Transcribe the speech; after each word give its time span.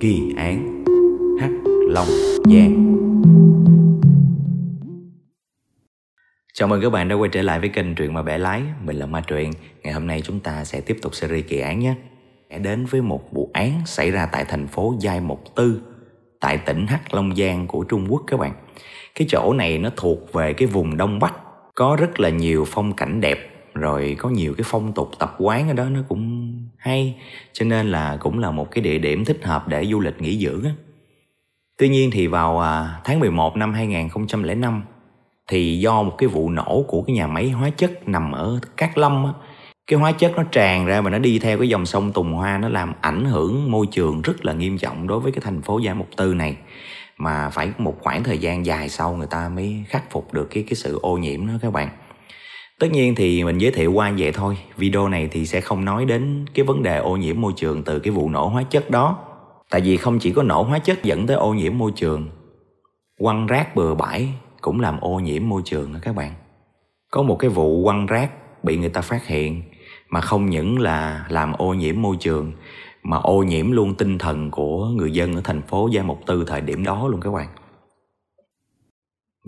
Kỳ 0.00 0.34
án, 0.36 0.84
Hắc 1.40 1.50
Long 1.88 2.06
Giang. 2.44 2.96
Chào 6.54 6.68
mừng 6.68 6.80
các 6.82 6.90
bạn 6.90 7.08
đã 7.08 7.14
quay 7.14 7.30
trở 7.32 7.42
lại 7.42 7.60
với 7.60 7.68
kênh 7.68 7.94
Truyện 7.94 8.14
mà 8.14 8.22
bẻ 8.22 8.38
lái. 8.38 8.62
Mình 8.84 8.96
là 8.96 9.06
Ma 9.06 9.20
Truyện. 9.20 9.52
Ngày 9.82 9.92
hôm 9.92 10.06
nay 10.06 10.22
chúng 10.24 10.40
ta 10.40 10.64
sẽ 10.64 10.80
tiếp 10.80 10.96
tục 11.02 11.14
series 11.14 11.46
kỳ 11.48 11.58
án 11.58 11.80
nhé. 11.80 11.94
Sẽ 12.50 12.58
đến 12.58 12.84
với 12.84 13.02
một 13.02 13.32
vụ 13.32 13.50
án 13.52 13.72
xảy 13.86 14.10
ra 14.10 14.28
tại 14.32 14.44
thành 14.48 14.66
phố 14.66 14.94
Giai 15.00 15.20
Mộc 15.20 15.40
Tư, 15.56 15.82
Tại 16.40 16.58
tỉnh 16.58 16.86
Hắc 16.86 17.14
Long 17.14 17.36
Giang 17.36 17.66
của 17.66 17.84
Trung 17.84 18.06
Quốc 18.08 18.22
các 18.26 18.36
bạn. 18.36 18.52
Cái 19.14 19.26
chỗ 19.30 19.52
này 19.52 19.78
nó 19.78 19.90
thuộc 19.96 20.32
về 20.32 20.52
cái 20.52 20.68
vùng 20.68 20.96
Đông 20.96 21.18
Bắc. 21.18 21.34
Có 21.74 21.96
rất 22.00 22.20
là 22.20 22.28
nhiều 22.28 22.64
phong 22.68 22.92
cảnh 22.92 23.20
đẹp, 23.20 23.38
rồi 23.74 24.16
có 24.18 24.28
nhiều 24.28 24.54
cái 24.58 24.64
phong 24.66 24.92
tục 24.92 25.10
tập 25.18 25.36
quán 25.38 25.68
ở 25.68 25.74
đó, 25.74 25.84
nó 25.84 26.00
cũng 26.08 26.47
hay 26.78 27.14
cho 27.52 27.64
nên 27.64 27.90
là 27.90 28.16
cũng 28.20 28.38
là 28.38 28.50
một 28.50 28.70
cái 28.70 28.84
địa 28.84 28.98
điểm 28.98 29.24
thích 29.24 29.40
hợp 29.42 29.68
để 29.68 29.86
du 29.86 30.00
lịch 30.00 30.20
nghỉ 30.20 30.38
dưỡng 30.38 30.64
á. 30.64 30.70
Tuy 31.78 31.88
nhiên 31.88 32.10
thì 32.10 32.26
vào 32.26 32.60
à, 32.60 33.00
tháng 33.04 33.20
11 33.20 33.56
năm 33.56 33.72
2005 33.74 34.82
thì 35.48 35.78
do 35.78 36.02
một 36.02 36.14
cái 36.18 36.28
vụ 36.28 36.50
nổ 36.50 36.84
của 36.88 37.02
cái 37.02 37.16
nhà 37.16 37.26
máy 37.26 37.50
hóa 37.50 37.70
chất 37.70 38.08
nằm 38.08 38.32
ở 38.32 38.60
Cát 38.76 38.98
Lâm 38.98 39.24
á, 39.24 39.32
cái 39.86 39.98
hóa 39.98 40.12
chất 40.12 40.32
nó 40.36 40.42
tràn 40.42 40.86
ra 40.86 41.00
và 41.00 41.10
nó 41.10 41.18
đi 41.18 41.38
theo 41.38 41.58
cái 41.58 41.68
dòng 41.68 41.86
sông 41.86 42.12
Tùng 42.12 42.32
Hoa 42.32 42.58
nó 42.58 42.68
làm 42.68 42.92
ảnh 43.00 43.24
hưởng 43.24 43.70
môi 43.70 43.86
trường 43.86 44.22
rất 44.22 44.44
là 44.44 44.52
nghiêm 44.52 44.78
trọng 44.78 45.06
đối 45.06 45.20
với 45.20 45.32
cái 45.32 45.40
thành 45.44 45.62
phố 45.62 45.78
Gia 45.78 45.94
Mục 45.94 46.08
Tư 46.16 46.34
này 46.34 46.56
mà 47.18 47.50
phải 47.50 47.72
một 47.78 47.96
khoảng 48.00 48.24
thời 48.24 48.38
gian 48.38 48.66
dài 48.66 48.88
sau 48.88 49.16
người 49.16 49.26
ta 49.30 49.48
mới 49.48 49.84
khắc 49.88 50.10
phục 50.10 50.32
được 50.32 50.48
cái 50.50 50.62
cái 50.62 50.74
sự 50.74 50.98
ô 51.02 51.16
nhiễm 51.16 51.46
đó 51.46 51.52
các 51.62 51.72
bạn. 51.72 51.88
Tất 52.78 52.90
nhiên 52.90 53.14
thì 53.14 53.44
mình 53.44 53.58
giới 53.58 53.70
thiệu 53.70 53.92
qua 53.92 54.12
vậy 54.18 54.32
thôi. 54.32 54.58
Video 54.76 55.08
này 55.08 55.28
thì 55.32 55.46
sẽ 55.46 55.60
không 55.60 55.84
nói 55.84 56.04
đến 56.04 56.46
cái 56.54 56.64
vấn 56.64 56.82
đề 56.82 56.98
ô 56.98 57.16
nhiễm 57.16 57.40
môi 57.40 57.52
trường 57.56 57.82
từ 57.82 57.98
cái 57.98 58.10
vụ 58.10 58.30
nổ 58.30 58.48
hóa 58.48 58.62
chất 58.62 58.90
đó. 58.90 59.18
Tại 59.70 59.80
vì 59.80 59.96
không 59.96 60.18
chỉ 60.18 60.32
có 60.32 60.42
nổ 60.42 60.62
hóa 60.62 60.78
chất 60.78 61.02
dẫn 61.02 61.26
tới 61.26 61.36
ô 61.36 61.54
nhiễm 61.54 61.78
môi 61.78 61.92
trường, 61.96 62.28
Quăng 63.18 63.46
rác 63.46 63.76
bừa 63.76 63.94
bãi 63.94 64.28
cũng 64.60 64.80
làm 64.80 65.00
ô 65.00 65.20
nhiễm 65.20 65.48
môi 65.48 65.62
trường 65.64 65.92
đó 65.92 65.98
các 66.02 66.14
bạn. 66.14 66.32
Có 67.10 67.22
một 67.22 67.36
cái 67.36 67.50
vụ 67.50 67.84
quăng 67.84 68.06
rác 68.06 68.30
bị 68.64 68.76
người 68.76 68.88
ta 68.88 69.00
phát 69.00 69.26
hiện 69.26 69.62
Mà 70.08 70.20
không 70.20 70.50
những 70.50 70.78
là 70.78 71.26
làm 71.28 71.52
ô 71.52 71.74
nhiễm 71.74 72.02
môi 72.02 72.16
trường, 72.20 72.52
Mà 73.02 73.16
ô 73.16 73.42
nhiễm 73.42 73.70
luôn 73.70 73.94
tinh 73.94 74.18
thần 74.18 74.50
của 74.50 74.86
người 74.86 75.10
dân 75.10 75.34
ở 75.34 75.40
thành 75.44 75.62
phố 75.62 75.88
Gia 75.92 76.02
mục 76.02 76.20
Tư 76.26 76.44
thời 76.46 76.60
điểm 76.60 76.84
đó 76.84 77.08
luôn 77.08 77.20
các 77.20 77.30
bạn 77.30 77.48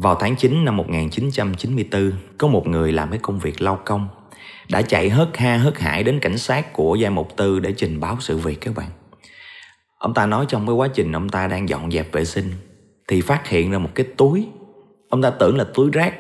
vào 0.00 0.14
tháng 0.14 0.36
9 0.36 0.64
năm 0.64 0.76
1994, 0.76 2.12
có 2.38 2.48
một 2.48 2.66
người 2.66 2.92
làm 2.92 3.10
cái 3.10 3.18
công 3.22 3.38
việc 3.38 3.62
lao 3.62 3.78
công 3.84 4.08
đã 4.70 4.82
chạy 4.82 5.08
hớt 5.08 5.36
ha 5.36 5.56
hớt 5.56 5.78
hải 5.78 6.02
đến 6.02 6.20
cảnh 6.20 6.38
sát 6.38 6.72
của 6.72 6.94
giai 6.94 7.10
mục 7.10 7.36
Tư 7.36 7.58
để 7.60 7.72
trình 7.76 8.00
báo 8.00 8.16
sự 8.20 8.38
việc 8.38 8.60
các 8.60 8.74
bạn. 8.74 8.88
Ông 9.98 10.14
ta 10.14 10.26
nói 10.26 10.46
trong 10.48 10.66
cái 10.66 10.74
quá 10.74 10.88
trình 10.94 11.12
ông 11.12 11.28
ta 11.28 11.46
đang 11.46 11.68
dọn 11.68 11.90
dẹp 11.90 12.12
vệ 12.12 12.24
sinh 12.24 12.52
thì 13.08 13.20
phát 13.20 13.48
hiện 13.48 13.70
ra 13.70 13.78
một 13.78 13.90
cái 13.94 14.06
túi. 14.16 14.48
Ông 15.08 15.22
ta 15.22 15.30
tưởng 15.30 15.56
là 15.56 15.64
túi 15.74 15.90
rác. 15.90 16.14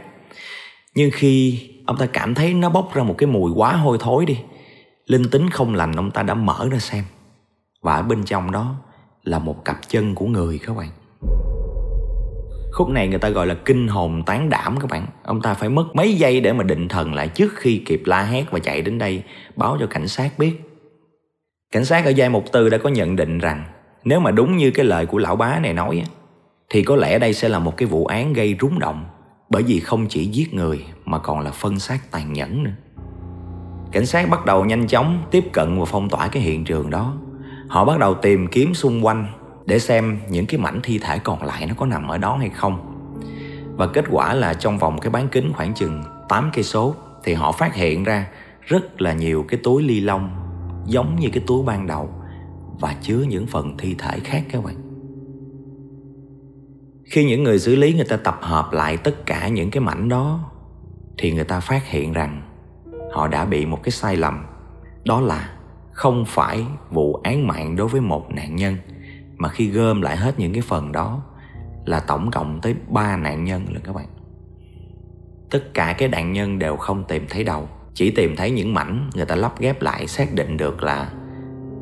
Nhưng 0.94 1.10
khi 1.12 1.60
ông 1.86 1.96
ta 1.96 2.06
cảm 2.06 2.34
thấy 2.34 2.54
nó 2.54 2.70
bốc 2.70 2.94
ra 2.94 3.02
một 3.02 3.14
cái 3.18 3.26
mùi 3.26 3.52
quá 3.52 3.72
hôi 3.72 3.98
thối 4.00 4.26
đi, 4.26 4.38
linh 5.06 5.30
tính 5.30 5.50
không 5.50 5.74
lành 5.74 5.92
ông 5.92 6.10
ta 6.10 6.22
đã 6.22 6.34
mở 6.34 6.68
ra 6.70 6.78
xem. 6.78 7.04
Và 7.82 7.96
ở 7.96 8.02
bên 8.02 8.24
trong 8.24 8.50
đó 8.50 8.74
là 9.24 9.38
một 9.38 9.64
cặp 9.64 9.88
chân 9.88 10.14
của 10.14 10.26
người 10.26 10.58
các 10.58 10.76
bạn. 10.76 10.90
Khúc 12.72 12.88
này 12.88 13.08
người 13.08 13.18
ta 13.18 13.28
gọi 13.28 13.46
là 13.46 13.54
kinh 13.54 13.88
hồn 13.88 14.22
tán 14.26 14.48
đảm 14.48 14.76
các 14.80 14.90
bạn. 14.90 15.06
Ông 15.24 15.42
ta 15.42 15.54
phải 15.54 15.68
mất 15.68 15.84
mấy 15.94 16.14
giây 16.14 16.40
để 16.40 16.52
mà 16.52 16.64
định 16.64 16.88
thần 16.88 17.14
lại 17.14 17.28
trước 17.28 17.52
khi 17.56 17.82
kịp 17.86 18.02
la 18.06 18.22
hét 18.22 18.44
và 18.50 18.58
chạy 18.58 18.82
đến 18.82 18.98
đây, 18.98 19.22
báo 19.56 19.76
cho 19.80 19.86
cảnh 19.86 20.08
sát 20.08 20.38
biết. 20.38 20.60
Cảnh 21.72 21.84
sát 21.84 22.04
ở 22.04 22.10
giai 22.10 22.28
mục 22.28 22.44
tư 22.52 22.68
đã 22.68 22.78
có 22.78 22.90
nhận 22.90 23.16
định 23.16 23.38
rằng, 23.38 23.64
Nếu 24.04 24.20
mà 24.20 24.30
đúng 24.30 24.56
như 24.56 24.70
cái 24.70 24.86
lời 24.86 25.06
của 25.06 25.18
lão 25.18 25.36
bá 25.36 25.58
này 25.58 25.72
nói 25.72 26.04
Thì 26.70 26.82
có 26.82 26.96
lẽ 26.96 27.18
đây 27.18 27.34
sẽ 27.34 27.48
là 27.48 27.58
một 27.58 27.76
cái 27.76 27.88
vụ 27.88 28.06
án 28.06 28.32
gây 28.32 28.56
rúng 28.60 28.78
động, 28.78 29.04
Bởi 29.50 29.62
vì 29.62 29.80
không 29.80 30.06
chỉ 30.08 30.24
giết 30.24 30.54
người 30.54 30.84
mà 31.04 31.18
còn 31.18 31.40
là 31.40 31.50
phân 31.50 31.78
xác 31.78 32.10
tàn 32.10 32.32
nhẫn 32.32 32.62
nữa. 32.62 32.70
Cảnh 33.92 34.06
sát 34.06 34.30
bắt 34.30 34.44
đầu 34.44 34.64
nhanh 34.64 34.86
chóng 34.86 35.22
tiếp 35.30 35.44
cận 35.52 35.78
và 35.78 35.84
phong 35.84 36.08
tỏa 36.08 36.28
cái 36.28 36.42
hiện 36.42 36.64
trường 36.64 36.90
đó. 36.90 37.14
Họ 37.68 37.84
bắt 37.84 37.98
đầu 37.98 38.14
tìm 38.14 38.46
kiếm 38.46 38.74
xung 38.74 39.06
quanh 39.06 39.26
để 39.66 39.78
xem 39.78 40.18
những 40.28 40.46
cái 40.46 40.60
mảnh 40.60 40.80
thi 40.82 40.98
thể 40.98 41.18
còn 41.18 41.42
lại 41.42 41.66
nó 41.66 41.74
có 41.78 41.86
nằm 41.86 42.08
ở 42.08 42.18
đó 42.18 42.36
hay 42.36 42.48
không. 42.48 42.96
Và 43.76 43.86
kết 43.86 44.04
quả 44.10 44.34
là 44.34 44.54
trong 44.54 44.78
vòng 44.78 44.98
cái 45.00 45.10
bán 45.10 45.28
kính 45.28 45.52
khoảng 45.52 45.74
chừng 45.74 46.02
8 46.28 46.50
cây 46.54 46.64
số 46.64 46.94
thì 47.24 47.34
họ 47.34 47.52
phát 47.52 47.74
hiện 47.74 48.04
ra 48.04 48.26
rất 48.60 49.00
là 49.00 49.12
nhiều 49.12 49.44
cái 49.48 49.60
túi 49.62 49.82
ly 49.82 50.00
lông 50.00 50.30
giống 50.86 51.16
như 51.20 51.28
cái 51.32 51.42
túi 51.46 51.64
ban 51.64 51.86
đầu 51.86 52.10
và 52.80 52.94
chứa 53.02 53.22
những 53.28 53.46
phần 53.46 53.76
thi 53.78 53.94
thể 53.98 54.20
khác 54.24 54.42
các 54.52 54.64
bạn. 54.64 54.76
Khi 57.04 57.24
những 57.24 57.42
người 57.42 57.58
xử 57.58 57.76
lý 57.76 57.94
người 57.94 58.04
ta 58.04 58.16
tập 58.16 58.38
hợp 58.40 58.72
lại 58.72 58.96
tất 58.96 59.26
cả 59.26 59.48
những 59.48 59.70
cái 59.70 59.80
mảnh 59.80 60.08
đó 60.08 60.50
thì 61.18 61.32
người 61.32 61.44
ta 61.44 61.60
phát 61.60 61.86
hiện 61.86 62.12
rằng 62.12 62.42
họ 63.12 63.28
đã 63.28 63.44
bị 63.44 63.66
một 63.66 63.82
cái 63.82 63.90
sai 63.90 64.16
lầm 64.16 64.44
đó 65.04 65.20
là 65.20 65.52
không 65.92 66.24
phải 66.24 66.64
vụ 66.90 67.14
án 67.14 67.46
mạng 67.46 67.76
đối 67.76 67.88
với 67.88 68.00
một 68.00 68.30
nạn 68.30 68.56
nhân 68.56 68.76
mà 69.40 69.48
khi 69.48 69.68
gom 69.68 70.02
lại 70.02 70.16
hết 70.16 70.38
những 70.38 70.52
cái 70.52 70.62
phần 70.62 70.92
đó 70.92 71.22
là 71.84 72.00
tổng 72.00 72.30
cộng 72.30 72.60
tới 72.60 72.74
3 72.88 73.16
nạn 73.16 73.44
nhân 73.44 73.64
là 73.74 73.80
các 73.84 73.94
bạn. 73.94 74.06
Tất 75.50 75.74
cả 75.74 75.92
cái 75.98 76.08
nạn 76.08 76.32
nhân 76.32 76.58
đều 76.58 76.76
không 76.76 77.04
tìm 77.04 77.26
thấy 77.28 77.44
đầu, 77.44 77.68
chỉ 77.94 78.10
tìm 78.10 78.36
thấy 78.36 78.50
những 78.50 78.74
mảnh 78.74 79.10
người 79.14 79.26
ta 79.26 79.34
lắp 79.34 79.60
ghép 79.60 79.82
lại 79.82 80.06
xác 80.06 80.34
định 80.34 80.56
được 80.56 80.82
là 80.82 81.12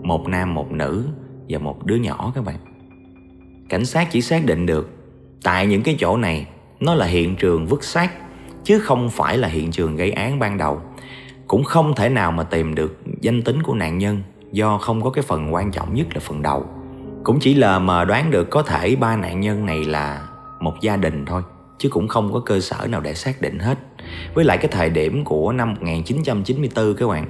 một 0.02 0.28
nam, 0.28 0.54
một 0.54 0.72
nữ 0.72 1.08
và 1.48 1.58
một 1.58 1.86
đứa 1.86 1.96
nhỏ 1.96 2.32
các 2.34 2.44
bạn. 2.44 2.56
Cảnh 3.69 3.84
sát 3.84 4.08
chỉ 4.10 4.20
xác 4.20 4.44
định 4.44 4.66
được 4.66 4.90
tại 5.42 5.66
những 5.66 5.82
cái 5.82 5.96
chỗ 5.98 6.16
này 6.16 6.46
nó 6.80 6.94
là 6.94 7.06
hiện 7.06 7.36
trường 7.36 7.66
vứt 7.66 7.84
xác, 7.84 8.12
chứ 8.64 8.78
không 8.78 9.10
phải 9.10 9.38
là 9.38 9.48
hiện 9.48 9.70
trường 9.70 9.96
gây 9.96 10.10
án 10.10 10.38
ban 10.38 10.58
đầu. 10.58 10.80
Cũng 11.46 11.64
không 11.64 11.94
thể 11.94 12.08
nào 12.08 12.32
mà 12.32 12.42
tìm 12.42 12.75
được 12.75 13.00
danh 13.20 13.42
tính 13.42 13.62
của 13.62 13.75
nạn 13.75 13.98
nhân 13.98 14.22
do 14.52 14.78
không 14.78 15.02
có 15.02 15.10
cái 15.10 15.22
phần 15.22 15.54
quan 15.54 15.70
trọng 15.70 15.94
nhất 15.94 16.06
là 16.14 16.20
phần 16.20 16.42
đầu 16.42 16.66
cũng 17.25 17.41
chỉ 17.41 17.55
là 17.55 17.79
mà 17.79 18.05
đoán 18.05 18.31
được 18.31 18.51
có 18.51 18.62
thể 18.62 18.97
ba 18.97 19.17
nạn 19.17 19.41
nhân 19.41 19.67
này 19.67 19.84
là 19.84 20.29
một 20.61 20.75
gia 20.81 20.97
đình 20.97 21.25
thôi 21.27 21.43
chứ 21.79 21.89
cũng 21.89 22.09
không 22.09 22.33
có 22.33 22.41
cơ 22.41 22.61
sở 22.61 22.87
nào 22.87 23.01
để 23.01 23.15
xác 23.15 23.41
định 23.41 23.59
hết. 23.59 23.79
Với 24.34 24.45
lại 24.45 24.59
cái 24.59 24.69
thời 24.71 24.91
điểm 24.91 25.25
của 25.25 25.53
năm 25.53 25.75
1994 25.75 26.95
các 26.95 27.09
bạn, 27.09 27.27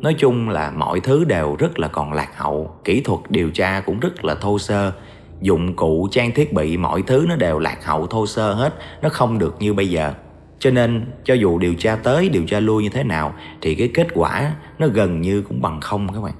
nói 0.00 0.14
chung 0.18 0.48
là 0.48 0.70
mọi 0.70 1.00
thứ 1.00 1.24
đều 1.24 1.56
rất 1.58 1.78
là 1.78 1.88
còn 1.88 2.12
lạc 2.12 2.30
hậu, 2.36 2.76
kỹ 2.84 3.00
thuật 3.00 3.20
điều 3.28 3.50
tra 3.50 3.80
cũng 3.80 4.00
rất 4.00 4.24
là 4.24 4.34
thô 4.34 4.58
sơ, 4.58 4.92
dụng 5.40 5.76
cụ, 5.76 6.08
trang 6.10 6.32
thiết 6.34 6.52
bị 6.52 6.76
mọi 6.76 7.02
thứ 7.02 7.26
nó 7.28 7.36
đều 7.36 7.58
lạc 7.58 7.84
hậu 7.84 8.06
thô 8.06 8.26
sơ 8.26 8.52
hết, 8.52 8.74
nó 9.02 9.08
không 9.08 9.38
được 9.38 9.56
như 9.60 9.74
bây 9.74 9.90
giờ. 9.90 10.12
Cho 10.58 10.70
nên 10.70 11.06
cho 11.24 11.34
dù 11.34 11.58
điều 11.58 11.74
tra 11.74 11.96
tới, 11.96 12.28
điều 12.28 12.46
tra 12.46 12.60
lui 12.60 12.82
như 12.82 12.88
thế 12.88 13.04
nào 13.04 13.34
thì 13.60 13.74
cái 13.74 13.90
kết 13.94 14.06
quả 14.14 14.52
nó 14.78 14.86
gần 14.86 15.20
như 15.20 15.42
cũng 15.42 15.62
bằng 15.62 15.80
không 15.80 16.08
các 16.14 16.20
bạn. 16.20 16.34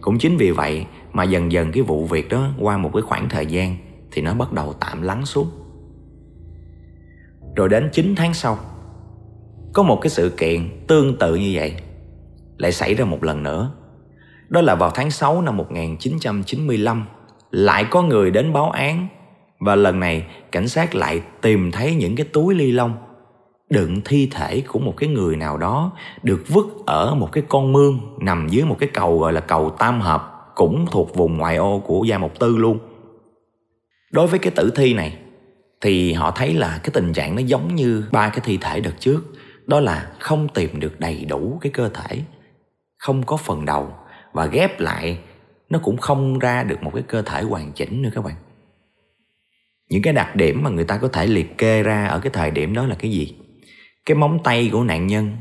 Cũng 0.00 0.18
chính 0.18 0.36
vì 0.36 0.50
vậy 0.50 0.86
mà 1.12 1.24
dần 1.24 1.52
dần 1.52 1.72
cái 1.72 1.82
vụ 1.82 2.04
việc 2.04 2.28
đó 2.28 2.48
qua 2.58 2.78
một 2.78 2.90
cái 2.92 3.02
khoảng 3.02 3.28
thời 3.28 3.46
gian 3.46 3.76
thì 4.12 4.22
nó 4.22 4.34
bắt 4.34 4.52
đầu 4.52 4.72
tạm 4.80 5.02
lắng 5.02 5.26
xuống. 5.26 5.50
Rồi 7.56 7.68
đến 7.68 7.88
9 7.92 8.14
tháng 8.16 8.34
sau, 8.34 8.58
có 9.72 9.82
một 9.82 9.98
cái 10.02 10.10
sự 10.10 10.28
kiện 10.28 10.84
tương 10.86 11.18
tự 11.18 11.34
như 11.34 11.50
vậy 11.54 11.74
lại 12.58 12.72
xảy 12.72 12.94
ra 12.94 13.04
một 13.04 13.24
lần 13.24 13.42
nữa. 13.42 13.72
Đó 14.48 14.60
là 14.60 14.74
vào 14.74 14.90
tháng 14.90 15.10
6 15.10 15.42
năm 15.42 15.56
1995, 15.56 17.06
lại 17.50 17.86
có 17.90 18.02
người 18.02 18.30
đến 18.30 18.52
báo 18.52 18.70
án 18.70 19.08
và 19.60 19.76
lần 19.76 20.00
này 20.00 20.26
cảnh 20.52 20.68
sát 20.68 20.94
lại 20.94 21.22
tìm 21.40 21.70
thấy 21.70 21.94
những 21.94 22.16
cái 22.16 22.26
túi 22.32 22.54
ly 22.54 22.72
lông 22.72 22.94
đựng 23.70 24.00
thi 24.04 24.28
thể 24.30 24.62
của 24.68 24.78
một 24.78 24.94
cái 24.96 25.08
người 25.08 25.36
nào 25.36 25.56
đó 25.56 25.92
được 26.22 26.44
vứt 26.48 26.66
ở 26.86 27.14
một 27.14 27.28
cái 27.32 27.44
con 27.48 27.72
mương 27.72 28.00
nằm 28.20 28.48
dưới 28.48 28.64
một 28.64 28.76
cái 28.78 28.88
cầu 28.94 29.18
gọi 29.18 29.32
là 29.32 29.40
cầu 29.40 29.70
Tam 29.70 30.00
Hợp 30.00 30.29
cũng 30.54 30.86
thuộc 30.90 31.14
vùng 31.14 31.38
ngoại 31.38 31.56
ô 31.56 31.82
của 31.86 32.04
Gia 32.04 32.18
Mộc 32.18 32.38
Tư 32.38 32.56
luôn. 32.56 32.78
Đối 34.12 34.26
với 34.26 34.38
cái 34.38 34.52
tử 34.56 34.72
thi 34.74 34.94
này 34.94 35.18
thì 35.80 36.12
họ 36.12 36.30
thấy 36.30 36.54
là 36.54 36.80
cái 36.82 36.90
tình 36.94 37.12
trạng 37.12 37.36
nó 37.36 37.42
giống 37.42 37.74
như 37.74 38.04
ba 38.12 38.28
cái 38.28 38.40
thi 38.44 38.58
thể 38.60 38.80
đợt 38.80 38.94
trước, 38.98 39.20
đó 39.66 39.80
là 39.80 40.12
không 40.18 40.48
tìm 40.48 40.80
được 40.80 41.00
đầy 41.00 41.24
đủ 41.24 41.58
cái 41.60 41.72
cơ 41.72 41.88
thể, 41.88 42.22
không 42.98 43.22
có 43.22 43.36
phần 43.36 43.64
đầu 43.64 43.94
và 44.32 44.46
ghép 44.46 44.80
lại 44.80 45.18
nó 45.70 45.78
cũng 45.78 45.96
không 45.96 46.38
ra 46.38 46.62
được 46.62 46.82
một 46.82 46.90
cái 46.94 47.02
cơ 47.02 47.22
thể 47.22 47.42
hoàn 47.42 47.72
chỉnh 47.72 48.02
nữa 48.02 48.10
các 48.14 48.24
bạn. 48.24 48.34
Những 49.90 50.02
cái 50.02 50.12
đặc 50.12 50.36
điểm 50.36 50.62
mà 50.62 50.70
người 50.70 50.84
ta 50.84 50.98
có 50.98 51.08
thể 51.08 51.26
liệt 51.26 51.58
kê 51.58 51.82
ra 51.82 52.06
ở 52.06 52.20
cái 52.20 52.30
thời 52.32 52.50
điểm 52.50 52.74
đó 52.74 52.86
là 52.86 52.94
cái 52.94 53.10
gì? 53.10 53.36
Cái 54.06 54.14
móng 54.14 54.38
tay 54.44 54.68
của 54.72 54.84
nạn 54.84 55.06
nhân, 55.06 55.36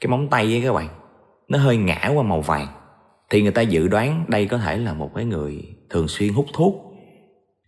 cái 0.00 0.08
móng 0.08 0.28
tay 0.30 0.46
với 0.46 0.62
các 0.64 0.72
bạn, 0.72 0.88
nó 1.48 1.58
hơi 1.58 1.76
ngã 1.76 2.10
qua 2.14 2.22
màu 2.22 2.40
vàng 2.40 2.66
thì 3.30 3.42
người 3.42 3.52
ta 3.52 3.62
dự 3.62 3.88
đoán 3.88 4.24
đây 4.28 4.46
có 4.46 4.58
thể 4.58 4.76
là 4.76 4.92
một 4.92 5.10
cái 5.14 5.24
người 5.24 5.62
thường 5.90 6.08
xuyên 6.08 6.32
hút 6.32 6.46
thuốc. 6.52 6.74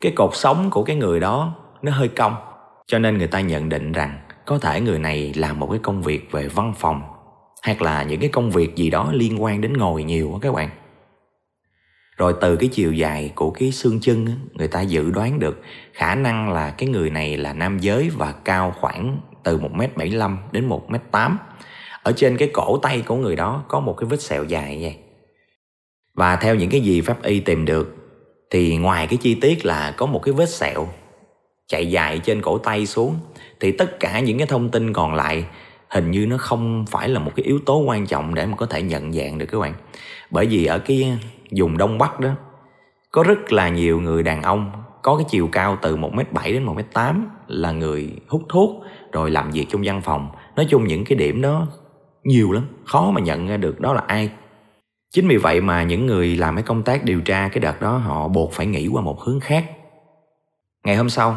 Cái 0.01 0.13
cột 0.17 0.31
sống 0.35 0.71
của 0.71 0.83
cái 0.83 0.97
người 0.97 1.21
đó 1.21 1.55
nó 1.83 1.93
hơi 1.93 2.09
cong, 2.09 2.35
cho 2.87 2.99
nên 2.99 3.19
người 3.19 3.27
ta 3.27 3.41
nhận 3.41 3.69
định 3.69 3.93
rằng 3.93 4.19
có 4.47 4.59
thể 4.59 4.81
người 4.81 4.99
này 4.99 5.33
làm 5.37 5.61
một 5.61 5.69
cái 5.71 5.81
công 5.83 6.03
việc 6.03 6.33
về 6.33 6.49
văn 6.49 6.73
phòng, 6.77 7.03
hoặc 7.65 7.83
là 7.83 8.03
những 8.03 8.21
cái 8.21 8.29
công 8.29 8.51
việc 8.51 8.77
gì 8.77 8.91
đó 8.91 9.11
liên 9.13 9.43
quan 9.43 9.61
đến 9.61 9.73
ngồi 9.73 10.05
nhiều 10.05 10.33
á 10.33 10.39
các 10.43 10.55
bạn. 10.55 10.71
Rồi 12.17 12.35
từ 12.41 12.57
cái 12.57 12.69
chiều 12.73 12.93
dài 12.93 13.33
của 13.35 13.51
cái 13.51 13.73
xương 13.73 14.01
chân 14.01 14.27
người 14.55 14.69
ta 14.69 14.81
dự 14.81 15.11
đoán 15.11 15.39
được 15.39 15.63
khả 15.93 16.15
năng 16.15 16.53
là 16.53 16.71
cái 16.71 16.89
người 16.89 17.11
này 17.11 17.37
là 17.37 17.53
nam 17.53 17.79
giới 17.79 18.11
và 18.11 18.33
cao 18.33 18.75
khoảng 18.81 19.21
từ 19.45 19.59
1m75 19.59 20.37
đến 20.53 20.69
1m8 20.69 21.37
ở 22.03 22.13
trên 22.17 22.37
cái 22.37 22.51
cổ 22.53 22.79
tay 22.83 23.03
của 23.07 23.17
người 23.17 23.37
đó 23.37 23.65
có 23.69 23.81
một 23.81 23.95
cái 23.97 24.09
vết 24.09 24.21
sẹo 24.21 24.45
dài 24.45 24.79
vậy 24.83 24.97
và 26.19 26.37
theo 26.37 26.55
những 26.55 26.71
cái 26.71 26.81
gì 26.81 27.01
pháp 27.01 27.23
y 27.23 27.41
tìm 27.41 27.65
được, 27.65 27.97
thì 28.51 28.77
ngoài 28.77 29.07
cái 29.07 29.17
chi 29.17 29.35
tiết 29.35 29.67
là 29.67 29.95
có 29.97 30.07
một 30.07 30.23
cái 30.23 30.35
vết 30.35 30.49
sẹo 30.49 30.89
chạy 31.69 31.91
dài 31.91 32.19
trên 32.19 32.43
cổ 32.43 32.59
tay 32.59 32.87
xuống, 32.87 33.15
thì 33.61 33.73
tất 33.73 34.01
cả 34.01 34.21
những 34.21 34.39
cái 34.39 34.47
thông 34.47 34.71
tin 34.71 34.93
còn 34.93 35.15
lại 35.15 35.45
hình 35.89 36.11
như 36.11 36.27
nó 36.27 36.37
không 36.39 36.85
phải 36.91 37.09
là 37.09 37.21
một 37.21 37.33
cái 37.37 37.45
yếu 37.45 37.59
tố 37.67 37.79
quan 37.79 38.07
trọng 38.07 38.35
để 38.35 38.47
mà 38.47 38.57
có 38.57 38.67
thể 38.67 38.83
nhận 38.83 39.13
dạng 39.13 39.39
được 39.39 39.47
các 39.47 39.59
bạn. 39.59 39.75
Bởi 40.31 40.47
vì 40.47 40.65
ở 40.65 40.79
cái 40.79 41.19
vùng 41.51 41.79
đông 41.79 41.99
bắc 41.99 42.21
đó, 42.21 42.31
có 43.11 43.23
rất 43.23 43.53
là 43.53 43.69
nhiều 43.69 44.01
người 44.01 44.23
đàn 44.23 44.43
ông 44.43 44.71
có 45.03 45.17
cái 45.17 45.25
chiều 45.29 45.49
cao 45.53 45.79
từ 45.83 45.97
1m7 45.97 46.53
đến 46.53 46.67
1m8 46.67 47.23
là 47.47 47.73
người 47.73 48.11
hút 48.29 48.43
thuốc 48.49 48.71
rồi 49.13 49.31
làm 49.31 49.51
việc 49.51 49.67
trong 49.71 49.83
văn 49.85 50.01
phòng. 50.05 50.29
Nói 50.57 50.67
chung 50.71 50.87
những 50.87 51.05
cái 51.05 51.19
điểm 51.19 51.43
đó 51.43 51.67
nhiều 52.25 52.53
lắm, 52.53 52.65
khó 52.85 53.11
mà 53.11 53.21
nhận 53.21 53.47
ra 53.47 53.57
được 53.57 53.81
đó 53.81 53.93
là 53.93 54.03
ai 54.07 54.31
chính 55.11 55.29
vì 55.29 55.37
vậy 55.37 55.61
mà 55.61 55.83
những 55.83 56.07
người 56.07 56.37
làm 56.37 56.57
cái 56.57 56.63
công 56.63 56.83
tác 56.83 57.05
điều 57.05 57.21
tra 57.21 57.49
cái 57.49 57.61
đợt 57.61 57.81
đó 57.81 57.97
họ 57.97 58.29
buộc 58.29 58.53
phải 58.53 58.67
nghĩ 58.67 58.89
qua 58.93 59.03
một 59.03 59.21
hướng 59.21 59.41
khác 59.41 59.71
ngày 60.85 60.97
hôm 60.97 61.11
sau 61.11 61.37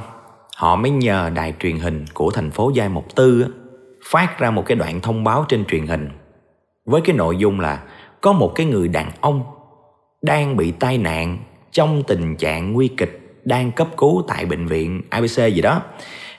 họ 0.56 0.76
mới 0.76 0.92
nhờ 0.92 1.32
đài 1.34 1.54
truyền 1.60 1.80
hình 1.80 2.06
của 2.14 2.32
thành 2.32 2.52
phố 2.52 2.72
Giai 2.76 2.90
Mộc 2.90 3.16
Tư 3.16 3.46
phát 4.06 4.40
ra 4.40 4.52
một 4.52 4.66
cái 4.66 4.76
đoạn 4.76 5.02
thông 5.02 5.24
báo 5.24 5.46
trên 5.50 5.66
truyền 5.66 5.88
hình 5.88 6.10
với 6.86 7.02
cái 7.02 7.16
nội 7.16 7.38
dung 7.38 7.60
là 7.60 7.84
có 8.22 8.34
một 8.34 8.52
cái 8.56 8.66
người 8.66 8.88
đàn 8.88 9.12
ông 9.22 9.44
đang 10.22 10.58
bị 10.58 10.72
tai 10.72 10.98
nạn 10.98 11.38
trong 11.72 12.04
tình 12.08 12.36
trạng 12.36 12.74
nguy 12.74 12.88
kịch 12.88 13.42
đang 13.44 13.72
cấp 13.72 13.88
cứu 13.98 14.24
tại 14.28 14.46
bệnh 14.46 14.68
viện 14.68 15.02
ABC 15.10 15.38
gì 15.38 15.62
đó. 15.62 15.82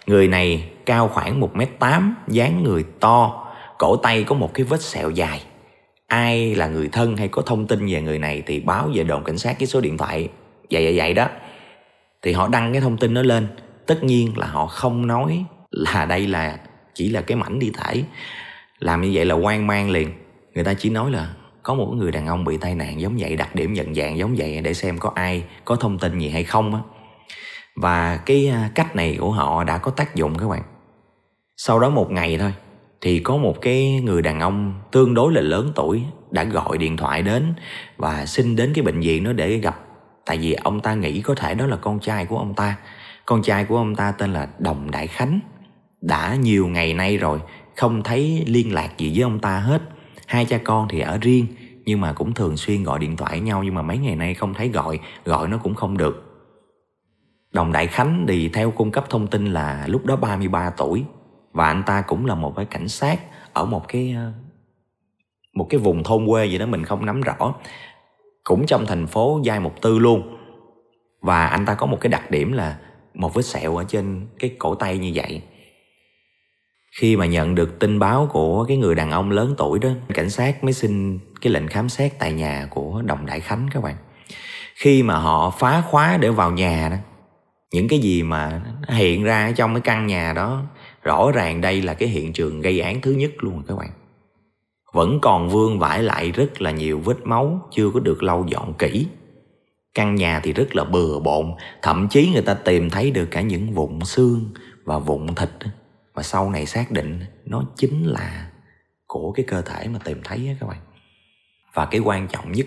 Người 0.06 0.28
này 0.28 0.70
cao 0.86 1.08
khoảng 1.08 1.40
1m8, 1.40 2.12
dáng 2.28 2.62
người 2.62 2.84
to, 3.00 3.46
cổ 3.78 3.96
tay 3.96 4.24
có 4.24 4.34
một 4.34 4.54
cái 4.54 4.64
vết 4.64 4.82
sẹo 4.82 5.10
dài. 5.10 5.42
Ai 6.12 6.54
là 6.54 6.66
người 6.66 6.88
thân 6.88 7.16
hay 7.16 7.28
có 7.28 7.42
thông 7.42 7.66
tin 7.66 7.86
về 7.86 8.02
người 8.02 8.18
này 8.18 8.42
thì 8.46 8.60
báo 8.60 8.90
về 8.94 9.04
đồn 9.04 9.24
cảnh 9.24 9.38
sát 9.38 9.56
cái 9.58 9.66
số 9.66 9.80
điện 9.80 9.98
thoại 9.98 10.28
vậy 10.70 10.84
vậy 10.84 10.94
vậy 10.96 11.14
đó. 11.14 11.28
Thì 12.22 12.32
họ 12.32 12.48
đăng 12.48 12.72
cái 12.72 12.80
thông 12.80 12.96
tin 12.96 13.14
đó 13.14 13.22
lên, 13.22 13.46
tất 13.86 14.04
nhiên 14.04 14.38
là 14.38 14.46
họ 14.46 14.66
không 14.66 15.06
nói 15.06 15.44
là 15.70 16.04
đây 16.04 16.26
là 16.26 16.58
chỉ 16.94 17.08
là 17.08 17.20
cái 17.20 17.36
mảnh 17.36 17.58
đi 17.58 17.70
thể. 17.78 18.02
Làm 18.78 19.02
như 19.02 19.10
vậy 19.14 19.24
là 19.24 19.34
quan 19.34 19.66
mang 19.66 19.90
liền. 19.90 20.12
Người 20.54 20.64
ta 20.64 20.74
chỉ 20.74 20.90
nói 20.90 21.10
là 21.10 21.34
có 21.62 21.74
một 21.74 21.86
người 21.96 22.12
đàn 22.12 22.26
ông 22.26 22.44
bị 22.44 22.56
tai 22.56 22.74
nạn 22.74 23.00
giống 23.00 23.16
vậy 23.18 23.36
đặc 23.36 23.54
điểm 23.54 23.72
nhận 23.72 23.94
dạng 23.94 24.18
giống 24.18 24.34
vậy 24.38 24.60
để 24.60 24.74
xem 24.74 24.98
có 24.98 25.12
ai 25.14 25.44
có 25.64 25.76
thông 25.76 25.98
tin 25.98 26.18
gì 26.18 26.28
hay 26.28 26.44
không 26.44 26.74
á 26.74 26.80
và 27.76 28.16
cái 28.16 28.48
à, 28.48 28.70
cách 28.74 28.96
này 28.96 29.16
của 29.20 29.30
họ 29.30 29.64
đã 29.64 29.78
có 29.78 29.90
tác 29.90 30.14
dụng 30.14 30.38
các 30.38 30.48
bạn 30.48 30.62
sau 31.56 31.80
đó 31.80 31.90
một 31.90 32.10
ngày 32.10 32.38
thôi 32.38 32.52
thì 33.02 33.18
có 33.18 33.36
một 33.36 33.60
cái 33.60 34.00
người 34.04 34.22
đàn 34.22 34.40
ông 34.40 34.74
tương 34.92 35.14
đối 35.14 35.32
là 35.32 35.40
lớn 35.40 35.72
tuổi 35.74 36.02
đã 36.30 36.44
gọi 36.44 36.78
điện 36.78 36.96
thoại 36.96 37.22
đến 37.22 37.54
và 37.96 38.26
xin 38.26 38.56
đến 38.56 38.72
cái 38.74 38.84
bệnh 38.84 39.00
viện 39.00 39.24
đó 39.24 39.32
để 39.32 39.56
gặp. 39.56 39.80
Tại 40.26 40.38
vì 40.38 40.52
ông 40.52 40.80
ta 40.80 40.94
nghĩ 40.94 41.20
có 41.20 41.34
thể 41.34 41.54
đó 41.54 41.66
là 41.66 41.76
con 41.76 42.00
trai 42.00 42.26
của 42.26 42.38
ông 42.38 42.54
ta. 42.54 42.76
Con 43.26 43.42
trai 43.42 43.64
của 43.64 43.76
ông 43.76 43.94
ta 43.94 44.12
tên 44.12 44.32
là 44.32 44.48
đồng 44.58 44.90
đại 44.90 45.06
khánh. 45.06 45.40
Đã 46.00 46.34
nhiều 46.34 46.68
ngày 46.68 46.94
nay 46.94 47.16
rồi, 47.16 47.40
không 47.76 48.02
thấy 48.02 48.44
liên 48.46 48.74
lạc 48.74 48.98
gì 48.98 49.12
với 49.14 49.22
ông 49.22 49.38
ta 49.38 49.58
hết. 49.58 49.82
Hai 50.26 50.44
cha 50.44 50.58
con 50.64 50.88
thì 50.90 51.00
ở 51.00 51.18
riêng, 51.20 51.46
nhưng 51.84 52.00
mà 52.00 52.12
cũng 52.12 52.34
thường 52.34 52.56
xuyên 52.56 52.84
gọi 52.84 52.98
điện 52.98 53.16
thoại 53.16 53.40
nhau, 53.40 53.62
nhưng 53.64 53.74
mà 53.74 53.82
mấy 53.82 53.98
ngày 53.98 54.16
nay 54.16 54.34
không 54.34 54.54
thấy 54.54 54.68
gọi 54.68 54.98
gọi 55.24 55.48
nó 55.48 55.58
cũng 55.58 55.74
không 55.74 55.96
được. 55.96 56.28
Đồng 57.52 57.72
Đại 57.72 57.86
Khánh 57.86 58.24
thì 58.28 58.48
theo 58.48 58.70
cung 58.70 58.90
cấp 58.90 59.04
thông 59.10 59.26
tin 59.26 59.46
là 59.46 59.84
lúc 59.86 60.06
đó 60.06 60.16
33 60.16 60.70
tuổi 60.70 61.04
và 61.52 61.66
anh 61.66 61.82
ta 61.86 62.00
cũng 62.00 62.26
là 62.26 62.34
một 62.34 62.52
cái 62.56 62.64
cảnh 62.64 62.88
sát 62.88 63.20
ở 63.52 63.64
một 63.64 63.88
cái 63.88 64.14
ờ, 64.16 64.32
một 65.54 65.66
cái 65.70 65.80
vùng 65.80 66.02
thôn 66.02 66.26
quê 66.26 66.46
gì 66.46 66.58
đó 66.58 66.66
mình 66.66 66.84
không 66.84 67.06
nắm 67.06 67.20
rõ. 67.20 67.54
Cũng 68.44 68.66
trong 68.66 68.86
thành 68.86 69.06
phố 69.06 69.40
Giai 69.44 69.60
Mục 69.60 69.82
Tư 69.82 69.98
luôn. 69.98 70.38
Và 71.20 71.46
anh 71.46 71.66
ta 71.66 71.74
có 71.74 71.86
một 71.86 71.98
cái 72.00 72.10
đặc 72.10 72.30
điểm 72.30 72.52
là 72.52 72.78
một 73.14 73.34
vết 73.34 73.42
sẹo 73.42 73.76
ở 73.76 73.84
trên 73.88 74.26
cái 74.38 74.54
cổ 74.58 74.74
tay 74.74 74.98
như 74.98 75.12
vậy. 75.14 75.42
Khi 77.00 77.16
mà 77.16 77.26
nhận 77.26 77.54
được 77.54 77.78
tin 77.78 77.98
báo 77.98 78.28
của 78.32 78.64
cái 78.64 78.76
người 78.76 78.94
đàn 78.94 79.10
ông 79.10 79.30
lớn 79.30 79.54
tuổi 79.58 79.78
đó, 79.78 79.88
cảnh 80.14 80.30
sát 80.30 80.64
mới 80.64 80.72
xin 80.72 81.18
cái 81.40 81.52
lệnh 81.52 81.68
khám 81.68 81.88
xét 81.88 82.18
tại 82.18 82.32
nhà 82.32 82.66
của 82.70 83.02
đồng 83.02 83.26
đại 83.26 83.40
khánh 83.40 83.68
các 83.72 83.82
bạn. 83.82 83.96
Khi 84.74 85.02
mà 85.02 85.16
họ 85.18 85.50
phá 85.50 85.82
khóa 85.90 86.18
để 86.20 86.30
vào 86.30 86.50
nhà 86.50 86.88
đó, 86.88 86.96
những 87.72 87.88
cái 87.88 87.98
gì 87.98 88.22
mà 88.22 88.60
hiện 88.88 89.24
ra 89.24 89.52
trong 89.56 89.74
cái 89.74 89.80
căn 89.80 90.06
nhà 90.06 90.32
đó 90.32 90.62
rõ 91.02 91.30
ràng 91.34 91.60
đây 91.60 91.82
là 91.82 91.94
cái 91.94 92.08
hiện 92.08 92.32
trường 92.32 92.60
gây 92.60 92.80
án 92.80 93.00
thứ 93.00 93.12
nhất 93.12 93.30
luôn 93.38 93.62
các 93.68 93.76
bạn. 93.76 93.90
Vẫn 94.92 95.18
còn 95.22 95.48
vương 95.48 95.78
vãi 95.78 96.02
lại 96.02 96.30
rất 96.30 96.62
là 96.62 96.70
nhiều 96.70 97.00
vết 97.00 97.16
máu, 97.24 97.68
chưa 97.70 97.90
có 97.90 98.00
được 98.00 98.22
lau 98.22 98.44
dọn 98.48 98.74
kỹ. 98.74 99.06
Căn 99.94 100.14
nhà 100.14 100.40
thì 100.40 100.52
rất 100.52 100.76
là 100.76 100.84
bừa 100.84 101.18
bộn, 101.18 101.52
thậm 101.82 102.08
chí 102.08 102.30
người 102.32 102.42
ta 102.42 102.54
tìm 102.54 102.90
thấy 102.90 103.10
được 103.10 103.26
cả 103.30 103.40
những 103.40 103.74
vụn 103.74 104.00
xương 104.04 104.50
và 104.84 104.98
vụn 104.98 105.26
thịt 105.34 105.50
và 106.14 106.22
sau 106.22 106.50
này 106.50 106.66
xác 106.66 106.90
định 106.90 107.20
nó 107.44 107.62
chính 107.76 108.04
là 108.06 108.50
của 109.06 109.32
cái 109.32 109.44
cơ 109.48 109.62
thể 109.62 109.88
mà 109.88 109.98
tìm 110.04 110.20
thấy 110.24 110.48
á 110.48 110.54
các 110.60 110.66
bạn. 110.66 110.78
Và 111.74 111.86
cái 111.86 112.00
quan 112.00 112.28
trọng 112.28 112.52
nhất, 112.52 112.66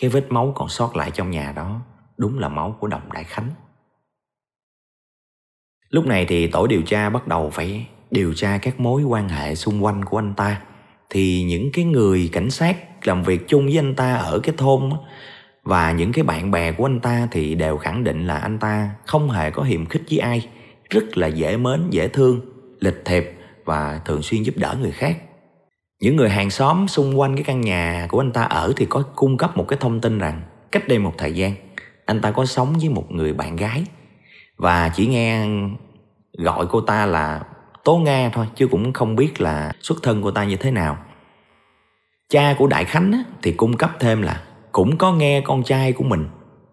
cái 0.00 0.10
vết 0.10 0.26
máu 0.32 0.52
còn 0.54 0.68
sót 0.68 0.96
lại 0.96 1.10
trong 1.14 1.30
nhà 1.30 1.52
đó, 1.56 1.80
đúng 2.16 2.38
là 2.38 2.48
máu 2.48 2.76
của 2.80 2.86
đồng 2.86 3.12
đại 3.12 3.24
khánh 3.24 3.50
lúc 5.90 6.06
này 6.06 6.24
thì 6.24 6.46
tổ 6.46 6.66
điều 6.66 6.82
tra 6.82 7.10
bắt 7.10 7.28
đầu 7.28 7.50
phải 7.50 7.86
điều 8.10 8.34
tra 8.34 8.58
các 8.58 8.80
mối 8.80 9.02
quan 9.02 9.28
hệ 9.28 9.54
xung 9.54 9.84
quanh 9.84 10.04
của 10.04 10.18
anh 10.18 10.34
ta. 10.34 10.60
Thì 11.10 11.42
những 11.42 11.70
cái 11.72 11.84
người 11.84 12.30
cảnh 12.32 12.50
sát 12.50 13.06
làm 13.06 13.22
việc 13.22 13.48
chung 13.48 13.66
với 13.66 13.78
anh 13.78 13.94
ta 13.94 14.14
ở 14.14 14.38
cái 14.38 14.54
thôn 14.58 14.90
và 15.62 15.92
những 15.92 16.12
cái 16.12 16.24
bạn 16.24 16.50
bè 16.50 16.72
của 16.72 16.86
anh 16.86 17.00
ta 17.00 17.28
thì 17.30 17.54
đều 17.54 17.76
khẳng 17.76 18.04
định 18.04 18.26
là 18.26 18.38
anh 18.38 18.58
ta 18.58 18.90
không 19.06 19.30
hề 19.30 19.50
có 19.50 19.62
hiềm 19.62 19.86
khích 19.86 20.02
với 20.10 20.18
ai, 20.18 20.48
rất 20.90 21.18
là 21.18 21.26
dễ 21.26 21.56
mến, 21.56 21.90
dễ 21.90 22.08
thương, 22.08 22.40
lịch 22.80 23.02
thiệp 23.04 23.32
và 23.64 24.00
thường 24.04 24.22
xuyên 24.22 24.42
giúp 24.42 24.56
đỡ 24.56 24.76
người 24.80 24.90
khác. 24.90 25.16
Những 26.02 26.16
người 26.16 26.28
hàng 26.28 26.50
xóm 26.50 26.88
xung 26.88 27.20
quanh 27.20 27.36
cái 27.36 27.44
căn 27.44 27.60
nhà 27.60 28.06
của 28.10 28.20
anh 28.20 28.32
ta 28.32 28.42
ở 28.42 28.72
thì 28.76 28.86
có 28.86 29.02
cung 29.16 29.36
cấp 29.36 29.56
một 29.56 29.68
cái 29.68 29.78
thông 29.80 30.00
tin 30.00 30.18
rằng 30.18 30.42
cách 30.72 30.88
đây 30.88 30.98
một 30.98 31.14
thời 31.18 31.32
gian, 31.32 31.52
anh 32.04 32.20
ta 32.20 32.30
có 32.30 32.44
sống 32.44 32.74
với 32.80 32.88
một 32.88 33.12
người 33.12 33.32
bạn 33.32 33.56
gái 33.56 33.84
và 34.58 34.88
chỉ 34.94 35.06
nghe 35.06 35.46
gọi 36.38 36.66
cô 36.70 36.80
ta 36.80 37.06
là 37.06 37.42
tố 37.84 37.96
nga 37.96 38.30
thôi, 38.32 38.46
chứ 38.54 38.68
cũng 38.70 38.92
không 38.92 39.16
biết 39.16 39.40
là 39.40 39.72
xuất 39.80 40.02
thân 40.02 40.22
cô 40.22 40.30
ta 40.30 40.44
như 40.44 40.56
thế 40.56 40.70
nào 40.70 40.98
cha 42.28 42.54
của 42.58 42.66
đại 42.66 42.84
khánh 42.84 43.22
thì 43.42 43.52
cung 43.52 43.76
cấp 43.76 43.90
thêm 44.00 44.22
là 44.22 44.42
cũng 44.72 44.96
có 44.96 45.12
nghe 45.12 45.40
con 45.40 45.62
trai 45.62 45.92
của 45.92 46.04
mình 46.04 46.28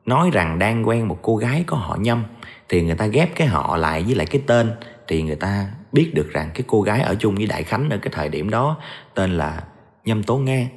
nói 0.06 0.30
rằng 0.34 0.60
đang 0.60 0.88
quen 0.88 1.08
một 1.08 1.20
cô 1.22 1.36
gái 1.36 1.64
có 1.68 1.78
họ 1.78 1.96
nhâm, 2.00 2.24
thì 2.70 2.82
người 2.82 2.96
ta 2.96 3.06
ghép 3.06 3.36
cái 3.36 3.48
họ 3.48 3.78
lại 3.78 4.04
với 4.04 4.16
lại 4.16 4.26
cái 4.26 4.42
tên, 4.48 4.72
thì 5.08 5.22
người 5.22 5.36
ta 5.36 5.68
biết 5.92 6.12
được 6.14 6.30
rằng 6.34 6.50
cái 6.54 6.64
cô 6.68 6.82
gái 6.82 7.02
ở 7.02 7.16
chung 7.20 7.36
với 7.36 7.46
Đại 7.46 7.64
Khánh 7.64 7.90
ở 7.90 7.98
cái 7.98 8.14
thời 8.16 8.30
điểm 8.30 8.50
đó 8.50 8.78
tên 9.14 9.38
là 9.38 9.64
Nhâm 10.06 10.24
Tố 10.24 10.38
Nga. 10.38 10.68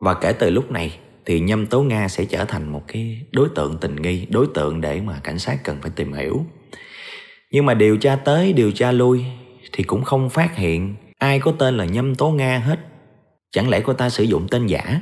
Và 0.00 0.14
kể 0.14 0.32
từ 0.32 0.50
lúc 0.50 0.70
này 0.70 0.98
thì 1.26 1.40
Nhâm 1.40 1.66
Tố 1.66 1.82
Nga 1.82 2.08
sẽ 2.08 2.24
trở 2.24 2.44
thành 2.44 2.72
một 2.72 2.82
cái 2.86 3.22
đối 3.32 3.48
tượng 3.48 3.78
tình 3.80 3.96
nghi, 3.96 4.26
đối 4.30 4.46
tượng 4.54 4.80
để 4.80 5.00
mà 5.00 5.20
cảnh 5.24 5.38
sát 5.38 5.64
cần 5.64 5.76
phải 5.82 5.90
tìm 5.96 6.12
hiểu. 6.12 6.46
Nhưng 7.50 7.66
mà 7.66 7.74
điều 7.74 7.96
tra 7.96 8.16
tới, 8.16 8.52
điều 8.52 8.72
tra 8.72 8.92
lui 8.92 9.24
thì 9.72 9.84
cũng 9.84 10.04
không 10.04 10.30
phát 10.30 10.56
hiện 10.56 10.94
ai 11.18 11.38
có 11.38 11.52
tên 11.58 11.76
là 11.76 11.84
Nhâm 11.84 12.14
Tố 12.14 12.30
Nga 12.30 12.58
hết. 12.58 12.78
Chẳng 13.50 13.68
lẽ 13.68 13.80
cô 13.80 13.92
ta 13.92 14.10
sử 14.10 14.24
dụng 14.24 14.46
tên 14.50 14.66
giả? 14.66 15.00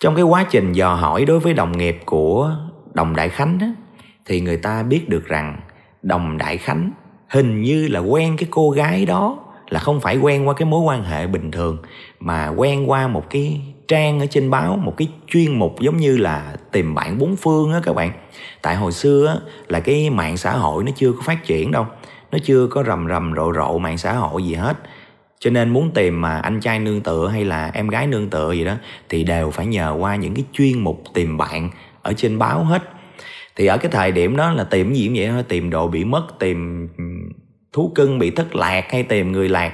Trong 0.00 0.14
cái 0.14 0.24
quá 0.24 0.46
trình 0.50 0.72
dò 0.72 0.94
hỏi 0.94 1.24
đối 1.24 1.40
với 1.40 1.54
đồng 1.54 1.78
nghiệp 1.78 1.98
của 2.04 2.56
Đồng 2.94 3.16
Đại 3.16 3.28
Khánh 3.28 3.58
á, 3.60 3.72
thì 4.26 4.40
người 4.40 4.56
ta 4.56 4.82
biết 4.82 5.08
được 5.08 5.26
rằng 5.26 5.60
Đồng 6.02 6.38
Đại 6.38 6.58
Khánh 6.58 6.92
hình 7.28 7.62
như 7.62 7.88
là 7.88 8.00
quen 8.00 8.36
cái 8.36 8.48
cô 8.50 8.70
gái 8.70 9.06
đó 9.06 9.38
là 9.68 9.80
không 9.80 10.00
phải 10.00 10.16
quen 10.16 10.48
qua 10.48 10.54
cái 10.54 10.66
mối 10.66 10.80
quan 10.80 11.04
hệ 11.04 11.26
bình 11.26 11.50
thường 11.50 11.78
mà 12.20 12.48
quen 12.48 12.90
qua 12.90 13.08
một 13.08 13.30
cái 13.30 13.60
trang 13.90 14.20
ở 14.20 14.26
trên 14.26 14.50
báo 14.50 14.76
một 14.76 14.94
cái 14.96 15.08
chuyên 15.26 15.58
mục 15.58 15.80
giống 15.80 15.96
như 15.96 16.16
là 16.16 16.56
tìm 16.72 16.94
bạn 16.94 17.18
bốn 17.18 17.36
phương 17.36 17.72
á 17.72 17.80
các 17.82 17.92
bạn. 17.92 18.12
Tại 18.62 18.76
hồi 18.76 18.92
xưa 18.92 19.26
á, 19.26 19.34
là 19.68 19.80
cái 19.80 20.10
mạng 20.10 20.36
xã 20.36 20.52
hội 20.52 20.84
nó 20.84 20.92
chưa 20.96 21.12
có 21.12 21.22
phát 21.24 21.44
triển 21.44 21.70
đâu. 21.70 21.86
Nó 22.32 22.38
chưa 22.44 22.66
có 22.66 22.84
rầm 22.86 23.08
rầm 23.08 23.32
rộ 23.36 23.52
rộ 23.52 23.78
mạng 23.78 23.98
xã 23.98 24.12
hội 24.12 24.44
gì 24.44 24.54
hết. 24.54 24.76
Cho 25.38 25.50
nên 25.50 25.70
muốn 25.70 25.90
tìm 25.94 26.20
mà 26.20 26.38
anh 26.38 26.60
trai 26.60 26.78
nương 26.78 27.00
tựa 27.00 27.28
hay 27.28 27.44
là 27.44 27.70
em 27.74 27.88
gái 27.88 28.06
nương 28.06 28.30
tựa 28.30 28.52
gì 28.52 28.64
đó 28.64 28.74
thì 29.08 29.24
đều 29.24 29.50
phải 29.50 29.66
nhờ 29.66 29.96
qua 29.98 30.16
những 30.16 30.34
cái 30.34 30.44
chuyên 30.52 30.78
mục 30.78 31.02
tìm 31.14 31.36
bạn 31.36 31.70
ở 32.02 32.12
trên 32.16 32.38
báo 32.38 32.64
hết. 32.64 32.82
Thì 33.56 33.66
ở 33.66 33.78
cái 33.78 33.92
thời 33.92 34.12
điểm 34.12 34.36
đó 34.36 34.52
là 34.52 34.64
tìm 34.64 34.92
gì 34.92 35.06
cũng 35.06 35.16
vậy 35.16 35.28
thôi 35.28 35.42
tìm 35.48 35.70
đồ 35.70 35.88
bị 35.88 36.04
mất 36.04 36.38
tìm 36.38 36.88
ừ, 36.98 37.04
thú 37.72 37.92
cưng 37.94 38.18
bị 38.18 38.30
thất 38.30 38.54
lạc 38.54 38.84
hay 38.90 39.02
tìm 39.02 39.32
người 39.32 39.48
lạc 39.48 39.72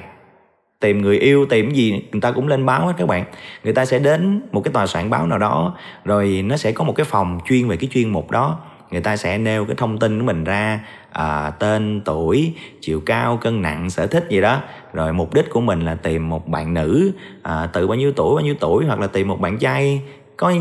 tìm 0.80 1.02
người 1.02 1.18
yêu 1.18 1.46
tìm 1.46 1.70
gì 1.70 2.02
người 2.12 2.20
ta 2.20 2.30
cũng 2.30 2.48
lên 2.48 2.66
báo 2.66 2.86
hết 2.86 2.92
các 2.96 3.08
bạn. 3.08 3.24
Người 3.64 3.72
ta 3.72 3.84
sẽ 3.84 3.98
đến 3.98 4.42
một 4.52 4.60
cái 4.64 4.72
tòa 4.72 4.86
soạn 4.86 5.10
báo 5.10 5.26
nào 5.26 5.38
đó 5.38 5.76
rồi 6.04 6.42
nó 6.44 6.56
sẽ 6.56 6.72
có 6.72 6.84
một 6.84 6.92
cái 6.92 7.04
phòng 7.04 7.40
chuyên 7.48 7.68
về 7.68 7.76
cái 7.76 7.90
chuyên 7.92 8.08
mục 8.08 8.30
đó. 8.30 8.58
Người 8.90 9.00
ta 9.00 9.16
sẽ 9.16 9.38
nêu 9.38 9.64
cái 9.64 9.76
thông 9.76 9.98
tin 9.98 10.18
của 10.18 10.26
mình 10.26 10.44
ra 10.44 10.80
à, 11.12 11.50
tên 11.50 12.02
tuổi 12.04 12.54
chiều 12.80 13.00
cao 13.06 13.36
cân 13.36 13.62
nặng 13.62 13.90
sở 13.90 14.06
thích 14.06 14.26
gì 14.30 14.40
đó. 14.40 14.60
Rồi 14.92 15.12
mục 15.12 15.34
đích 15.34 15.50
của 15.50 15.60
mình 15.60 15.80
là 15.80 15.94
tìm 15.94 16.28
một 16.28 16.48
bạn 16.48 16.74
nữ 16.74 17.12
à, 17.42 17.68
từ 17.72 17.86
bao 17.86 17.96
nhiêu 17.96 18.12
tuổi 18.12 18.34
bao 18.34 18.44
nhiêu 18.44 18.54
tuổi 18.60 18.84
hoặc 18.84 19.00
là 19.00 19.06
tìm 19.06 19.28
một 19.28 19.40
bạn 19.40 19.58
trai 19.58 20.00
có 20.36 20.52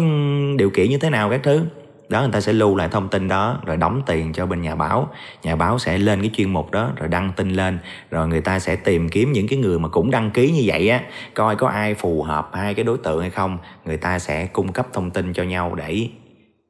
điều 0.58 0.70
kiện 0.70 0.90
như 0.90 0.98
thế 0.98 1.10
nào 1.10 1.30
các 1.30 1.44
thứ 1.44 1.66
đó 2.10 2.22
người 2.22 2.32
ta 2.32 2.42
sẽ 2.42 2.54
lưu 2.54 2.76
lại 2.76 2.88
thông 2.92 3.08
tin 3.08 3.28
đó 3.28 3.62
rồi 3.66 3.78
đóng 3.78 4.02
tiền 4.06 4.34
cho 4.34 4.46
bên 4.46 4.62
nhà 4.62 4.76
báo. 4.76 5.10
Nhà 5.44 5.56
báo 5.56 5.80
sẽ 5.80 5.98
lên 5.98 6.22
cái 6.22 6.32
chuyên 6.34 6.54
mục 6.54 6.72
đó 6.72 6.92
rồi 6.96 7.08
đăng 7.08 7.32
tin 7.36 7.54
lên 7.54 7.80
rồi 8.12 8.28
người 8.28 8.42
ta 8.42 8.60
sẽ 8.60 8.76
tìm 8.76 9.10
kiếm 9.10 9.32
những 9.32 9.48
cái 9.48 9.60
người 9.60 9.80
mà 9.80 9.90
cũng 9.90 10.12
đăng 10.12 10.32
ký 10.32 10.52
như 10.52 10.62
vậy 10.66 10.90
á 10.90 11.02
coi 11.34 11.56
có 11.56 11.68
ai 11.68 11.94
phù 11.94 12.24
hợp 12.24 12.50
hai 12.54 12.74
cái 12.74 12.86
đối 12.86 12.98
tượng 12.98 13.22
hay 13.22 13.30
không. 13.30 13.58
Người 13.86 13.98
ta 13.98 14.20
sẽ 14.20 14.46
cung 14.46 14.72
cấp 14.72 14.88
thông 14.94 15.12
tin 15.12 15.34
cho 15.34 15.44
nhau 15.44 15.76
để 15.76 16.08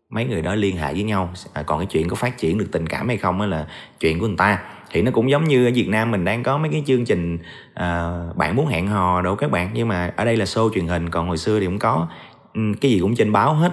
mấy 0.09 0.25
người 0.25 0.41
đó 0.41 0.55
liên 0.55 0.77
hệ 0.77 0.93
với 0.93 1.03
nhau. 1.03 1.29
À, 1.53 1.63
còn 1.63 1.79
cái 1.79 1.85
chuyện 1.85 2.09
có 2.09 2.15
phát 2.15 2.37
triển 2.37 2.57
được 2.57 2.67
tình 2.71 2.87
cảm 2.87 3.07
hay 3.07 3.17
không 3.17 3.39
đó 3.39 3.45
là 3.45 3.65
chuyện 3.99 4.19
của 4.19 4.27
người 4.27 4.37
ta. 4.37 4.59
Thì 4.91 5.01
nó 5.01 5.11
cũng 5.11 5.29
giống 5.29 5.43
như 5.43 5.65
ở 5.65 5.71
Việt 5.75 5.87
Nam 5.89 6.11
mình 6.11 6.25
đang 6.25 6.43
có 6.43 6.57
mấy 6.57 6.69
cái 6.71 6.83
chương 6.85 7.05
trình 7.05 7.37
à, 7.73 8.19
bạn 8.35 8.55
muốn 8.55 8.67
hẹn 8.67 8.87
hò 8.87 9.21
đâu 9.21 9.35
các 9.35 9.51
bạn. 9.51 9.69
Nhưng 9.73 9.87
mà 9.87 10.13
ở 10.15 10.25
đây 10.25 10.37
là 10.37 10.45
show 10.45 10.73
truyền 10.73 10.87
hình 10.87 11.09
còn 11.09 11.27
hồi 11.27 11.37
xưa 11.37 11.59
thì 11.59 11.65
cũng 11.65 11.79
có 11.79 12.07
ừ, 12.53 12.61
cái 12.81 12.91
gì 12.91 12.99
cũng 12.99 13.15
trên 13.15 13.31
báo 13.31 13.53
hết 13.53 13.71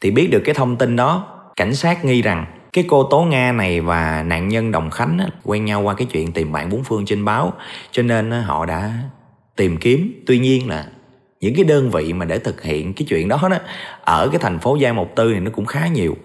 thì 0.00 0.10
biết 0.10 0.28
được 0.30 0.42
cái 0.44 0.54
thông 0.54 0.76
tin 0.76 0.96
đó 0.96 1.26
cảnh 1.56 1.74
sát 1.74 2.04
nghi 2.04 2.22
rằng 2.22 2.46
cái 2.72 2.84
cô 2.88 3.02
Tố 3.02 3.22
Nga 3.22 3.52
này 3.52 3.80
và 3.80 4.22
nạn 4.22 4.48
nhân 4.48 4.72
Đồng 4.72 4.90
Khánh 4.90 5.18
á, 5.18 5.26
quen 5.44 5.64
nhau 5.64 5.82
qua 5.82 5.94
cái 5.94 6.06
chuyện 6.10 6.32
tìm 6.32 6.52
bạn 6.52 6.70
bốn 6.70 6.84
phương 6.84 7.06
trên 7.06 7.24
báo. 7.24 7.52
Cho 7.90 8.02
nên 8.02 8.30
á, 8.30 8.40
họ 8.40 8.66
đã 8.66 8.92
tìm 9.56 9.76
kiếm. 9.76 10.22
Tuy 10.26 10.38
nhiên 10.38 10.68
là 10.68 10.86
những 11.40 11.54
cái 11.54 11.64
đơn 11.64 11.90
vị 11.90 12.12
mà 12.12 12.24
để 12.24 12.38
thực 12.38 12.62
hiện 12.62 12.94
cái 12.94 13.06
chuyện 13.08 13.28
đó 13.28 13.38
đó 13.50 13.56
ở 14.04 14.28
cái 14.28 14.38
thành 14.38 14.58
phố 14.58 14.76
Giai 14.76 14.92
Mộc 14.92 15.08
Tư 15.16 15.32
này 15.32 15.40
nó 15.40 15.50
cũng 15.50 15.66
khá 15.66 15.86
nhiều. 15.86 16.16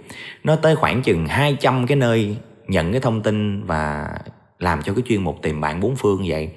Nó 0.44 0.56
tới 0.56 0.76
khoảng 0.76 1.02
chừng 1.02 1.28
200 1.28 1.88
cái 1.88 1.96
nơi 1.96 2.38
nhận 2.68 2.92
cái 2.92 3.02
thông 3.02 3.22
tin 3.22 3.66
và 3.66 4.08
làm 4.60 4.82
cho 4.82 4.94
cái 4.94 5.04
chuyên 5.08 5.24
mục 5.24 5.40
tìm 5.42 5.62
bạn 5.62 5.80
bốn 5.80 5.96
phương 5.96 6.26
vậy. 6.28 6.50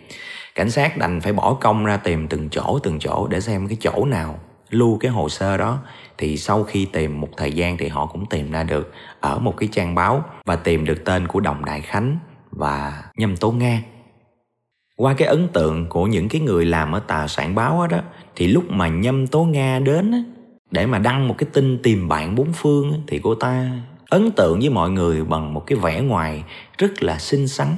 Cảnh 0.55 0.71
sát 0.71 0.99
đành 0.99 1.21
phải 1.21 1.33
bỏ 1.33 1.55
công 1.55 1.85
ra 1.85 1.97
tìm 1.97 2.29
từng 2.29 2.49
chỗ 2.49 2.79
từng 2.83 2.99
chỗ 2.99 3.27
để 3.31 3.41
xem 3.41 3.69
cái 3.69 3.77
chỗ 3.81 4.05
nào 4.05 4.39
lưu 4.71 4.99
cái 5.01 5.11
hồ 5.11 5.29
sơ 5.29 5.57
đó 5.57 5.79
thì 6.19 6.37
sau 6.37 6.65
khi 6.65 6.85
tìm 6.85 7.21
một 7.21 7.29
thời 7.37 7.53
gian 7.53 7.77
thì 7.77 7.89
họ 7.89 8.07
cũng 8.07 8.27
tìm 8.27 8.51
ra 8.51 8.63
được, 8.63 8.93
ở 9.21 9.39
một 9.39 9.57
cái 9.57 9.69
trang 9.73 9.95
báo 9.95 10.25
và 10.45 10.57
tìm 10.57 10.85
được 10.85 11.05
tên 11.05 11.29
của 11.29 11.41
đồng 11.41 11.65
đại 11.65 11.81
khánh 11.81 12.19
và 12.51 13.03
nhâm 13.17 13.37
tố 13.37 13.53
nga. 13.53 13.83
Qua 14.97 15.15
cái 15.15 15.29
ấn 15.29 15.49
tượng 15.49 15.89
của 15.89 16.07
những 16.07 16.29
cái 16.29 16.41
người 16.41 16.65
làm 16.65 16.93
ở 16.93 17.01
tà 17.01 17.27
sản 17.29 17.55
báo 17.55 17.87
đó, 17.87 17.99
thì 18.37 18.47
lúc 18.47 18.71
mà 18.71 18.89
nhâm 18.89 19.27
tố 19.27 19.45
nga 19.45 19.79
đến 19.79 20.25
để 20.71 20.87
mà 20.87 20.99
đăng 20.99 21.29
một 21.29 21.35
cái 21.39 21.49
tin 21.53 21.79
tìm 21.83 22.09
bạn 22.09 22.35
bốn 22.35 22.53
phương 22.53 23.03
thì 23.07 23.21
cô 23.23 23.35
ta 23.35 23.71
ấn 24.11 24.31
tượng 24.31 24.61
với 24.61 24.71
mọi 24.71 24.91
người 24.91 25.25
bằng 25.25 25.55
một 25.55 25.67
cái 25.67 25.79
vẻ 25.79 26.01
ngoài 26.01 26.45
rất 26.79 27.03
là 27.03 27.19
xinh 27.19 27.49
xắn, 27.49 27.69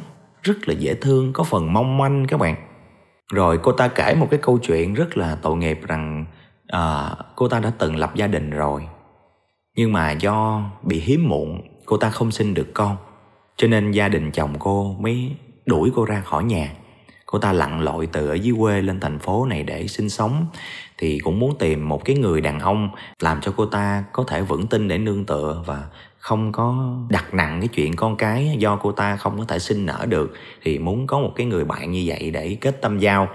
rất 0.43 0.69
là 0.69 0.75
dễ 0.75 0.95
thương, 0.95 1.33
có 1.33 1.45
phần 1.45 1.73
mong 1.73 1.99
manh 1.99 2.27
các 2.29 2.41
bạn. 2.41 2.57
Rồi 3.33 3.59
cô 3.63 3.73
ta 3.73 3.89
kể 3.89 4.15
một 4.15 4.29
cái 4.31 4.41
câu 4.43 4.59
chuyện 4.59 4.95
rất 4.95 5.17
là 5.17 5.37
tội 5.43 5.57
nghiệp 5.57 5.81
rằng 5.89 6.25
à, 6.69 7.11
cô 7.37 7.49
ta 7.49 7.61
đã 7.61 7.73
từng 7.79 7.97
lập 7.97 8.15
gia 8.15 8.27
đình 8.27 8.51
rồi. 8.51 8.89
Nhưng 9.77 9.93
mà 9.93 10.13
do 10.13 10.63
bị 10.83 11.01
hiếm 11.01 11.29
muộn 11.29 11.61
cô 11.87 11.97
ta 11.97 12.11
không 12.11 12.31
sinh 12.31 12.55
được 12.55 12.75
con. 12.75 12.97
Cho 13.57 13.69
nên 13.69 13.91
gia 13.91 14.09
đình 14.09 14.31
chồng 14.31 14.55
cô 14.59 14.97
mới 15.01 15.37
đuổi 15.67 15.91
cô 15.95 16.05
ra 16.05 16.21
khỏi 16.21 16.45
nhà. 16.45 16.73
Cô 17.27 17.39
ta 17.39 17.53
lặn 17.53 17.81
lội 17.81 18.07
từ 18.07 18.29
ở 18.29 18.35
dưới 18.35 18.57
quê 18.59 18.83
lên 18.83 19.01
thành 19.01 19.19
phố 19.19 19.47
này 19.47 19.63
để 19.63 19.87
sinh 19.87 20.11
sống. 20.11 20.47
Thì 20.99 21.19
cũng 21.19 21.39
muốn 21.39 21.59
tìm 21.59 21.89
một 21.89 22.05
cái 22.05 22.17
người 22.17 22.41
đàn 22.41 22.61
ông 22.61 22.91
làm 23.21 23.41
cho 23.41 23.53
cô 23.57 23.67
ta 23.67 24.05
có 24.13 24.25
thể 24.29 24.43
vững 24.43 24.67
tin 24.67 24.89
để 24.89 24.99
nương 24.99 25.25
tựa 25.25 25.63
và 25.67 25.87
không 26.19 26.53
có 26.53 26.97
đặt 27.09 27.35
nặng 27.35 27.61
cái 27.61 27.69
chuyện 27.69 27.97
con 27.97 28.17
cái 28.17 28.57
do 28.59 28.77
cô 28.77 28.93
ta 28.93 29.17
không 29.17 29.39
có 29.39 29.45
thể 29.45 29.59
sinh 29.59 29.87
nở 29.87 30.07
được. 30.09 30.33
Thì 30.63 30.79
muốn 30.79 31.07
có 31.07 31.19
một 31.19 31.33
cái 31.37 31.47
người 31.47 31.65
bạn 31.65 31.91
như 31.91 32.03
vậy 32.07 32.31
để 32.31 32.57
kết 32.61 32.83
tâm 32.83 32.99
giao 32.99 33.29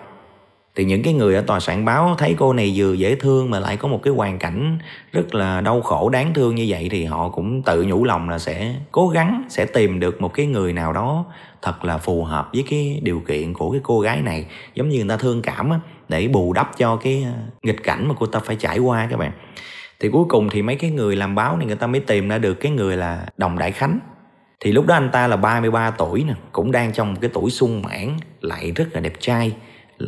thì 0.75 0.85
những 0.85 1.03
cái 1.03 1.13
người 1.13 1.35
ở 1.35 1.41
tòa 1.41 1.59
soạn 1.59 1.85
báo 1.85 2.15
thấy 2.17 2.35
cô 2.37 2.53
này 2.53 2.73
vừa 2.75 2.93
dễ 2.93 3.15
thương 3.15 3.49
mà 3.49 3.59
lại 3.59 3.77
có 3.77 3.87
một 3.87 3.99
cái 4.03 4.13
hoàn 4.13 4.39
cảnh 4.39 4.79
rất 5.11 5.35
là 5.35 5.61
đau 5.61 5.81
khổ, 5.81 6.09
đáng 6.09 6.33
thương 6.33 6.55
như 6.55 6.65
vậy 6.69 6.87
thì 6.91 7.05
họ 7.05 7.29
cũng 7.29 7.61
tự 7.61 7.83
nhủ 7.83 8.03
lòng 8.03 8.29
là 8.29 8.39
sẽ 8.39 8.75
cố 8.91 9.07
gắng, 9.07 9.43
sẽ 9.49 9.65
tìm 9.65 9.99
được 9.99 10.21
một 10.21 10.33
cái 10.33 10.45
người 10.45 10.73
nào 10.73 10.93
đó 10.93 11.25
thật 11.61 11.85
là 11.85 11.97
phù 11.97 12.23
hợp 12.23 12.49
với 12.53 12.63
cái 12.69 12.99
điều 13.03 13.19
kiện 13.27 13.53
của 13.53 13.71
cái 13.71 13.81
cô 13.83 13.99
gái 13.99 14.21
này. 14.21 14.45
Giống 14.75 14.89
như 14.89 14.97
người 14.97 15.09
ta 15.09 15.17
thương 15.17 15.41
cảm 15.41 15.69
á, 15.69 15.79
để 16.09 16.27
bù 16.27 16.53
đắp 16.53 16.77
cho 16.77 16.95
cái 16.95 17.23
ờ, 17.25 17.31
nghịch 17.63 17.83
cảnh 17.83 18.07
mà 18.07 18.15
cô 18.19 18.25
ta 18.25 18.39
phải 18.39 18.55
trải 18.55 18.79
qua 18.79 19.07
các 19.11 19.19
bạn. 19.19 19.31
Thì 19.99 20.09
cuối 20.09 20.25
cùng 20.29 20.49
thì 20.49 20.61
mấy 20.61 20.75
cái 20.75 20.89
người 20.89 21.15
làm 21.15 21.35
báo 21.35 21.57
này 21.57 21.67
người 21.67 21.75
ta 21.75 21.87
mới 21.87 22.01
tìm 22.01 22.29
ra 22.29 22.37
được 22.37 22.53
cái 22.53 22.71
người 22.71 22.97
là 22.97 23.25
đồng 23.37 23.59
đại 23.59 23.71
khánh. 23.71 23.99
Thì 24.59 24.71
lúc 24.71 24.85
đó 24.85 24.95
anh 24.95 25.09
ta 25.11 25.27
là 25.27 25.37
33 25.37 25.91
tuổi 25.91 26.23
nè, 26.27 26.33
cũng 26.51 26.71
đang 26.71 26.93
trong 26.93 27.13
một 27.13 27.19
cái 27.21 27.29
tuổi 27.33 27.51
sung 27.51 27.81
mãn, 27.81 28.17
lại 28.41 28.71
rất 28.75 28.87
là 28.91 28.99
đẹp 28.99 29.13
trai 29.19 29.53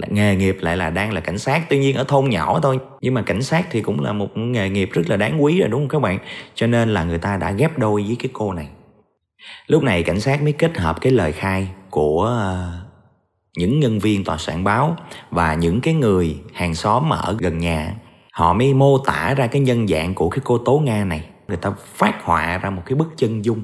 nghề 0.09 0.35
nghiệp 0.35 0.57
lại 0.61 0.77
là 0.77 0.89
đang 0.89 1.13
là 1.13 1.21
cảnh 1.21 1.37
sát, 1.37 1.65
tuy 1.69 1.79
nhiên 1.79 1.95
ở 1.95 2.03
thôn 2.03 2.29
nhỏ 2.29 2.59
thôi. 2.63 2.79
Nhưng 3.01 3.13
mà 3.13 3.21
cảnh 3.21 3.41
sát 3.41 3.67
thì 3.71 3.81
cũng 3.81 4.03
là 4.03 4.13
một 4.13 4.37
nghề 4.37 4.69
nghiệp 4.69 4.89
rất 4.93 5.09
là 5.09 5.17
đáng 5.17 5.43
quý 5.43 5.59
rồi, 5.59 5.69
đúng 5.69 5.81
không 5.81 5.89
các 5.89 5.99
bạn? 5.99 6.19
Cho 6.55 6.67
nên 6.67 6.89
là 6.89 7.03
người 7.03 7.17
ta 7.17 7.37
đã 7.37 7.51
ghép 7.51 7.77
đôi 7.77 8.03
với 8.03 8.15
cái 8.19 8.29
cô 8.33 8.53
này. 8.53 8.67
Lúc 9.67 9.83
này 9.83 10.03
cảnh 10.03 10.19
sát 10.19 10.43
mới 10.43 10.51
kết 10.51 10.77
hợp 10.77 11.01
cái 11.01 11.11
lời 11.11 11.31
khai 11.31 11.67
của 11.89 12.23
ờ, 12.23 12.71
những 13.57 13.79
nhân 13.79 13.99
viên 13.99 14.23
tòa 14.23 14.37
soạn 14.37 14.63
báo 14.63 14.95
và 15.31 15.53
những 15.53 15.81
cái 15.81 15.93
người 15.93 16.37
hàng 16.53 16.75
xóm 16.75 17.09
mà 17.09 17.15
ở 17.15 17.37
gần 17.39 17.57
nhà. 17.57 17.95
Họ 18.31 18.53
mới 18.53 18.73
mô 18.73 18.97
tả 18.97 19.33
ra 19.37 19.47
cái 19.47 19.61
nhân 19.61 19.87
dạng 19.87 20.13
của 20.13 20.29
cái 20.29 20.39
cô 20.43 20.57
tố 20.57 20.79
nga 20.79 21.05
này. 21.05 21.25
Người 21.47 21.57
ta 21.57 21.71
phát 21.95 22.23
họa 22.23 22.57
ra 22.57 22.69
một 22.69 22.81
cái 22.85 22.95
bức 22.95 23.07
chân 23.17 23.45
dung 23.45 23.63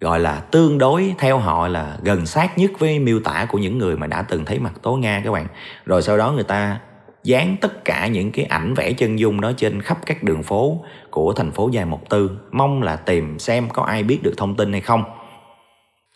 gọi 0.00 0.20
là 0.20 0.40
tương 0.40 0.78
đối, 0.78 1.14
theo 1.18 1.38
họ 1.38 1.68
là 1.68 1.98
gần 2.02 2.26
sát 2.26 2.58
nhất 2.58 2.70
với 2.78 2.98
miêu 2.98 3.20
tả 3.20 3.46
của 3.48 3.58
những 3.58 3.78
người 3.78 3.96
mà 3.96 4.06
đã 4.06 4.22
từng 4.22 4.44
thấy 4.44 4.58
mặt 4.58 4.72
tố 4.82 4.96
nga 4.96 5.22
các 5.24 5.30
bạn. 5.30 5.46
Rồi 5.86 6.02
sau 6.02 6.16
đó 6.16 6.32
người 6.32 6.44
ta 6.44 6.80
dán 7.24 7.56
tất 7.60 7.84
cả 7.84 8.06
những 8.06 8.32
cái 8.32 8.44
ảnh 8.44 8.74
vẽ 8.74 8.92
chân 8.92 9.18
dung 9.18 9.40
đó 9.40 9.52
trên 9.56 9.82
khắp 9.82 9.98
các 10.06 10.22
đường 10.22 10.42
phố 10.42 10.84
của 11.10 11.32
thành 11.32 11.52
phố 11.52 11.68
Dài 11.72 11.84
một 11.84 12.10
Tư, 12.10 12.30
mong 12.50 12.82
là 12.82 12.96
tìm 12.96 13.38
xem 13.38 13.68
có 13.68 13.82
ai 13.82 14.02
biết 14.02 14.18
được 14.22 14.34
thông 14.36 14.54
tin 14.54 14.72
hay 14.72 14.80
không. 14.80 15.04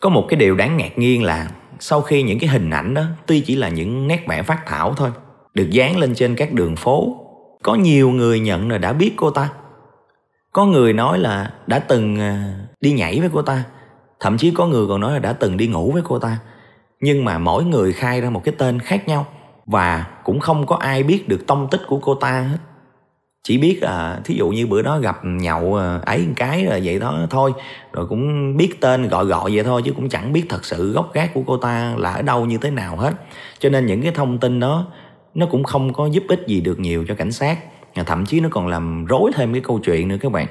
Có 0.01 0.09
một 0.09 0.25
cái 0.29 0.39
điều 0.39 0.55
đáng 0.55 0.77
ngạc 0.77 0.97
nhiên 0.97 1.23
là 1.23 1.49
sau 1.79 2.01
khi 2.01 2.23
những 2.23 2.39
cái 2.39 2.49
hình 2.49 2.69
ảnh 2.69 2.93
đó, 2.93 3.03
tuy 3.25 3.39
chỉ 3.39 3.55
là 3.55 3.69
những 3.69 4.07
nét 4.07 4.25
vẽ 4.27 4.43
phát 4.43 4.65
thảo 4.65 4.93
thôi, 4.97 5.09
được 5.53 5.69
dán 5.69 5.97
lên 5.97 6.15
trên 6.15 6.35
các 6.35 6.53
đường 6.53 6.75
phố, 6.75 7.15
có 7.63 7.75
nhiều 7.75 8.09
người 8.09 8.39
nhận 8.39 8.71
là 8.71 8.77
đã 8.77 8.93
biết 8.93 9.11
cô 9.15 9.29
ta. 9.29 9.49
Có 10.51 10.65
người 10.65 10.93
nói 10.93 11.19
là 11.19 11.53
đã 11.67 11.79
từng 11.79 12.19
ờ, 12.19 12.35
đi 12.81 12.91
nhảy 12.91 13.19
với 13.19 13.29
cô 13.33 13.41
ta 13.41 13.63
thậm 14.19 14.37
chí 14.37 14.51
có 14.51 14.67
người 14.67 14.87
còn 14.87 15.01
nói 15.01 15.13
là 15.13 15.19
đã 15.19 15.33
từng 15.33 15.57
đi 15.57 15.67
ngủ 15.67 15.91
với 15.91 16.01
cô 16.05 16.19
ta. 16.19 16.37
Nhưng 16.99 17.25
mà 17.25 17.37
mỗi 17.37 17.63
người 17.63 17.93
khai 17.93 18.21
ra 18.21 18.29
một 18.29 18.41
cái 18.43 18.55
tên 18.57 18.79
khác 18.79 19.07
nhau 19.07 19.25
và 19.65 20.07
cũng 20.23 20.39
không 20.39 20.65
có 20.65 20.75
ai 20.75 21.03
biết 21.03 21.27
được 21.27 21.47
tông 21.47 21.67
tích 21.71 21.81
của 21.87 21.99
cô 22.01 22.15
ta 22.15 22.41
hết. 22.41 22.57
Chỉ 23.43 23.57
biết 23.57 23.81
à 23.81 24.19
thí 24.23 24.35
dụ 24.35 24.49
như 24.49 24.67
bữa 24.67 24.81
đó 24.81 24.99
gặp 24.99 25.19
nhậu 25.23 25.75
à, 25.75 25.99
ấy 26.05 26.19
một 26.27 26.33
cái 26.35 26.65
rồi 26.65 26.81
vậy 26.83 26.99
đó 26.99 27.19
thôi. 27.29 27.53
Rồi 27.93 28.07
cũng 28.07 28.57
biết 28.57 28.81
tên 28.81 29.07
gọi 29.07 29.25
gọi 29.25 29.51
vậy 29.53 29.63
thôi 29.63 29.81
chứ 29.85 29.93
cũng 29.95 30.09
chẳng 30.09 30.33
biết 30.33 30.45
thật 30.49 30.65
sự 30.65 30.91
gốc 30.91 31.13
gác 31.13 31.33
của 31.33 31.43
cô 31.47 31.57
ta 31.57 31.95
là 31.97 32.13
ở 32.13 32.21
đâu 32.21 32.45
như 32.45 32.57
thế 32.57 32.71
nào 32.71 32.95
hết. 32.95 33.13
Cho 33.59 33.69
nên 33.69 33.85
những 33.85 34.01
cái 34.01 34.11
thông 34.11 34.37
tin 34.37 34.59
đó, 34.59 34.87
nó 35.33 35.45
cũng 35.45 35.63
không 35.63 35.93
có 35.93 36.05
giúp 36.05 36.23
ích 36.27 36.43
gì 36.47 36.61
được 36.61 36.79
nhiều 36.79 37.05
cho 37.07 37.15
cảnh 37.15 37.31
sát. 37.31 37.59
Thậm 38.05 38.25
chí 38.25 38.39
nó 38.39 38.49
còn 38.51 38.67
làm 38.67 39.05
rối 39.05 39.31
thêm 39.35 39.53
cái 39.53 39.61
câu 39.61 39.79
chuyện 39.79 40.07
nữa 40.07 40.17
các 40.21 40.31
bạn. 40.31 40.47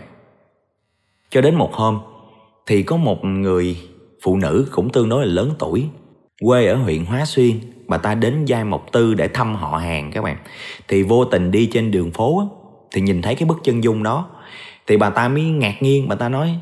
Cho 1.31 1.41
đến 1.41 1.55
một 1.55 1.75
hôm 1.75 1.99
thì 2.67 2.83
có 2.83 2.97
một 2.97 3.25
người 3.25 3.77
phụ 4.23 4.37
nữ 4.37 4.69
cũng 4.73 4.91
tương 4.91 5.09
đối 5.09 5.27
là 5.27 5.33
lớn 5.33 5.51
tuổi 5.59 5.89
quê 6.41 6.67
ở 6.67 6.75
huyện 6.77 7.05
Hóa 7.05 7.25
Xuyên. 7.25 7.61
Bà 7.89 7.99
ta 7.99 8.15
đến 8.15 8.45
Giai 8.45 8.65
Mộc 8.65 8.93
Tư 8.93 9.15
để 9.15 9.29
thăm 9.29 9.55
họ 9.55 9.77
hàng 9.77 10.11
các 10.13 10.25
bạn. 10.25 10.37
Thì 10.89 11.03
vô 11.03 11.25
tình 11.25 11.51
đi 11.51 11.67
trên 11.73 11.91
đường 11.91 12.11
phố 12.11 12.39
á, 12.39 12.47
thì 12.93 13.01
nhìn 13.01 13.23
thấy 13.23 13.35
cái 13.35 13.47
bức 13.49 13.59
chân 13.65 13.85
dung 13.85 14.03
đó. 14.03 14.29
Thì 14.87 14.97
bà 14.97 15.11
ta 15.11 15.29
mới 15.29 15.43
ngạc 15.43 15.83
nhiên 15.83 16.09
bà 16.09 16.17
ta 16.17 16.29
nói 16.29 16.59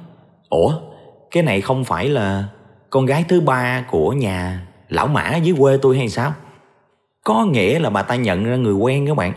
ủa 0.48 0.72
cái 1.30 1.42
này 1.42 1.60
không 1.60 1.84
phải 1.84 2.08
là 2.08 2.44
con 2.90 3.06
gái 3.06 3.24
thứ 3.28 3.40
ba 3.40 3.84
của 3.90 4.12
nhà 4.12 4.66
lão 4.88 5.06
mã 5.06 5.36
dưới 5.36 5.56
quê 5.58 5.78
tôi 5.82 5.98
hay 5.98 6.08
sao? 6.08 6.32
Có 7.24 7.44
nghĩa 7.44 7.78
là 7.78 7.90
bà 7.90 8.02
ta 8.02 8.14
nhận 8.14 8.44
ra 8.44 8.56
người 8.56 8.74
quen 8.74 9.06
các 9.06 9.16
bạn 9.16 9.32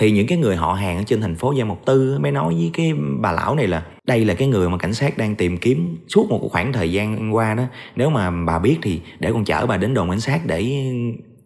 thì 0.00 0.10
những 0.10 0.26
cái 0.26 0.38
người 0.38 0.56
họ 0.56 0.72
hàng 0.72 0.96
ở 0.96 1.02
trên 1.06 1.20
thành 1.20 1.34
phố 1.34 1.52
Gia 1.52 1.64
Mộc 1.64 1.84
Tư 1.86 2.18
mới 2.20 2.32
nói 2.32 2.54
với 2.54 2.70
cái 2.74 2.92
bà 3.20 3.32
lão 3.32 3.54
này 3.54 3.66
là 3.66 3.82
đây 4.06 4.24
là 4.24 4.34
cái 4.34 4.48
người 4.48 4.68
mà 4.68 4.78
cảnh 4.78 4.94
sát 4.94 5.18
đang 5.18 5.34
tìm 5.34 5.58
kiếm 5.58 5.98
suốt 6.08 6.30
một 6.30 6.48
khoảng 6.50 6.72
thời 6.72 6.92
gian 6.92 7.34
qua 7.34 7.54
đó. 7.54 7.62
Nếu 7.96 8.10
mà 8.10 8.30
bà 8.30 8.58
biết 8.58 8.76
thì 8.82 9.00
để 9.18 9.32
con 9.32 9.44
chở 9.44 9.66
bà 9.66 9.76
đến 9.76 9.94
đồn 9.94 10.10
cảnh 10.10 10.20
sát 10.20 10.40
để 10.46 10.72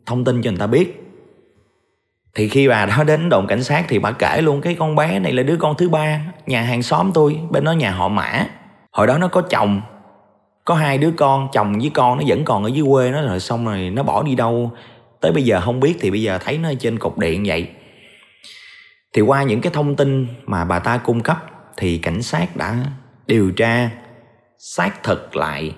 thông 0.06 0.24
tin 0.24 0.42
cho 0.42 0.50
người 0.50 0.58
ta 0.58 0.66
biết. 0.66 1.00
Thì 2.34 2.48
khi 2.48 2.68
bà 2.68 2.86
đó 2.86 3.04
đến 3.04 3.28
đồn 3.28 3.46
cảnh 3.46 3.62
sát 3.62 3.84
thì 3.88 3.98
bà 3.98 4.12
kể 4.12 4.42
luôn, 4.42 4.60
cái 4.60 4.74
con 4.74 4.96
bé 4.96 5.18
này 5.18 5.32
là 5.32 5.42
đứa 5.42 5.56
con 5.56 5.76
thứ 5.78 5.88
ba, 5.88 6.20
nhà 6.46 6.62
hàng 6.62 6.82
xóm 6.82 7.10
tôi, 7.14 7.38
bên 7.50 7.64
đó 7.64 7.72
nhà 7.72 7.90
họ 7.90 8.08
mã. 8.08 8.46
Hồi 8.92 9.06
đó 9.06 9.18
nó 9.18 9.28
có 9.28 9.40
chồng, 9.40 9.80
có 10.64 10.74
hai 10.74 10.98
đứa 10.98 11.10
con, 11.10 11.48
chồng 11.52 11.78
với 11.78 11.90
con 11.94 12.18
nó 12.18 12.24
vẫn 12.26 12.44
còn 12.44 12.64
ở 12.64 12.68
dưới 12.68 12.86
quê 12.90 13.10
nó, 13.10 13.22
rồi 13.22 13.40
xong 13.40 13.66
rồi 13.66 13.90
nó 13.90 14.02
bỏ 14.02 14.22
đi 14.22 14.34
đâu. 14.34 14.70
Tới 15.20 15.32
bây 15.32 15.42
giờ 15.42 15.60
không 15.60 15.80
biết 15.80 15.94
thì 16.00 16.10
bây 16.10 16.22
giờ 16.22 16.38
thấy 16.44 16.58
nó 16.58 16.72
trên 16.80 16.98
cục 16.98 17.18
điện 17.18 17.42
vậy 17.46 17.68
thì 19.14 19.22
qua 19.22 19.42
những 19.42 19.60
cái 19.60 19.72
thông 19.72 19.96
tin 19.96 20.26
mà 20.46 20.64
bà 20.64 20.78
ta 20.78 20.98
cung 20.98 21.20
cấp, 21.20 21.44
thì 21.76 21.98
cảnh 21.98 22.22
sát 22.22 22.56
đã 22.56 22.76
điều 23.26 23.50
tra, 23.50 23.90
xác 24.58 25.02
thực 25.02 25.36
lại 25.36 25.74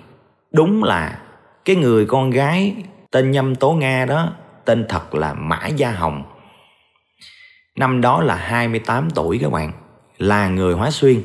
đúng 0.51 0.83
là 0.83 1.21
cái 1.65 1.75
người 1.75 2.05
con 2.05 2.29
gái 2.29 2.75
tên 3.11 3.31
nhâm 3.31 3.55
tố 3.55 3.71
nga 3.71 4.05
đó, 4.05 4.33
tên 4.65 4.85
thật 4.89 5.15
là 5.15 5.33
mã 5.33 5.67
gia 5.67 5.91
hồng. 5.91 6.23
Năm 7.75 8.01
đó 8.01 8.21
là 8.21 8.35
28 8.35 9.09
tuổi 9.09 9.39
các 9.41 9.51
bạn, 9.51 9.71
là 10.17 10.47
người 10.47 10.73
hóa 10.73 10.91
xuyên. 10.91 11.21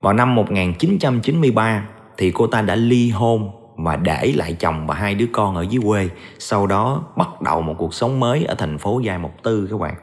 Vào 0.00 0.12
năm 0.12 0.34
1993 0.34 1.88
thì 2.16 2.30
cô 2.30 2.46
ta 2.46 2.62
đã 2.62 2.74
ly 2.74 3.10
hôn 3.10 3.50
và 3.76 3.96
để 3.96 4.32
lại 4.36 4.56
chồng 4.58 4.86
và 4.86 4.94
hai 4.94 5.14
đứa 5.14 5.26
con 5.32 5.56
ở 5.56 5.62
dưới 5.62 5.82
quê, 5.86 6.08
sau 6.38 6.66
đó 6.66 7.04
bắt 7.16 7.42
đầu 7.42 7.62
một 7.62 7.74
cuộc 7.78 7.94
sống 7.94 8.20
mới 8.20 8.44
ở 8.44 8.54
thành 8.54 8.78
phố 8.78 9.00
Giai 9.04 9.18
Mộc 9.18 9.42
Tư 9.42 9.68
các 9.70 9.80
bạn 9.80 9.94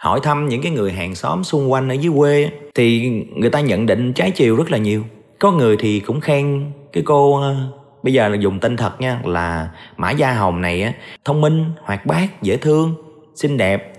hỏi 0.00 0.20
thăm 0.22 0.48
những 0.48 0.62
cái 0.62 0.72
người 0.72 0.92
hàng 0.92 1.14
xóm 1.14 1.44
xung 1.44 1.72
quanh 1.72 1.88
ở 1.88 1.92
dưới 1.92 2.12
quê, 2.16 2.50
thì 2.74 3.10
người 3.36 3.50
ta 3.50 3.60
nhận 3.60 3.86
định 3.86 4.12
trái 4.12 4.30
chiều 4.30 4.56
rất 4.56 4.70
là 4.70 4.78
nhiều. 4.78 5.04
Có 5.38 5.52
người 5.52 5.76
thì 5.76 6.00
cũng 6.00 6.20
khen 6.20 6.72
cái 6.92 7.02
cô 7.06 7.40
ờ, 7.40 7.56
bây 8.02 8.12
giờ 8.12 8.28
là 8.28 8.36
dùng 8.36 8.60
tên 8.60 8.76
thật 8.76 9.00
nha, 9.00 9.20
là 9.24 9.70
mã 9.96 10.10
gia 10.10 10.32
hồng 10.32 10.60
này 10.60 10.82
á, 10.82 10.92
thông 11.24 11.40
minh, 11.40 11.64
hoạt 11.82 12.06
bát, 12.06 12.42
dễ 12.42 12.56
thương, 12.56 12.94
xinh 13.34 13.56
đẹp. 13.56 13.92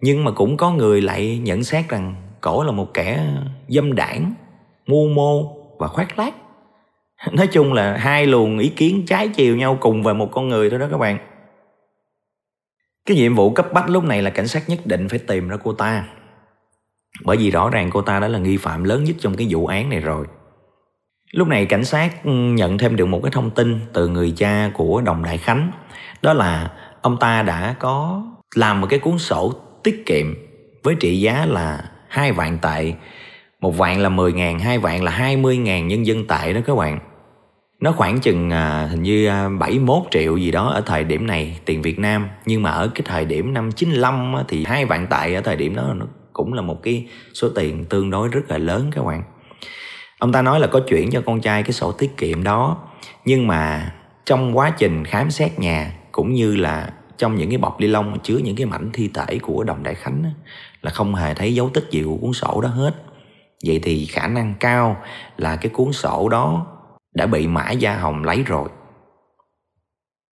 Nhưng 0.00 0.24
mà 0.24 0.30
cũng 0.30 0.56
có 0.56 0.70
người 0.70 1.02
lại 1.02 1.40
nhận 1.42 1.64
xét 1.64 1.88
rằng 1.88 2.14
cổ 2.40 2.64
là 2.64 2.72
một 2.72 2.94
kẻ 2.94 3.26
dâm 3.68 3.94
đảng, 3.94 4.34
mưu 4.86 5.08
mô 5.08 5.56
và 5.78 5.88
khoác 5.88 6.18
lác. 6.18 6.34
Nói 7.32 7.46
chung 7.46 7.72
là 7.72 7.96
hai 7.96 8.26
luồng 8.26 8.58
ý 8.58 8.68
kiến 8.68 9.06
trái 9.06 9.28
chiều 9.28 9.56
nhau 9.56 9.78
cùng 9.80 10.02
về 10.02 10.12
một 10.12 10.28
con 10.32 10.48
người 10.48 10.70
thôi 10.70 10.78
đó 10.78 10.86
các 10.90 10.98
bạn 10.98 11.18
cái 13.06 13.16
nhiệm 13.16 13.34
vụ 13.34 13.50
cấp 13.50 13.72
bách 13.72 13.90
lúc 13.90 14.04
này 14.04 14.22
là 14.22 14.30
cảnh 14.30 14.48
sát 14.48 14.68
nhất 14.68 14.86
định 14.86 15.08
phải 15.08 15.18
tìm 15.18 15.48
ra 15.48 15.56
cô 15.64 15.72
ta. 15.72 16.04
Bởi 17.24 17.36
vì 17.36 17.50
rõ 17.50 17.70
ràng 17.70 17.90
cô 17.90 18.02
ta 18.02 18.20
đã 18.20 18.28
là 18.28 18.38
nghi 18.38 18.56
phạm 18.56 18.84
lớn 18.84 19.04
nhất 19.04 19.16
trong 19.20 19.36
cái 19.36 19.46
vụ 19.50 19.66
án 19.66 19.90
này 19.90 20.00
rồi. 20.00 20.26
Lúc 21.32 21.48
này 21.48 21.66
cảnh 21.66 21.84
sát 21.84 22.24
ừ, 22.24 22.30
nhận 22.30 22.78
thêm 22.78 22.96
được 22.96 23.06
một 23.06 23.20
cái 23.22 23.32
thông 23.32 23.50
tin 23.50 23.80
từ 23.92 24.08
người 24.08 24.32
cha 24.36 24.70
của 24.74 25.00
đồng 25.00 25.24
đại 25.24 25.38
khánh. 25.38 25.70
Đó 26.22 26.32
là 26.32 26.70
ông 27.02 27.16
ta 27.18 27.42
đã 27.42 27.74
có 27.78 28.22
làm 28.54 28.80
một 28.80 28.86
cái 28.90 28.98
cuốn 28.98 29.18
sổ 29.18 29.52
tiết 29.82 30.06
kiệm 30.06 30.34
với 30.82 30.94
trị 30.94 31.20
giá 31.20 31.46
là 31.46 31.90
hai 32.08 32.32
vạn 32.32 32.58
tệ. 32.58 32.94
Một 33.60 33.78
vạn 33.78 34.00
là 34.00 34.08
10 34.08 34.32
ngàn, 34.32 34.58
hai 34.58 34.78
vạn 34.78 35.04
là 35.04 35.10
20 35.10 35.56
ngàn 35.56 35.88
nhân 35.88 36.06
dân 36.06 36.26
tệ 36.26 36.52
đó 36.52 36.60
các 36.66 36.76
bạn 36.76 36.98
nó 37.82 37.92
khoảng 37.92 38.20
chừng 38.20 38.50
à, 38.50 38.88
hình 38.90 39.02
như 39.02 39.26
à, 39.26 39.48
71 39.48 40.02
triệu 40.10 40.36
gì 40.36 40.50
đó 40.50 40.68
ở 40.68 40.80
thời 40.86 41.04
điểm 41.04 41.26
này 41.26 41.58
tiền 41.64 41.82
Việt 41.82 41.98
Nam. 41.98 42.28
Nhưng 42.46 42.62
mà 42.62 42.70
ở 42.70 42.90
cái 42.94 43.02
thời 43.04 43.24
điểm 43.24 43.54
năm 43.54 43.72
95 43.72 44.34
á, 44.34 44.44
thì 44.48 44.64
hai 44.64 44.84
vạn 44.84 45.06
tệ 45.06 45.34
ở 45.34 45.40
thời 45.40 45.56
điểm 45.56 45.74
đó 45.74 45.94
nó 45.96 46.06
cũng 46.32 46.52
là 46.52 46.62
một 46.62 46.82
cái 46.82 47.06
số 47.34 47.48
tiền 47.48 47.84
tương 47.84 48.10
đối 48.10 48.28
rất 48.28 48.40
là 48.48 48.58
lớn 48.58 48.90
các 48.94 49.04
bạn. 49.04 49.22
Ông 50.18 50.32
ta 50.32 50.42
nói 50.42 50.60
là 50.60 50.66
có 50.66 50.80
chuyển 50.88 51.10
cho 51.10 51.22
con 51.26 51.40
trai 51.40 51.62
cái 51.62 51.72
sổ 51.72 51.92
tiết 51.92 52.16
kiệm 52.16 52.42
đó. 52.42 52.76
Nhưng 53.24 53.46
mà 53.46 53.92
trong 54.24 54.58
quá 54.58 54.70
trình 54.78 55.04
khám 55.04 55.30
xét 55.30 55.58
nhà 55.58 55.92
cũng 56.12 56.32
như 56.32 56.56
là 56.56 56.92
trong 57.18 57.36
những 57.36 57.48
cái 57.48 57.58
bọc 57.58 57.80
ni 57.80 57.86
lông 57.86 58.18
chứa 58.20 58.36
những 58.36 58.56
cái 58.56 58.66
mảnh 58.66 58.90
thi 58.92 59.10
thể 59.14 59.38
của 59.42 59.64
đồng 59.64 59.82
đại 59.82 59.94
khánh 59.94 60.22
á, 60.24 60.30
là 60.82 60.90
không 60.90 61.14
hề 61.14 61.34
thấy 61.34 61.54
dấu 61.54 61.68
tích 61.68 61.84
gì 61.90 62.02
của 62.02 62.16
cuốn 62.16 62.32
sổ 62.32 62.60
đó 62.60 62.68
hết. 62.68 62.94
Vậy 63.66 63.80
thì 63.82 64.06
khả 64.06 64.26
năng 64.26 64.54
cao 64.60 64.96
là 65.36 65.56
cái 65.56 65.70
cuốn 65.74 65.92
sổ 65.92 66.28
đó 66.28 66.66
đã 67.14 67.26
bị 67.26 67.46
Mã 67.46 67.70
Gia 67.70 67.96
Hồng 67.96 68.24
lấy 68.24 68.42
rồi. 68.42 68.68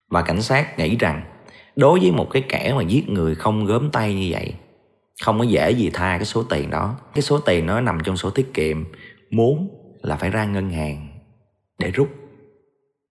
Và 0.09 0.21
cảnh 0.21 0.41
sát 0.41 0.79
nghĩ 0.79 0.97
rằng, 0.97 1.21
đối 1.75 1.99
với 1.99 2.11
một 2.11 2.27
cái 2.31 2.43
kẻ 2.49 2.73
mà 2.75 2.83
giết 2.83 3.09
người 3.09 3.35
không 3.35 3.65
gớm 3.65 3.91
tay 3.91 4.13
như 4.13 4.27
vậy, 4.31 4.53
không 5.23 5.39
có 5.39 5.43
dễ 5.43 5.71
gì 5.71 5.89
tha 5.93 6.17
cái 6.17 6.25
số 6.25 6.43
tiền 6.43 6.69
đó. 6.69 6.95
Cái 7.13 7.21
số 7.21 7.39
tiền 7.39 7.65
nó 7.65 7.81
nằm 7.81 7.97
trong 8.03 8.17
sổ 8.17 8.29
tiết 8.29 8.53
kiệm, 8.53 8.83
muốn 9.31 9.69
là 10.01 10.15
phải 10.15 10.29
ra 10.29 10.45
ngân 10.45 10.69
hàng 10.69 11.07
để 11.79 11.91
rút. 11.91 12.09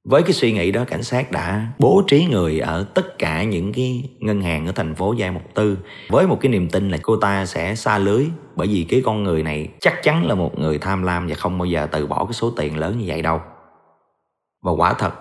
Với 0.05 0.23
cái 0.23 0.33
suy 0.33 0.53
nghĩ 0.53 0.71
đó, 0.71 0.85
cảnh 0.85 1.03
sát 1.03 1.31
đã 1.31 1.67
bố 1.79 2.03
trí 2.07 2.25
người 2.25 2.61
ở 2.61 2.87
tất 2.95 3.19
cả 3.19 3.43
những 3.43 3.73
cái 3.73 4.11
ngân 4.19 4.43
hàng 4.43 4.67
ở 4.67 4.73
thành 4.73 4.95
phố 4.95 5.13
Giai 5.13 5.31
Mộc 5.31 5.55
Tư 5.55 5.79
với 6.09 6.27
một 6.27 6.39
cái 6.41 6.53
niềm 6.53 6.69
tin 6.69 6.91
là 6.91 6.99
cô 7.03 7.17
ta 7.17 7.47
sẽ 7.47 7.75
xa 7.75 7.99
lưới, 7.99 8.27
bởi 8.57 8.67
vì 8.67 8.87
cái 8.89 9.03
con 9.05 9.23
người 9.23 9.43
này 9.43 9.69
chắc 9.81 10.03
chắn 10.03 10.27
là 10.27 10.35
một 10.35 10.59
người 10.59 10.79
tham 10.79 11.03
lam 11.03 11.27
và 11.27 11.35
không 11.35 11.59
bao 11.59 11.67
giờ 11.67 11.87
từ 11.93 12.07
bỏ 12.07 12.25
cái 12.25 12.33
số 12.33 12.51
tiền 12.51 12.79
lớn 12.79 12.99
như 12.99 13.05
vậy 13.07 13.23
đâu. 13.23 13.41
Và 14.63 14.73
quả 14.73 14.93
thật 14.93 15.13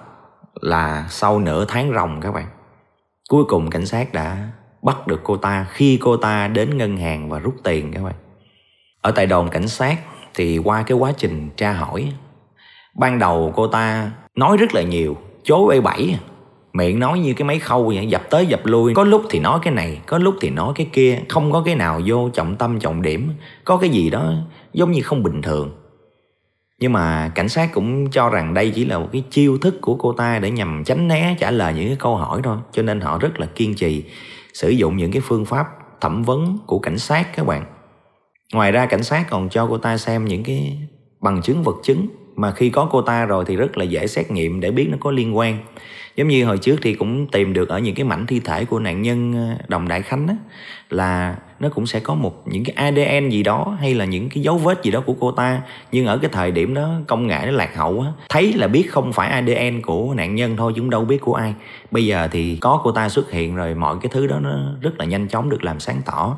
là 0.62 1.08
sau 1.10 1.40
nửa 1.40 1.66
tháng 1.66 1.94
ròng 1.94 2.22
các 2.22 2.32
bạn, 2.32 2.48
Cuối 3.32 3.44
cùng 3.46 3.70
cảnh 3.70 3.86
sát 3.86 4.14
đã 4.14 4.50
bắt 4.82 5.08
được 5.08 5.20
cô 5.24 5.38
ta 5.38 5.66
khi 5.70 5.98
cô 6.02 6.18
ta 6.18 6.48
đến 6.48 6.78
ngân 6.78 6.98
hàng 6.98 7.30
và 7.30 7.40
rút 7.40 7.56
tiền 7.64 7.92
các 7.94 8.04
bạn 8.04 8.16
Ở 9.02 9.12
tại 9.12 9.26
đồn 9.26 9.50
cảnh 9.50 9.68
sát 9.68 10.00
thì 10.34 10.58
qua 10.58 10.84
cái 10.84 10.98
quá 10.98 11.12
trình 11.18 11.50
tra 11.56 11.74
hỏi 11.74 12.14
Ban 12.96 13.20
đầu 13.20 13.54
cô 13.56 13.68
ta 13.68 14.12
nói 14.36 14.58
rất 14.58 14.74
là 14.74 14.82
nhiều 14.82 15.18
Chối 15.44 15.68
bậy 15.68 15.82
bẫy. 15.82 16.18
Miệng 16.74 17.00
nói 17.00 17.20
như 17.20 17.34
cái 17.34 17.48
máy 17.48 17.60
khâu 17.60 17.84
vậy, 17.84 18.08
Dập 18.08 18.22
tới 18.30 18.46
dập 18.46 18.62
lui. 18.64 18.94
Có 18.94 19.04
lúc 19.04 19.24
thì 19.30 19.40
nói 19.40 19.60
cái 19.64 19.74
này, 19.74 20.02
Có 20.06 20.18
lúc 20.18 20.36
thì 20.42 20.50
nói 20.50 20.74
cái 20.76 20.88
kia. 20.94 21.20
Không 21.30 21.52
có 21.52 21.62
cái 21.66 21.76
nào 21.76 22.02
vô 22.06 22.30
trọng 22.30 22.56
tâm, 22.56 22.80
trọng 22.80 23.02
điểm. 23.02 23.30
Có 23.64 23.78
cái 23.78 23.90
gì 23.90 24.10
đó 24.10 24.34
giống 24.74 24.92
như 24.92 25.02
không 25.02 25.24
bình 25.24 25.42
thường. 25.42 25.72
Nhưng 26.80 26.94
mà 26.94 27.32
cảnh 27.36 27.50
sát 27.50 27.70
cũng 27.74 28.12
cho 28.12 28.30
rằng 28.30 28.54
đây 28.54 28.72
chỉ 28.76 28.86
là 28.86 29.00
một 29.00 29.08
cái 29.12 29.24
chiêu 29.30 29.58
thức 29.58 29.82
của 29.82 29.96
cô 29.96 30.14
ta 30.14 30.40
để 30.40 30.52
nhằm 30.52 30.84
tránh 30.84 31.08
né, 31.08 31.36
trả 31.40 31.52
lời 31.52 31.74
những 31.74 31.88
cái 31.88 31.98
câu 32.00 32.16
hỏi 32.16 32.42
thôi. 32.44 32.58
Cho 32.72 32.82
nên 32.82 33.02
họ 33.02 33.18
rất 33.18 33.40
là 33.40 33.46
kiên 33.46 33.76
trì, 33.76 34.04
sử 34.54 34.70
dụng 34.70 34.98
những 34.98 35.12
cái 35.12 35.22
phương 35.26 35.46
pháp 35.46 35.68
thẩm 36.02 36.24
vấn 36.24 36.58
của 36.66 36.80
cảnh 36.80 36.98
sát 36.98 37.36
các 37.36 37.46
bạn. 37.46 37.66
Ngoài 38.54 38.72
ra, 38.72 38.86
cảnh 38.86 39.04
sát 39.04 39.26
còn 39.30 39.50
cho 39.50 39.68
cô 39.68 39.78
ta 39.78 39.98
xem 39.98 40.26
những 40.26 40.44
cái 40.44 40.80
bằng 41.20 41.42
chứng 41.42 41.64
vật 41.64 41.76
chứng 41.84 42.08
mà 42.42 42.52
khi 42.52 42.70
có 42.70 42.88
cô 42.92 43.02
ta 43.02 43.26
rồi 43.26 43.46
thì 43.48 43.56
rất 43.56 43.78
là 43.78 43.84
dễ 43.84 44.08
xét 44.08 44.32
nghiệm 44.32 44.60
để 44.60 44.72
biết 44.72 44.88
nó 44.92 44.98
có 45.00 45.12
liên 45.12 45.38
quan. 45.38 45.58
Giống 46.16 46.28
như 46.28 46.46
hồi 46.46 46.58
trước 46.58 46.76
thì 46.82 46.94
cũng 46.94 47.28
tìm 47.28 47.54
được 47.54 47.70
ở 47.70 47.80
những 47.80 47.96
cái 47.96 48.04
mảnh 48.04 48.26
thi 48.28 48.40
thể 48.40 48.66
của 48.66 48.80
nạn 48.80 49.02
nhân 49.02 49.34
ờ, 49.34 49.64
đồng 49.68 49.88
đại 49.88 50.02
khánh 50.02 50.28
á, 50.28 50.36
là 50.90 51.36
nó 51.60 51.70
cũng 51.70 51.88
sẽ 51.88 52.00
có 52.00 52.16
một 52.16 52.48
những 52.48 52.64
cái 52.64 52.76
ADN 52.76 53.30
gì 53.30 53.44
đó 53.44 53.78
hay 53.80 53.94
là 53.94 54.06
những 54.06 54.30
cái 54.30 54.44
dấu 54.44 54.58
vết 54.58 54.84
gì 54.84 54.92
đó 54.92 55.02
của 55.06 55.16
cô 55.20 55.32
ta. 55.32 55.62
Nhưng 55.92 56.06
ở 56.06 56.18
cái 56.18 56.30
thời 56.34 56.52
điểm 56.52 56.74
đó 56.74 56.90
công 57.08 57.28
nghệ 57.28 57.40
nó 57.46 57.52
lạc 57.52 57.76
hậu 57.76 58.02
á 58.02 58.12
thấy 58.30 58.54
là 58.54 58.68
biết 58.68 58.92
không 58.92 59.14
phải 59.14 59.30
ADN 59.30 59.82
của 59.82 60.14
nạn 60.14 60.36
nhân 60.36 60.58
thôi 60.58 60.74
chúng 60.76 60.90
đâu 60.90 61.06
biết 61.06 61.22
của 61.22 61.34
ai. 61.34 61.54
Bây 61.92 62.06
giờ 62.06 62.28
thì 62.32 62.58
có 62.62 62.82
cô 62.84 62.92
ta 62.92 63.10
xuất 63.10 63.32
hiện 63.32 63.56
rồi 63.56 63.76
mọi 63.76 63.96
cái 64.02 64.10
thứ 64.14 64.28
đó 64.28 64.40
nó 64.40 64.52
rất 64.82 65.00
là 65.00 65.06
nhanh 65.06 65.28
chóng 65.28 65.50
được 65.50 65.64
làm 65.64 65.80
sáng 65.80 66.02
tỏ. 66.06 66.38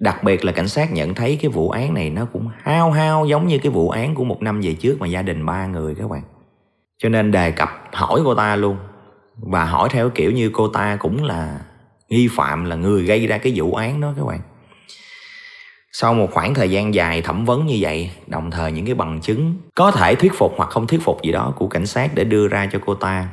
Đặc 0.00 0.24
biệt 0.24 0.44
là 0.44 0.52
cảnh 0.52 0.68
sát 0.68 0.92
nhận 0.92 1.14
thấy 1.14 1.38
cái 1.42 1.50
vụ 1.50 1.70
án 1.70 1.94
này 1.94 2.10
nó 2.10 2.24
cũng 2.32 2.48
hao 2.58 2.90
hao 2.90 3.26
giống 3.26 3.48
như 3.48 3.58
cái 3.58 3.72
vụ 3.72 3.90
án 3.90 4.14
của 4.14 4.24
một 4.24 4.42
năm 4.42 4.60
về 4.60 4.74
trước 4.74 4.96
mà 5.00 5.06
gia 5.06 5.22
đình 5.22 5.46
ba 5.46 5.66
người 5.66 5.94
các 5.94 6.10
bạn. 6.10 6.22
Cho 6.98 7.08
nên 7.08 7.30
đề 7.30 7.50
cập 7.50 7.68
hỏi 7.92 8.20
cô 8.24 8.34
ta 8.34 8.56
luôn. 8.56 8.76
Và 9.36 9.64
hỏi 9.64 9.88
theo 9.92 10.10
kiểu 10.10 10.30
như 10.30 10.50
cô 10.52 10.68
ta 10.68 10.96
cũng 10.96 11.24
là 11.24 11.60
nghi 12.08 12.28
phạm, 12.30 12.64
là 12.64 12.76
người 12.76 13.04
gây 13.04 13.26
ra 13.26 13.38
cái 13.38 13.52
vụ 13.56 13.74
án 13.74 14.00
đó 14.00 14.14
các 14.16 14.26
bạn. 14.26 14.40
Sau 15.92 16.14
một 16.14 16.28
khoảng 16.32 16.54
thời 16.54 16.70
gian 16.70 16.94
dài 16.94 17.22
thẩm 17.22 17.44
vấn 17.44 17.66
như 17.66 17.76
vậy, 17.80 18.10
đồng 18.26 18.50
thời 18.50 18.72
những 18.72 18.86
cái 18.86 18.94
bằng 18.94 19.20
chứng 19.20 19.54
có 19.74 19.90
thể 19.90 20.14
thuyết 20.14 20.32
phục 20.34 20.54
hoặc 20.56 20.70
không 20.70 20.86
thuyết 20.86 21.02
phục 21.02 21.22
gì 21.22 21.32
đó 21.32 21.52
của 21.56 21.66
cảnh 21.66 21.86
sát 21.86 22.14
để 22.14 22.24
đưa 22.24 22.48
ra 22.48 22.68
cho 22.72 22.78
cô 22.86 22.94
ta, 22.94 23.28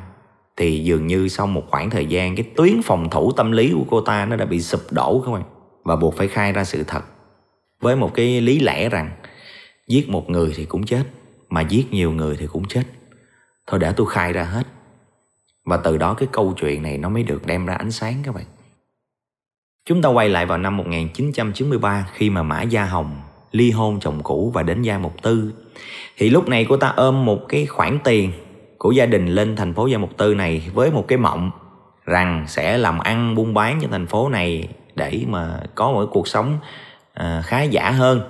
thì 0.57 0.83
dường 0.83 1.07
như 1.07 1.27
sau 1.27 1.47
một 1.47 1.63
khoảng 1.69 1.89
thời 1.89 2.05
gian, 2.05 2.35
cái 2.35 2.45
tuyến 2.55 2.81
phòng 2.81 3.09
thủ 3.09 3.31
tâm 3.31 3.51
lý 3.51 3.71
của 3.73 3.85
cô 3.89 4.01
ta 4.01 4.25
nó 4.25 4.35
đã 4.35 4.45
bị 4.45 4.61
sụp 4.61 4.81
đổ 4.91 5.23
các 5.25 5.31
bạn 5.31 5.43
và 5.83 5.95
buộc 5.95 6.17
phải 6.17 6.27
khai 6.27 6.51
ra 6.51 6.63
sự 6.63 6.83
thật. 6.83 7.01
Với 7.81 7.95
một 7.95 8.11
cái 8.13 8.41
lý 8.41 8.59
lẽ 8.59 8.89
rằng, 8.89 9.11
giết 9.87 10.09
một 10.09 10.29
người 10.29 10.53
thì 10.55 10.65
cũng 10.65 10.85
chết, 10.85 11.03
mà 11.49 11.61
giết 11.61 11.93
nhiều 11.93 12.11
người 12.11 12.37
thì 12.39 12.47
cũng 12.47 12.65
chết. 12.65 12.83
Thôi 13.67 13.79
để 13.79 13.93
tôi 13.95 14.07
khai 14.09 14.33
ra 14.33 14.43
hết. 14.43 14.67
Và 15.65 15.77
từ 15.77 15.97
đó 15.97 16.13
cái 16.13 16.29
câu 16.31 16.53
chuyện 16.57 16.83
này 16.83 16.97
nó 16.97 17.09
mới 17.09 17.23
được 17.23 17.45
đem 17.45 17.65
ra 17.65 17.73
ánh 17.73 17.91
sáng 17.91 18.15
các 18.23 18.35
bạn. 18.35 18.45
Chúng 19.85 20.01
ta 20.01 20.09
quay 20.09 20.29
lại 20.29 20.45
vào 20.45 20.57
năm 20.57 20.77
1993 20.77 22.07
khi 22.13 22.29
mà 22.29 22.43
Mã 22.43 22.61
Gia 22.61 22.85
Hồng 22.85 23.21
ly 23.51 23.71
hôn 23.71 23.99
chồng 23.99 24.23
cũ 24.23 24.51
và 24.53 24.63
đến 24.63 24.81
Gia 24.81 24.97
Mục 24.97 25.21
Tư. 25.21 25.53
Thì 26.17 26.29
lúc 26.29 26.47
này 26.47 26.65
cô 26.69 26.77
ta 26.77 26.87
ôm 26.87 27.25
một 27.25 27.45
cái 27.49 27.65
khoản 27.65 27.99
tiền 28.03 28.31
của 28.77 28.91
gia 28.91 29.05
đình 29.05 29.27
lên 29.27 29.55
thành 29.55 29.73
phố 29.73 29.87
Gia 29.87 29.97
Mục 29.97 30.17
Tư 30.17 30.35
này 30.35 30.69
với 30.73 30.91
một 30.91 31.05
cái 31.07 31.17
mộng 31.17 31.51
rằng 32.05 32.45
sẽ 32.47 32.77
làm 32.77 32.99
ăn 32.99 33.35
buôn 33.35 33.53
bán 33.53 33.79
cho 33.81 33.87
thành 33.91 34.07
phố 34.07 34.29
này 34.29 34.67
để 34.95 35.23
mà 35.27 35.59
có 35.75 35.91
một 35.91 36.05
cuộc 36.11 36.27
sống 36.27 36.57
à, 37.13 37.41
khá 37.45 37.61
giả 37.61 37.91
hơn. 37.91 38.21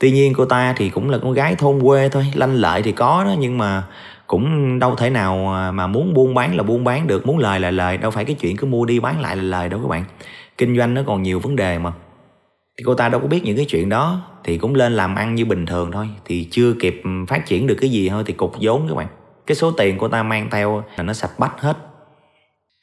Tuy 0.00 0.10
nhiên 0.10 0.32
cô 0.36 0.44
ta 0.44 0.74
thì 0.76 0.88
cũng 0.88 1.10
là 1.10 1.18
con 1.18 1.32
gái 1.32 1.54
thôn 1.54 1.80
quê 1.82 2.08
thôi, 2.08 2.26
lanh 2.34 2.54
lợi 2.54 2.82
thì 2.82 2.92
có 2.92 3.24
đó 3.24 3.34
nhưng 3.38 3.58
mà 3.58 3.82
cũng 4.26 4.78
đâu 4.78 4.96
thể 4.96 5.10
nào 5.10 5.54
à, 5.54 5.70
mà 5.70 5.86
muốn 5.86 6.14
buôn 6.14 6.34
bán 6.34 6.56
là 6.56 6.62
buôn 6.62 6.84
bán 6.84 7.06
được, 7.06 7.26
muốn 7.26 7.38
lời 7.38 7.60
là 7.60 7.70
lời, 7.70 7.96
đâu 7.96 8.10
phải 8.10 8.24
cái 8.24 8.36
chuyện 8.40 8.56
cứ 8.56 8.66
mua 8.66 8.84
đi 8.84 9.00
bán 9.00 9.20
lại 9.20 9.36
là 9.36 9.42
lời 9.42 9.68
đâu 9.68 9.80
các 9.80 9.88
bạn. 9.88 10.04
Kinh 10.58 10.76
doanh 10.76 10.94
nó 10.94 11.02
còn 11.06 11.22
nhiều 11.22 11.40
vấn 11.40 11.56
đề 11.56 11.78
mà. 11.78 11.92
Thì 12.78 12.84
cô 12.84 12.94
ta 12.94 13.08
đâu 13.08 13.20
có 13.20 13.26
biết 13.26 13.44
những 13.44 13.56
cái 13.56 13.64
chuyện 13.64 13.88
đó 13.88 14.20
thì 14.44 14.58
cũng 14.58 14.74
lên 14.74 14.92
làm 14.92 15.14
ăn 15.14 15.34
như 15.34 15.44
bình 15.44 15.66
thường 15.66 15.92
thôi 15.92 16.08
thì 16.24 16.48
chưa 16.50 16.74
kịp 16.80 17.02
phát 17.28 17.46
triển 17.46 17.66
được 17.66 17.76
cái 17.80 17.90
gì 17.90 18.08
thôi 18.08 18.22
thì 18.26 18.32
cục 18.32 18.52
vốn 18.60 18.86
các 18.88 18.94
bạn. 18.94 19.06
Cái 19.46 19.54
số 19.54 19.70
tiền 19.70 19.98
cô 19.98 20.08
ta 20.08 20.22
mang 20.22 20.50
theo 20.50 20.84
là 20.96 21.02
nó 21.02 21.12
sạch 21.12 21.38
bách 21.38 21.60
hết 21.60 21.76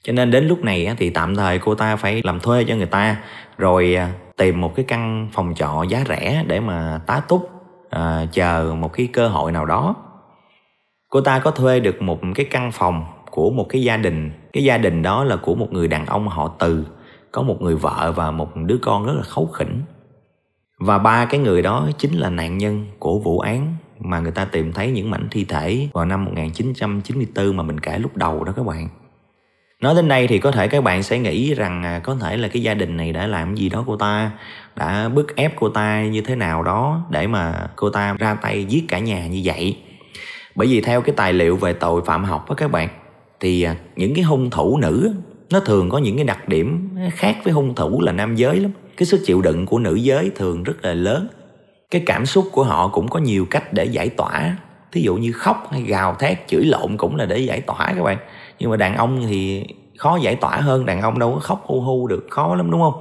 cho 0.04 0.14
nên 0.14 0.32
đến 0.32 0.48
lúc 0.48 0.64
này 0.64 0.96
thì 0.98 1.10
tạm 1.10 1.36
thời 1.36 1.60
cô 1.60 1.76
ta 1.76 1.96
phải 1.96 2.22
làm 2.24 2.40
thuê 2.40 2.64
cho 2.64 2.76
người 2.76 2.86
ta 2.86 3.18
rồi 3.58 3.96
à, 3.96 4.12
tìm 4.38 4.62
một 4.62 4.76
cái 4.76 4.86
căn 4.88 5.30
phòng 5.34 5.54
trọ 5.56 5.84
giá 5.90 6.04
rẻ 6.08 6.44
để 6.48 6.60
mà 6.60 7.02
tá 7.08 7.22
túc 7.28 7.50
à, 7.90 8.26
chờ 8.32 8.76
một 8.80 8.94
cái 8.94 9.08
cơ 9.14 9.28
hội 9.28 9.52
nào 9.52 9.66
đó. 9.66 9.96
Cô 11.10 11.22
ta 11.22 11.40
có 11.40 11.52
thuê 11.52 11.80
được 11.80 12.02
một 12.02 12.20
cái 12.36 12.46
căn 12.46 12.72
phòng 12.72 13.06
của 13.32 13.50
một 13.50 13.66
cái 13.70 13.84
gia 13.84 13.98
đình. 13.98 14.32
Cái 14.54 14.64
gia 14.64 14.78
đình 14.78 15.02
đó 15.02 15.24
là 15.24 15.36
của 15.36 15.56
một 15.56 15.68
người 15.72 15.88
đàn 15.88 16.06
ông 16.06 16.28
họ 16.28 16.56
từ 16.60 16.86
có 17.32 17.42
một 17.42 17.62
người 17.62 17.76
vợ 17.76 18.14
và 18.16 18.32
một 18.32 18.56
đứa 18.56 18.78
con 18.82 19.06
rất 19.06 19.14
là 19.16 19.24
khấu 19.24 19.46
khỉnh. 19.46 19.82
Và 20.80 20.98
ba 20.98 21.26
cái 21.26 21.40
người 21.40 21.62
đó 21.62 21.90
chính 21.98 22.14
là 22.14 22.30
nạn 22.30 22.58
nhân 22.58 22.86
của 23.00 23.20
vụ 23.20 23.40
án 23.40 23.76
mà 24.00 24.20
người 24.20 24.32
ta 24.32 24.46
tìm 24.46 24.74
thấy 24.74 24.92
những 24.92 25.12
mảnh 25.12 25.28
thi 25.32 25.46
thể 25.46 25.88
vào 25.94 26.06
năm 26.06 26.26
1994 26.26 27.58
mà 27.58 27.64
mình 27.64 27.80
kể 27.80 28.00
lúc 28.00 28.18
đầu 28.18 28.44
đó 28.44 28.54
các 28.56 28.66
bạn. 28.66 28.90
Nói 29.82 29.96
đến 29.96 30.08
đây 30.08 30.28
thì 30.28 30.40
có 30.40 30.52
thể 30.52 30.68
các 30.68 30.84
bạn 30.84 31.04
sẽ 31.04 31.20
nghĩ 31.20 31.54
rằng 31.54 31.84
à, 31.84 32.00
có 32.04 32.16
thể 32.16 32.38
là 32.38 32.48
cái 32.48 32.64
gia 32.64 32.74
đình 32.74 32.98
này 32.98 33.14
đã 33.14 33.28
làm 33.28 33.56
gì 33.56 33.70
đó 33.70 33.84
cô 33.88 33.98
ta, 33.98 34.32
đã 34.76 35.10
bức 35.10 35.36
ép 35.36 35.54
cô 35.56 35.70
ta 35.70 36.04
như 36.04 36.22
thế 36.22 36.36
nào 36.36 36.64
đó 36.64 37.02
để 37.10 37.28
mà 37.28 37.68
cô 37.76 37.90
ta 37.90 38.16
ra 38.20 38.34
tay 38.34 38.66
giết 38.66 38.86
cả 38.88 39.00
nhà 39.00 39.28
như 39.28 39.42
vậy. 39.44 39.78
Bởi 40.56 40.68
vì 40.68 40.82
theo 40.82 41.02
cái 41.02 41.16
tài 41.18 41.34
liệu 41.34 41.58
về 41.58 41.74
tội 41.74 42.02
phạm 42.06 42.24
học 42.24 42.50
đó 42.50 42.56
các 42.56 42.72
bạn, 42.72 42.90
thì 43.40 43.64
à, 43.64 43.76
những 43.96 44.14
cái 44.14 44.24
hung 44.24 44.50
thủ 44.50 44.78
nữ 44.78 45.14
nó 45.52 45.60
thường 45.60 45.90
có 45.90 45.98
những 45.98 46.16
cái 46.16 46.26
đặc 46.26 46.48
điểm 46.50 46.90
khác 47.12 47.38
với 47.44 47.54
hung 47.54 47.76
thủ 47.76 48.02
là 48.02 48.12
nam 48.12 48.36
giới 48.36 48.60
lắm. 48.60 48.72
Cái 48.98 49.06
sức 49.06 49.22
chịu 49.26 49.42
đựng 49.42 49.66
của 49.66 49.80
nữ 49.80 49.96
giới 49.96 50.32
thường 50.36 50.64
rất 50.64 50.86
là 50.86 50.94
lớn. 50.94 51.28
Cái 51.92 52.04
cảm 52.06 52.26
xúc 52.26 52.46
của 52.52 52.64
họ 52.64 52.88
cũng 52.88 53.08
có 53.08 53.20
nhiều 53.20 53.46
cách 53.50 53.74
để 53.74 53.86
giải 53.86 54.10
tỏa. 54.10 54.58
Thí 54.92 55.02
dụ 55.02 55.16
như 55.16 55.32
khóc 55.32 55.68
hay 55.72 55.82
gào 55.82 56.16
thét 56.20 56.48
chửi 56.48 56.66
lộn 56.66 56.98
cũng 56.98 57.16
là 57.16 57.26
để 57.26 57.38
giải 57.38 57.62
tỏa 57.62 57.94
các 57.96 58.04
bạn 58.04 58.18
nhưng 58.60 58.70
mà 58.70 58.78
đàn 58.78 58.96
ông 58.96 59.26
thì 59.28 59.66
khó 59.98 60.18
giải 60.22 60.36
tỏa 60.36 60.58
hơn, 60.58 60.86
đàn 60.86 61.02
ông 61.02 61.20
đâu 61.20 61.34
có 61.34 61.40
khóc 61.40 61.64
hu 61.66 61.82
hu 61.82 62.08
được, 62.08 62.28
khó 62.30 62.56
lắm, 62.56 62.72
đúng 62.72 62.82
không? 62.82 62.94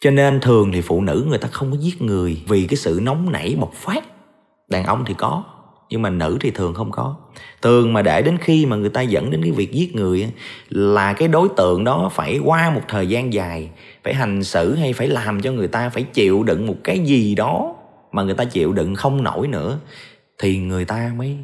Cho 0.00 0.10
nên 0.10 0.40
thường 0.40 0.72
thì 0.72 0.80
phụ 0.80 1.00
nữ 1.00 1.26
người 1.28 1.38
ta 1.38 1.48
không 1.48 1.70
có 1.70 1.76
giết 1.80 2.02
người 2.02 2.42
vì 2.48 2.66
cái 2.66 2.76
sự 2.76 3.00
nóng 3.02 3.32
nảy 3.32 3.56
bộc 3.60 3.72
phát. 3.72 4.04
Đàn 4.70 4.84
ông 4.84 5.04
thì 5.06 5.14
có, 5.14 5.44
nhưng 5.90 6.02
mà 6.02 6.10
nữ 6.10 6.38
thì 6.40 6.50
thường 6.50 6.74
không 6.74 6.90
có. 6.90 7.16
Thường 7.62 7.92
mà 7.92 8.02
để 8.02 8.22
đến 8.22 8.38
khi 8.38 8.66
mà 8.66 8.76
người 8.76 8.88
ta 8.88 9.00
dẫn 9.02 9.30
đến 9.30 9.42
cái 9.42 9.52
việc 9.52 9.72
giết 9.72 9.94
người 9.94 10.32
là 10.68 11.12
cái 11.12 11.28
đối 11.28 11.48
tượng 11.56 11.84
đó 11.84 12.10
phải 12.12 12.38
qua 12.44 12.70
một 12.70 12.80
thời 12.88 13.06
gian 13.06 13.32
dài, 13.32 13.70
phải 14.04 14.14
hành 14.14 14.44
xử 14.44 14.74
hay 14.74 14.92
phải 14.92 15.08
làm 15.08 15.40
cho 15.40 15.52
người 15.52 15.68
ta 15.68 15.88
phải 15.88 16.02
chịu 16.02 16.42
đựng 16.42 16.66
một 16.66 16.76
cái 16.84 16.98
gì 16.98 17.34
đó 17.34 17.74
mà 18.12 18.22
người 18.22 18.34
ta 18.34 18.44
chịu 18.44 18.72
đựng 18.72 18.94
không 18.94 19.22
nổi 19.22 19.48
nữa, 19.48 19.78
thì 20.38 20.58
người 20.58 20.84
ta 20.84 21.12
mới 21.16 21.36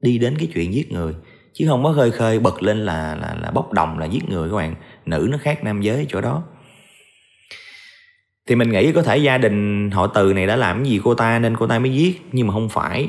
đi 0.00 0.18
đến 0.18 0.34
cái 0.38 0.48
chuyện 0.54 0.74
giết 0.74 0.92
người 0.92 1.14
chứ 1.58 1.66
không 1.68 1.84
có 1.84 1.92
khơi 1.92 2.10
khơi 2.10 2.38
bật 2.38 2.62
lên 2.62 2.78
là 2.78 3.16
là 3.20 3.36
là 3.42 3.50
bốc 3.50 3.72
đồng, 3.72 3.98
là 3.98 4.06
giết 4.06 4.28
người 4.28 4.50
các 4.50 4.56
bạn. 4.56 4.74
Nữ 5.06 5.28
nó 5.30 5.38
khác 5.40 5.64
nam 5.64 5.80
giới 5.80 6.06
chỗ 6.08 6.20
đó. 6.20 6.42
Thì 8.46 8.54
mình 8.54 8.70
nghĩ 8.70 8.92
có 8.92 9.02
thể 9.02 9.16
gia 9.16 9.38
đình 9.38 9.90
họ 9.90 10.06
từ 10.06 10.32
này 10.32 10.46
đã 10.46 10.56
làm 10.56 10.84
gì 10.84 11.00
cô 11.04 11.14
ta 11.14 11.38
nên 11.38 11.56
cô 11.56 11.66
ta 11.66 11.78
mới 11.78 11.94
giết. 11.94 12.22
Nhưng 12.32 12.46
mà 12.46 12.52
không 12.54 12.68
phải. 12.68 13.08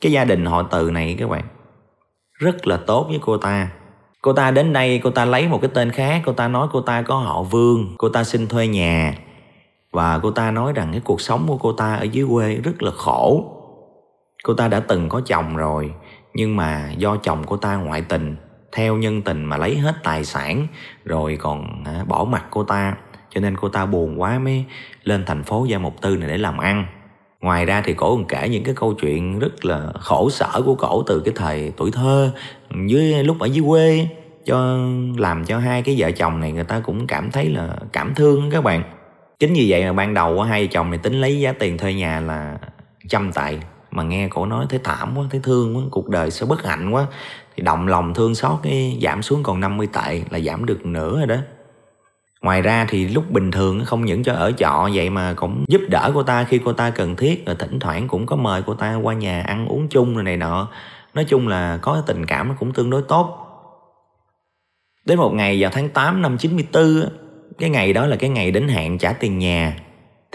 Cái 0.00 0.12
gia 0.12 0.24
đình 0.24 0.44
họ 0.46 0.62
từ 0.62 0.90
này 0.90 1.16
các 1.18 1.30
bạn, 1.30 1.44
rất 2.32 2.66
là 2.66 2.76
tốt 2.76 3.06
với 3.08 3.18
cô 3.22 3.38
ta. 3.38 3.70
Cô 4.22 4.32
ta 4.32 4.50
đến 4.50 4.72
đây, 4.72 5.00
cô 5.04 5.10
ta 5.10 5.24
lấy 5.24 5.48
một 5.48 5.58
cái 5.62 5.70
tên 5.74 5.90
khác. 5.90 6.22
Cô 6.26 6.32
ta 6.32 6.48
nói 6.48 6.68
cô 6.72 6.80
ta 6.80 7.02
có 7.02 7.16
họ 7.16 7.42
vương, 7.42 7.94
cô 7.98 8.08
ta 8.08 8.24
xin 8.24 8.46
thuê 8.46 8.66
nhà. 8.66 9.14
Và 9.92 10.18
cô 10.22 10.30
ta 10.30 10.50
nói 10.50 10.72
rằng 10.72 10.88
cái 10.92 11.00
cuộc 11.04 11.20
sống 11.20 11.44
của 11.46 11.58
cô 11.58 11.72
ta 11.72 11.94
ở 11.94 12.02
dưới 12.02 12.26
quê 12.30 12.54
rất 12.54 12.82
là 12.82 12.90
khổ. 12.90 13.52
Cô 14.42 14.54
ta 14.54 14.68
đã 14.68 14.80
từng 14.80 15.08
có 15.08 15.20
chồng 15.26 15.56
rồi 15.56 15.92
nhưng 16.36 16.56
mà 16.56 16.90
do 16.98 17.16
chồng 17.16 17.42
cô 17.46 17.56
ta 17.56 17.76
ngoại 17.76 18.02
tình, 18.02 18.36
theo 18.72 18.96
nhân 18.96 19.22
tình 19.22 19.44
mà 19.44 19.56
lấy 19.56 19.78
hết 19.78 19.94
tài 20.04 20.24
sản, 20.24 20.66
rồi 21.04 21.38
còn 21.40 21.84
à, 21.84 22.04
bỏ 22.08 22.24
mặt 22.24 22.44
cô 22.50 22.64
ta, 22.64 22.96
cho 23.30 23.40
nên 23.40 23.56
cô 23.56 23.68
ta 23.68 23.86
buồn 23.86 24.20
quá 24.20 24.38
mới 24.38 24.64
lên 25.04 25.24
thành 25.26 25.42
phố 25.42 25.66
gia 25.68 25.78
mục 25.78 26.00
tư 26.00 26.16
này 26.16 26.28
để 26.28 26.38
làm 26.38 26.58
ăn. 26.58 26.86
Ngoài 27.40 27.66
ra 27.66 27.82
thì 27.84 27.94
cổ 27.94 28.16
còn 28.16 28.26
kể 28.26 28.48
những 28.48 28.64
cái 28.64 28.74
câu 28.74 28.94
chuyện 28.94 29.38
rất 29.38 29.64
là 29.64 29.92
khổ 30.00 30.30
sở 30.30 30.62
của 30.64 30.74
cổ 30.74 31.02
từ 31.06 31.22
cái 31.24 31.34
thời 31.36 31.72
tuổi 31.76 31.90
thơ, 31.90 32.32
dưới, 32.86 33.24
lúc 33.24 33.38
ở 33.40 33.46
dưới 33.46 33.64
quê, 33.68 34.08
cho 34.44 34.78
làm 35.16 35.44
cho 35.44 35.58
hai 35.58 35.82
cái 35.82 35.94
vợ 35.98 36.10
chồng 36.10 36.40
này 36.40 36.52
người 36.52 36.64
ta 36.64 36.80
cũng 36.80 37.06
cảm 37.06 37.30
thấy 37.30 37.48
là 37.48 37.76
cảm 37.92 38.14
thương 38.14 38.50
các 38.50 38.64
bạn. 38.64 38.82
Chính 39.38 39.52
vì 39.52 39.70
vậy 39.70 39.84
mà 39.84 39.92
ban 39.92 40.14
đầu 40.14 40.42
hai 40.42 40.62
vợ 40.62 40.68
chồng 40.72 40.90
này 40.90 40.98
tính 40.98 41.20
lấy 41.20 41.40
giá 41.40 41.52
tiền 41.52 41.78
thuê 41.78 41.94
nhà 41.94 42.20
là 42.20 42.58
trăm 43.08 43.32
tệ 43.32 43.58
mà 43.96 44.02
nghe 44.02 44.28
cổ 44.28 44.46
nói 44.46 44.66
thấy 44.68 44.80
thảm 44.84 45.18
quá, 45.18 45.24
thấy 45.30 45.40
thương 45.42 45.76
quá, 45.76 45.82
cuộc 45.90 46.08
đời 46.08 46.30
sẽ 46.30 46.46
bất 46.46 46.64
hạnh 46.64 46.90
quá. 46.90 47.06
Thì 47.56 47.62
động 47.62 47.88
lòng 47.88 48.14
thương 48.14 48.34
xót 48.34 48.58
cái 48.62 48.98
giảm 49.02 49.22
xuống 49.22 49.42
còn 49.42 49.60
50 49.60 49.88
tệ 49.92 50.22
là 50.30 50.40
giảm 50.40 50.66
được 50.66 50.86
nửa 50.86 51.18
rồi 51.18 51.26
đó. 51.26 51.36
Ngoài 52.42 52.62
ra 52.62 52.86
thì 52.88 53.08
lúc 53.08 53.30
bình 53.30 53.50
thường 53.50 53.84
không 53.84 54.04
những 54.04 54.22
cho 54.22 54.32
ở 54.32 54.52
trọ 54.52 54.88
vậy 54.94 55.10
mà 55.10 55.34
cũng 55.36 55.64
giúp 55.68 55.80
đỡ 55.90 56.10
cô 56.14 56.22
ta 56.22 56.44
khi 56.44 56.60
cô 56.64 56.72
ta 56.72 56.90
cần 56.90 57.16
thiết. 57.16 57.46
Rồi 57.46 57.56
thỉnh 57.58 57.78
thoảng 57.80 58.08
cũng 58.08 58.26
có 58.26 58.36
mời 58.36 58.62
cô 58.66 58.74
ta 58.74 58.94
qua 58.94 59.14
nhà 59.14 59.42
ăn 59.42 59.66
uống 59.68 59.88
chung 59.88 60.14
rồi 60.14 60.24
này 60.24 60.36
nọ. 60.36 60.68
Nói 61.14 61.24
chung 61.24 61.48
là 61.48 61.78
có 61.82 62.02
tình 62.06 62.26
cảm 62.26 62.48
nó 62.48 62.54
cũng 62.58 62.72
tương 62.72 62.90
đối 62.90 63.02
tốt. 63.02 63.42
Đến 65.04 65.18
một 65.18 65.34
ngày 65.34 65.62
vào 65.62 65.70
tháng 65.74 65.88
8 65.88 66.22
năm 66.22 66.38
94 66.38 67.08
cái 67.58 67.70
ngày 67.70 67.92
đó 67.92 68.06
là 68.06 68.16
cái 68.16 68.30
ngày 68.30 68.50
đến 68.50 68.68
hạn 68.68 68.98
trả 68.98 69.12
tiền 69.12 69.38
nhà 69.38 69.76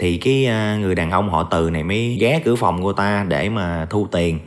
thì 0.02 0.16
cái 0.16 0.46
à, 0.46 0.76
người 0.80 0.94
đàn 0.94 1.10
ông 1.10 1.30
họ 1.30 1.48
từ 1.50 1.70
này 1.70 1.82
mới 1.82 2.16
ghé 2.20 2.40
cửa 2.44 2.56
phòng 2.56 2.82
cô 2.82 2.92
ta 2.92 3.26
để 3.28 3.48
mà 3.48 3.86
thu 3.90 4.06
tiền. 4.12 4.38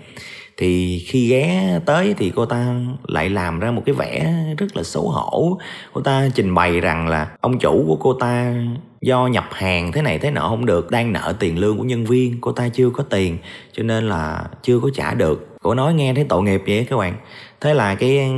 Thì 0.57 0.99
khi 1.07 1.27
ghé 1.27 1.79
tới 1.85 2.13
thì 2.17 2.31
cô 2.35 2.45
ta 2.45 2.75
lại 3.07 3.29
làm 3.29 3.59
ra 3.59 3.71
một 3.71 3.81
cái 3.85 3.95
vẻ 3.95 4.33
rất 4.57 4.77
là 4.77 4.83
xấu 4.83 5.09
hổ. 5.09 5.59
Cô 5.93 6.01
ta 6.01 6.29
trình 6.35 6.55
bày 6.55 6.79
rằng 6.79 7.07
là 7.07 7.27
ông 7.41 7.59
chủ 7.59 7.83
của 7.87 7.95
cô 7.95 8.13
ta 8.13 8.53
do 9.01 9.27
nhập 9.27 9.45
hàng 9.51 9.91
thế 9.91 10.01
này 10.01 10.19
thế 10.19 10.31
nọ 10.31 10.49
không 10.49 10.65
được, 10.65 10.91
đang 10.91 11.13
nợ 11.13 11.35
tiền 11.39 11.59
lương 11.59 11.77
của 11.77 11.83
nhân 11.83 12.05
viên, 12.05 12.41
cô 12.41 12.51
ta 12.51 12.69
chưa 12.69 12.89
có 12.89 13.03
tiền, 13.03 13.37
cho 13.71 13.83
nên 13.83 14.09
là 14.09 14.43
chưa 14.63 14.79
có 14.79 14.89
trả 14.93 15.13
được. 15.13 15.47
Cô 15.61 15.73
nói 15.73 15.93
nghe 15.93 16.13
thấy 16.13 16.25
tội 16.29 16.43
nghiệp 16.43 16.63
vậy 16.67 16.87
các 16.89 16.97
bạn. 16.97 17.15
Thế 17.61 17.73
là 17.73 17.95
cái 17.95 18.31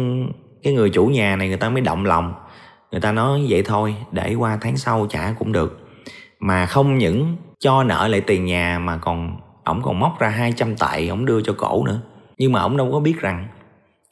cái 0.64 0.74
người 0.74 0.90
chủ 0.90 1.06
nhà 1.06 1.36
này 1.36 1.48
người 1.48 1.58
ta 1.58 1.70
mới 1.70 1.82
động 1.82 2.06
lòng. 2.06 2.34
Người 2.92 3.02
ta 3.02 3.12
nói 3.12 3.46
vậy 3.50 3.64
thôi, 3.64 3.96
để 4.12 4.34
qua 4.34 4.58
tháng 4.62 4.78
sau 4.78 5.08
trả 5.10 5.32
cũng 5.40 5.52
được 5.52 5.87
mà 6.40 6.66
không 6.66 6.98
những 6.98 7.38
cho 7.60 7.84
nợ 7.84 8.08
lại 8.08 8.22
tiền 8.22 8.46
nhà 8.46 8.80
mà 8.80 8.98
còn 8.98 9.38
ổng 9.64 9.82
còn 9.82 10.00
móc 10.00 10.20
ra 10.20 10.30
200 10.30 10.76
tệ 10.76 11.08
ổng 11.08 11.26
đưa 11.26 11.42
cho 11.42 11.54
cổ 11.58 11.84
nữa. 11.86 12.02
Nhưng 12.38 12.52
mà 12.52 12.62
ổng 12.62 12.78
đâu 12.78 12.92
có 12.92 13.00
biết 13.00 13.20
rằng 13.20 13.48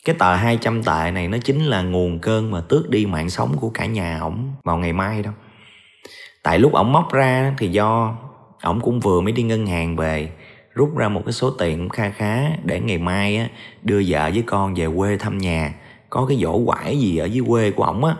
cái 0.05 0.15
tờ 0.19 0.35
200 0.35 0.83
tệ 0.83 1.11
này 1.11 1.27
nó 1.27 1.37
chính 1.43 1.65
là 1.65 1.81
nguồn 1.81 2.19
cơn 2.19 2.51
mà 2.51 2.61
tước 2.69 2.89
đi 2.89 3.05
mạng 3.05 3.29
sống 3.29 3.57
của 3.59 3.69
cả 3.69 3.85
nhà 3.85 4.19
ổng 4.19 4.53
vào 4.63 4.77
ngày 4.77 4.93
mai 4.93 5.23
đâu 5.23 5.33
tại 6.45 6.59
lúc 6.59 6.73
ổng 6.73 6.91
móc 6.91 7.13
ra 7.13 7.53
thì 7.57 7.67
do 7.67 8.15
ổng 8.61 8.81
cũng 8.81 8.99
vừa 8.99 9.21
mới 9.21 9.31
đi 9.31 9.43
ngân 9.43 9.65
hàng 9.65 9.95
về 9.95 10.29
rút 10.73 10.97
ra 10.97 11.09
một 11.09 11.21
cái 11.25 11.33
số 11.33 11.49
tiền 11.49 11.77
cũng 11.77 11.89
kha 11.89 12.09
khá 12.09 12.49
để 12.63 12.79
ngày 12.79 12.97
mai 12.97 13.37
á, 13.37 13.49
đưa 13.83 14.01
vợ 14.07 14.29
với 14.33 14.43
con 14.45 14.73
về 14.73 14.87
quê 14.97 15.17
thăm 15.17 15.37
nhà. 15.37 15.73
Có 16.09 16.25
cái 16.25 16.37
dỗ 16.37 16.65
quải 16.65 16.99
gì 16.99 17.17
ở 17.17 17.25
dưới 17.25 17.45
quê 17.47 17.71
của 17.71 17.83
ổng 17.83 18.05
á. 18.05 18.15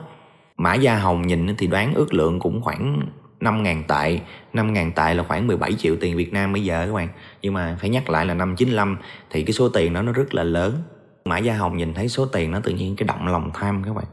Mã 0.58 0.74
gia 0.76 0.98
hồng 0.98 1.28
nhìn 1.28 1.56
thì 1.58 1.68
đoán 1.68 1.94
ước 1.94 2.14
lượng 2.14 2.40
cũng 2.40 2.62
khoảng 2.62 3.02
5.000 3.46 3.84
tệ. 3.88 4.20
5.000 4.54 4.92
tệ 4.92 5.14
là 5.14 5.24
khoảng 5.24 5.48
17 5.48 5.74
triệu 5.74 5.96
tiền 6.02 6.18
Việt 6.18 6.34
Nam 6.34 6.54
bây 6.54 6.64
giờ 6.64 6.86
các 6.88 6.94
bạn. 6.94 7.08
Nhưng 7.42 7.54
mà 7.54 7.78
phải 7.82 7.90
nhắc 7.90 8.10
lại 8.10 8.26
là 8.26 8.34
năm 8.34 8.56
95 8.56 8.98
thì 9.30 9.44
cái 9.44 9.54
số 9.54 9.70
tiền 9.70 9.94
đó 9.94 10.02
nó 10.02 10.12
rất 10.12 10.34
là 10.34 10.44
lớn. 10.44 10.82
Mã 11.26 11.38
Gia 11.38 11.54
Hồng 11.54 11.78
nhìn 11.78 11.94
thấy 11.94 12.10
số 12.10 12.26
tiền 12.26 12.52
nó 12.52 12.60
tự 12.60 12.72
nhiên 12.72 12.96
cái 12.96 13.08
động 13.08 13.28
lòng 13.28 13.52
tham 13.54 13.84
các 13.86 13.94
bạn. 13.96 14.06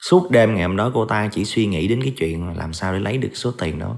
Suốt 0.00 0.30
đêm 0.30 0.54
ngày 0.54 0.62
hôm 0.62 0.76
đó 0.76 0.90
cô 0.94 1.04
ta 1.04 1.28
chỉ 1.32 1.44
suy 1.44 1.66
nghĩ 1.66 1.88
đến 1.88 2.02
cái 2.02 2.12
chuyện 2.16 2.56
làm 2.56 2.72
sao 2.72 2.92
để 2.92 2.98
lấy 2.98 3.18
được 3.18 3.30
số 3.34 3.50
tiền 3.58 3.78
đó. 3.78 3.96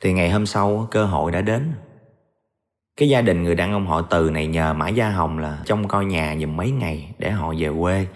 Thì 0.00 0.12
ngày 0.12 0.30
hôm 0.30 0.46
sau 0.46 0.88
cơ 0.90 1.04
hội 1.04 1.32
đã 1.32 1.40
đến. 1.40 1.72
Cái 2.96 3.08
gia 3.08 3.20
đình 3.20 3.42
người 3.42 3.54
đàn 3.54 3.72
ông 3.72 3.86
họ 3.86 4.02
từ 4.02 4.30
này 4.30 4.46
nhờ 4.46 4.74
Mã 4.74 4.88
Gia 4.88 5.10
Hồng 5.10 5.38
là 5.38 5.58
trông 5.64 5.88
coi 5.88 6.04
nhà 6.04 6.36
dùm 6.40 6.56
mấy 6.56 6.70
ngày 6.70 7.14
để 7.18 7.30
họ 7.30 7.54
về 7.58 7.70
quê. 7.80 8.06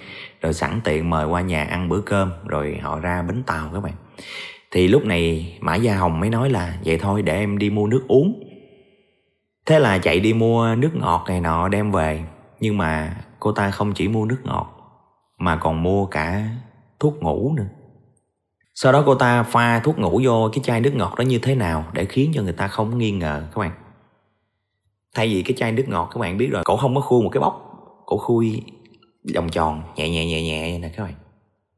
Rồi 0.43 0.53
sẵn 0.53 0.81
tiện 0.85 1.11
mời 1.11 1.27
qua 1.27 1.41
nhà 1.41 1.65
ăn 1.65 1.89
bữa 1.89 2.01
cơm, 2.01 2.31
rồi 2.47 2.79
họ 2.83 3.01
ra 3.01 3.23
bến 3.23 3.43
tàu 3.47 3.71
các 3.75 3.83
bạn 3.83 3.93
thì 4.73 4.89
lúc 4.89 5.05
này 5.05 5.57
Mã 5.61 5.75
Gia 5.75 5.97
Hồng 5.97 6.21
mới 6.21 6.31
nói 6.31 6.51
là, 6.51 6.79
vậy 6.85 6.99
thôi, 6.99 7.23
để 7.23 7.39
em 7.39 7.59
đi 7.59 7.71
mua 7.71 7.87
nước 7.87 8.05
uống. 8.09 8.41
Thế 9.67 9.79
là 9.79 9.99
chạy 9.99 10.21
đi 10.21 10.33
mua 10.33 10.75
nước 10.75 10.91
ngọt 10.95 11.25
này 11.29 11.41
nọ 11.41 11.69
đem 11.69 11.91
về. 11.91 12.25
Nhưng 12.61 12.79
mà 12.79 13.17
cô 13.41 13.53
ta 13.53 13.71
không 13.71 13.93
chỉ 13.95 14.09
mua 14.09 14.25
nước 14.25 14.39
ngọt, 14.45 14.77
mà 15.39 15.57
còn 15.57 15.83
mua 15.83 16.07
cả 16.07 16.49
thuốc 17.01 17.23
ngủ 17.23 17.53
nữa. 17.57 17.67
Sau 18.75 18.93
đó 18.93 19.03
cô 19.07 19.15
ta 19.15 19.43
pha 19.43 19.79
thuốc 19.79 19.99
ngủ 19.99 20.21
vô 20.25 20.51
cái 20.53 20.65
chai 20.65 20.81
nước 20.81 20.95
ngọt 20.95 21.15
đó 21.19 21.23
như 21.23 21.39
thế 21.39 21.55
nào 21.55 21.85
để 21.93 22.05
khiến 22.05 22.31
cho 22.35 22.43
người 22.43 22.53
ta 22.53 22.69
không 22.69 22.99
nghi 22.99 23.11
ngờ 23.11 23.49
các 23.55 23.61
bạn. 23.61 23.71
Thay 25.15 25.29
vì 25.29 25.43
cái 25.43 25.57
chai 25.57 25.73
nước 25.73 25.85
ngọt, 25.89 26.11
các 26.15 26.19
bạn 26.19 26.39
biết 26.39 26.51
rồi, 26.53 26.63
cổ 26.65 26.77
không 26.77 26.95
có 26.95 27.01
khui 27.01 27.23
một 27.23 27.31
cái 27.33 27.41
bóc, 27.41 27.73
cổ 28.07 28.17
khui 28.17 28.63
vòng 29.35 29.49
tròn, 29.49 29.83
nhẹ 29.97 30.11
nhẹ 30.11 30.27
nhẹ 30.27 30.43
nhẹ 30.43 30.79
nè 30.79 30.89
các 30.97 31.03
bạn. 31.03 31.15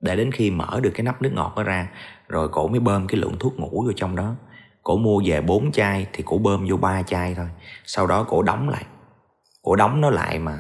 Để 0.00 0.16
đến 0.16 0.33
khi 0.33 0.50
mở 0.50 0.80
được 0.83 0.90
cái 0.94 1.04
nắp 1.04 1.22
nước 1.22 1.30
ngọt 1.35 1.52
đó 1.57 1.62
ra 1.62 1.90
rồi 2.28 2.48
cổ 2.48 2.68
mới 2.68 2.80
bơm 2.80 3.06
cái 3.06 3.20
lượng 3.20 3.37
thuốc 3.40 3.58
ngủ 3.60 3.82
vô 3.87 3.92
trong 3.96 4.16
đó. 4.16 4.34
Cổ 4.82 4.96
mua 4.96 5.22
về 5.24 5.40
bốn 5.40 5.72
chai 5.72 6.06
thì 6.12 6.24
cổ 6.26 6.38
bơm 6.38 6.66
vô 6.68 6.76
ba 6.76 7.02
chai 7.02 7.34
thôi. 7.34 7.46
Sau 7.84 8.06
đó 8.06 8.26
cổ 8.28 8.42
đóng 8.42 8.68
lại. 8.68 8.84
Cổ 9.62 9.76
đóng 9.76 10.00
nó 10.00 10.10
lại 10.10 10.38
mà 10.38 10.58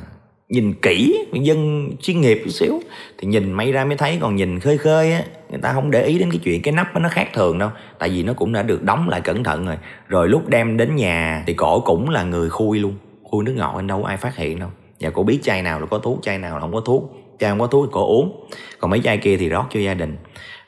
nhìn 0.48 0.74
kỹ, 0.82 1.26
dân 1.32 1.90
chuyên 2.02 2.20
nghiệp 2.20 2.40
chút 2.44 2.50
xíu. 2.50 2.80
Thì 3.18 3.28
nhìn 3.28 3.52
mấy 3.52 3.72
ra 3.72 3.84
mới 3.84 3.96
thấy, 3.96 4.18
còn 4.20 4.36
nhìn 4.36 4.60
khơi 4.60 4.78
khơi 4.78 5.12
á, 5.12 5.24
người 5.50 5.60
ta 5.60 5.72
không 5.72 5.90
để 5.90 6.02
ý 6.02 6.18
đến 6.18 6.30
cái 6.30 6.40
chuyện 6.44 6.62
cái 6.62 6.72
nắp 6.72 6.96
nó 6.96 7.08
khác 7.08 7.28
thường 7.34 7.58
đâu. 7.58 7.70
Tại 7.98 8.08
vì 8.08 8.22
nó 8.22 8.32
cũng 8.32 8.52
đã 8.52 8.62
được 8.62 8.82
đóng 8.82 9.08
lại 9.08 9.20
cẩn 9.20 9.44
thận 9.44 9.66
rồi. 9.66 9.76
Rồi 10.08 10.28
lúc 10.28 10.48
đem 10.48 10.76
đến 10.76 10.96
nhà 10.96 11.44
thì 11.46 11.54
cổ 11.54 11.80
cũng 11.80 12.10
là 12.10 12.24
người 12.24 12.50
khui 12.50 12.78
luôn. 12.78 12.94
Khui 13.22 13.44
nước 13.44 13.52
ngọt 13.56 13.74
anh 13.76 13.86
đâu 13.86 14.04
ai 14.04 14.16
phát 14.16 14.36
hiện 14.36 14.58
đâu. 14.58 14.68
Và 15.00 15.10
cổ 15.10 15.22
biết 15.22 15.38
chai 15.42 15.62
nào 15.62 15.80
là 15.80 15.86
có 15.86 15.98
thuốc, 15.98 16.18
chai 16.22 16.38
nào 16.38 16.54
là 16.54 16.60
không 16.60 16.72
có 16.72 16.80
thuốc. 16.80 17.12
Chai 17.38 17.50
không 17.50 17.60
có 17.60 17.66
thuốc 17.66 17.84
thì 17.86 17.90
cổ 17.92 18.06
uống. 18.06 18.48
Còn 18.78 18.90
mấy 18.90 19.00
chai 19.00 19.18
kia 19.18 19.36
thì 19.36 19.48
rót 19.48 19.64
cho 19.70 19.80
gia 19.80 19.94
đình. 19.94 20.16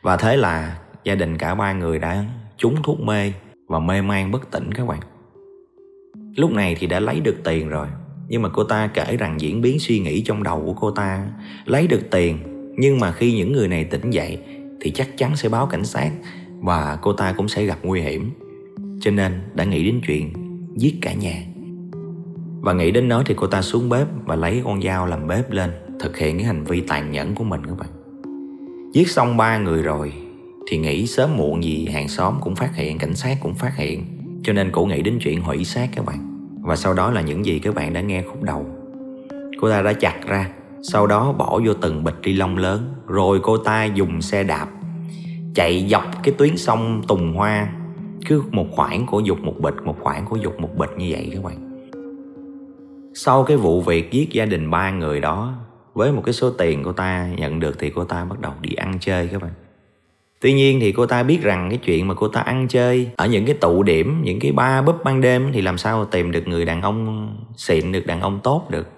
Và 0.02 0.16
thế 0.16 0.36
là 0.36 0.76
gia 1.06 1.14
đình 1.14 1.38
cả 1.38 1.54
ba 1.54 1.72
người 1.72 1.98
đã 1.98 2.24
trúng 2.56 2.74
thuốc 2.82 3.00
mê 3.00 3.32
và 3.66 3.78
mê 3.78 4.02
man 4.02 4.30
bất 4.30 4.50
tỉnh 4.50 4.72
các 4.74 4.86
bạn. 4.86 5.00
Lúc 6.36 6.52
này 6.52 6.76
thì 6.78 6.86
đã 6.86 7.00
lấy 7.00 7.20
được 7.20 7.36
tiền 7.44 7.68
rồi, 7.68 7.86
nhưng 8.28 8.42
mà 8.42 8.48
cô 8.48 8.64
ta 8.64 8.86
kể 8.86 9.16
rằng 9.16 9.40
diễn 9.40 9.62
biến 9.62 9.78
suy 9.78 9.98
nghĩ 9.98 10.22
trong 10.22 10.42
đầu 10.42 10.62
của 10.66 10.74
cô 10.74 10.90
ta, 10.90 11.26
lấy 11.64 11.86
được 11.86 12.10
tiền, 12.10 12.38
nhưng 12.78 13.00
mà 13.00 13.12
khi 13.12 13.36
những 13.36 13.52
người 13.52 13.68
này 13.68 13.84
tỉnh 13.84 14.10
dậy 14.10 14.38
thì 14.80 14.90
chắc 14.90 15.08
chắn 15.16 15.36
sẽ 15.36 15.48
báo 15.48 15.66
cảnh 15.66 15.84
sát 15.84 16.10
và 16.60 16.98
cô 17.02 17.12
ta 17.12 17.32
cũng 17.36 17.48
sẽ 17.48 17.64
gặp 17.64 17.78
nguy 17.82 18.00
hiểm. 18.00 18.30
Cho 19.00 19.10
nên 19.10 19.40
đã 19.54 19.64
nghĩ 19.64 19.84
đến 19.84 20.00
chuyện 20.06 20.32
giết 20.76 20.98
cả 21.02 21.12
nhà. 21.12 21.42
Và 22.60 22.72
nghĩ 22.72 22.90
đến 22.90 23.08
đó 23.08 23.22
thì 23.26 23.34
cô 23.36 23.46
ta 23.46 23.62
xuống 23.62 23.88
bếp 23.88 24.06
và 24.24 24.36
lấy 24.36 24.62
con 24.64 24.82
dao 24.82 25.06
làm 25.06 25.26
bếp 25.26 25.50
lên, 25.50 25.70
thực 26.00 26.16
hiện 26.16 26.38
cái 26.38 26.46
hành 26.46 26.64
vi 26.64 26.80
tàn 26.80 27.10
nhẫn 27.10 27.34
của 27.34 27.44
mình 27.44 27.66
các 27.66 27.78
bạn. 27.78 27.88
Giết 28.92 29.10
xong 29.10 29.36
ba 29.36 29.58
người 29.58 29.82
rồi 29.82 30.12
thì 30.66 30.78
nghĩ 30.78 31.06
sớm 31.06 31.36
muộn 31.36 31.64
gì 31.64 31.86
hàng 31.86 32.08
xóm 32.08 32.34
cũng 32.40 32.54
phát 32.54 32.76
hiện, 32.76 32.98
cảnh 32.98 33.14
sát 33.14 33.36
cũng 33.40 33.54
phát 33.54 33.76
hiện. 33.76 34.04
Cho 34.42 34.52
nên 34.52 34.72
cổ 34.72 34.84
nghĩ 34.84 35.02
đến 35.02 35.18
chuyện 35.20 35.40
hủy 35.40 35.64
xác 35.64 35.88
các 35.94 36.04
bạn. 36.04 36.48
Và 36.62 36.76
sau 36.76 36.94
đó 36.94 37.10
là 37.10 37.20
những 37.20 37.46
gì 37.46 37.58
các 37.58 37.74
bạn 37.74 37.92
đã 37.92 38.00
nghe 38.00 38.22
khúc 38.22 38.42
đầu. 38.42 38.66
Cô 39.60 39.70
ta 39.70 39.82
đã 39.82 39.92
chặt 39.92 40.20
ra, 40.26 40.50
Sau 40.82 41.06
đó 41.06 41.32
bỏ 41.32 41.60
vô 41.64 41.74
từng 41.74 42.04
bịch 42.04 42.14
ni 42.22 42.32
lông 42.32 42.56
lớn, 42.56 42.94
Rồi 43.06 43.40
cô 43.42 43.58
ta 43.58 43.84
dùng 43.84 44.22
xe 44.22 44.44
đạp 44.44 44.68
Chạy 45.54 45.86
dọc 45.88 46.04
cái 46.22 46.34
tuyến 46.38 46.56
sông 46.56 47.02
Tùng 47.08 47.34
Hoa. 47.34 47.68
Cứ 48.26 48.42
một 48.50 48.66
khoảng 48.70 49.06
của 49.06 49.20
dục 49.20 49.38
một 49.40 49.54
bịch, 49.60 49.82
Một 49.84 49.96
khoảng 50.00 50.24
của 50.26 50.36
dục 50.36 50.60
một 50.60 50.70
bịch 50.78 50.90
như 50.98 51.08
vậy 51.10 51.30
các 51.34 51.44
bạn. 51.44 51.88
Sau 53.14 53.44
cái 53.44 53.56
vụ 53.56 53.80
việc 53.80 54.12
giết 54.12 54.32
gia 54.32 54.44
đình 54.44 54.70
ba 54.70 54.90
người 54.90 55.20
đó, 55.20 55.54
Với 55.94 56.12
một 56.12 56.22
cái 56.24 56.32
số 56.32 56.50
tiền 56.50 56.82
cô 56.84 56.92
ta 56.92 57.28
nhận 57.36 57.60
được 57.60 57.76
Thì 57.78 57.90
cô 57.90 58.04
ta 58.04 58.24
bắt 58.24 58.40
đầu 58.40 58.52
đi 58.60 58.74
ăn 58.74 58.98
chơi 59.00 59.28
các 59.32 59.42
bạn. 59.42 59.52
Tuy 60.46 60.52
nhiên 60.52 60.80
thì 60.80 60.92
cô 60.92 61.06
ta 61.06 61.22
biết 61.22 61.42
rằng 61.42 61.70
cái 61.70 61.78
chuyện 61.78 62.08
mà 62.08 62.14
cô 62.14 62.28
ta 62.28 62.40
ăn 62.40 62.68
chơi 62.68 63.10
ở 63.16 63.26
những 63.26 63.46
cái 63.46 63.54
tụ 63.54 63.82
điểm, 63.82 64.22
những 64.22 64.40
cái 64.40 64.52
ba 64.52 64.82
búp 64.82 65.04
ban 65.04 65.20
đêm 65.20 65.50
thì 65.52 65.60
làm 65.60 65.78
sao 65.78 66.04
tìm 66.04 66.32
được 66.32 66.48
người 66.48 66.64
đàn 66.64 66.82
ông 66.82 67.28
xịn, 67.56 67.92
được 67.92 68.06
đàn 68.06 68.20
ông 68.20 68.40
tốt 68.42 68.66
được. 68.70 68.88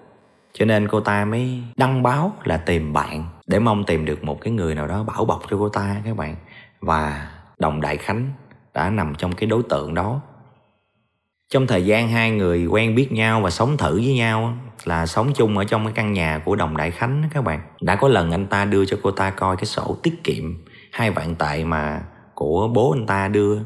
Cho 0.53 0.65
nên 0.65 0.87
cô 0.87 0.99
ta 0.99 1.25
mới 1.25 1.59
đăng 1.77 2.03
báo 2.03 2.33
là 2.43 2.57
tìm 2.57 2.93
bạn 2.93 3.25
để 3.47 3.59
mong 3.59 3.83
tìm 3.83 4.05
được 4.05 4.23
một 4.23 4.41
cái 4.41 4.53
người 4.53 4.75
nào 4.75 4.87
đó 4.87 5.03
bảo 5.03 5.25
bọc 5.25 5.41
cho 5.49 5.57
cô 5.57 5.69
ta 5.69 5.95
các 6.05 6.17
bạn. 6.17 6.35
Và 6.81 7.31
Đồng 7.59 7.81
Đại 7.81 7.97
Khánh 7.97 8.31
đã 8.73 8.89
nằm 8.89 9.15
trong 9.15 9.31
cái 9.35 9.49
đối 9.49 9.63
tượng 9.63 9.93
đó. 9.93 10.21
Trong 11.49 11.67
thời 11.67 11.85
gian 11.85 12.09
hai 12.09 12.31
người 12.31 12.65
quen 12.65 12.95
biết 12.95 13.11
nhau 13.11 13.41
và 13.41 13.49
sống 13.49 13.77
thử 13.77 13.95
với 13.95 14.13
nhau 14.13 14.57
là 14.85 15.05
sống 15.05 15.31
chung 15.35 15.57
ở 15.57 15.63
trong 15.63 15.83
cái 15.85 15.93
căn 15.93 16.13
nhà 16.13 16.41
của 16.45 16.55
Đồng 16.55 16.77
Đại 16.77 16.91
Khánh 16.91 17.23
các 17.33 17.43
bạn. 17.43 17.61
Đã 17.81 17.95
có 17.95 18.07
lần 18.07 18.31
anh 18.31 18.47
ta 18.47 18.65
đưa 18.65 18.85
cho 18.85 18.97
cô 19.03 19.11
ta 19.11 19.29
coi 19.29 19.55
cái 19.55 19.65
sổ 19.65 19.97
tiết 20.03 20.23
kiệm 20.23 20.43
hai 20.91 21.11
vạn 21.11 21.35
tệ 21.35 21.63
mà 21.63 22.01
của 22.33 22.67
bố 22.67 22.91
anh 22.91 23.05
ta 23.05 23.27
đưa. 23.27 23.57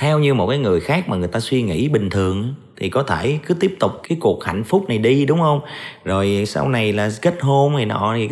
Theo 0.00 0.18
như 0.18 0.34
một 0.34 0.46
cái 0.46 0.58
người 0.58 0.80
khác 0.80 1.08
mà 1.08 1.16
người 1.16 1.28
ta 1.28 1.40
suy 1.40 1.62
nghĩ 1.62 1.88
bình 1.88 2.10
thường, 2.10 2.54
thì 2.76 2.88
có 2.88 3.02
thể 3.02 3.38
cứ 3.46 3.54
tiếp 3.54 3.76
tục 3.80 3.92
cái 4.08 4.18
cuộc 4.20 4.44
hạnh 4.44 4.64
phúc 4.64 4.84
này 4.88 4.98
đi, 4.98 5.24
đúng 5.24 5.38
không? 5.38 5.60
Rồi 6.04 6.44
sau 6.46 6.68
này 6.68 6.92
là 6.92 7.10
kết 7.22 7.34
hôn 7.40 7.76
này 7.76 7.86
nọ, 7.86 8.14
thì 8.16 8.28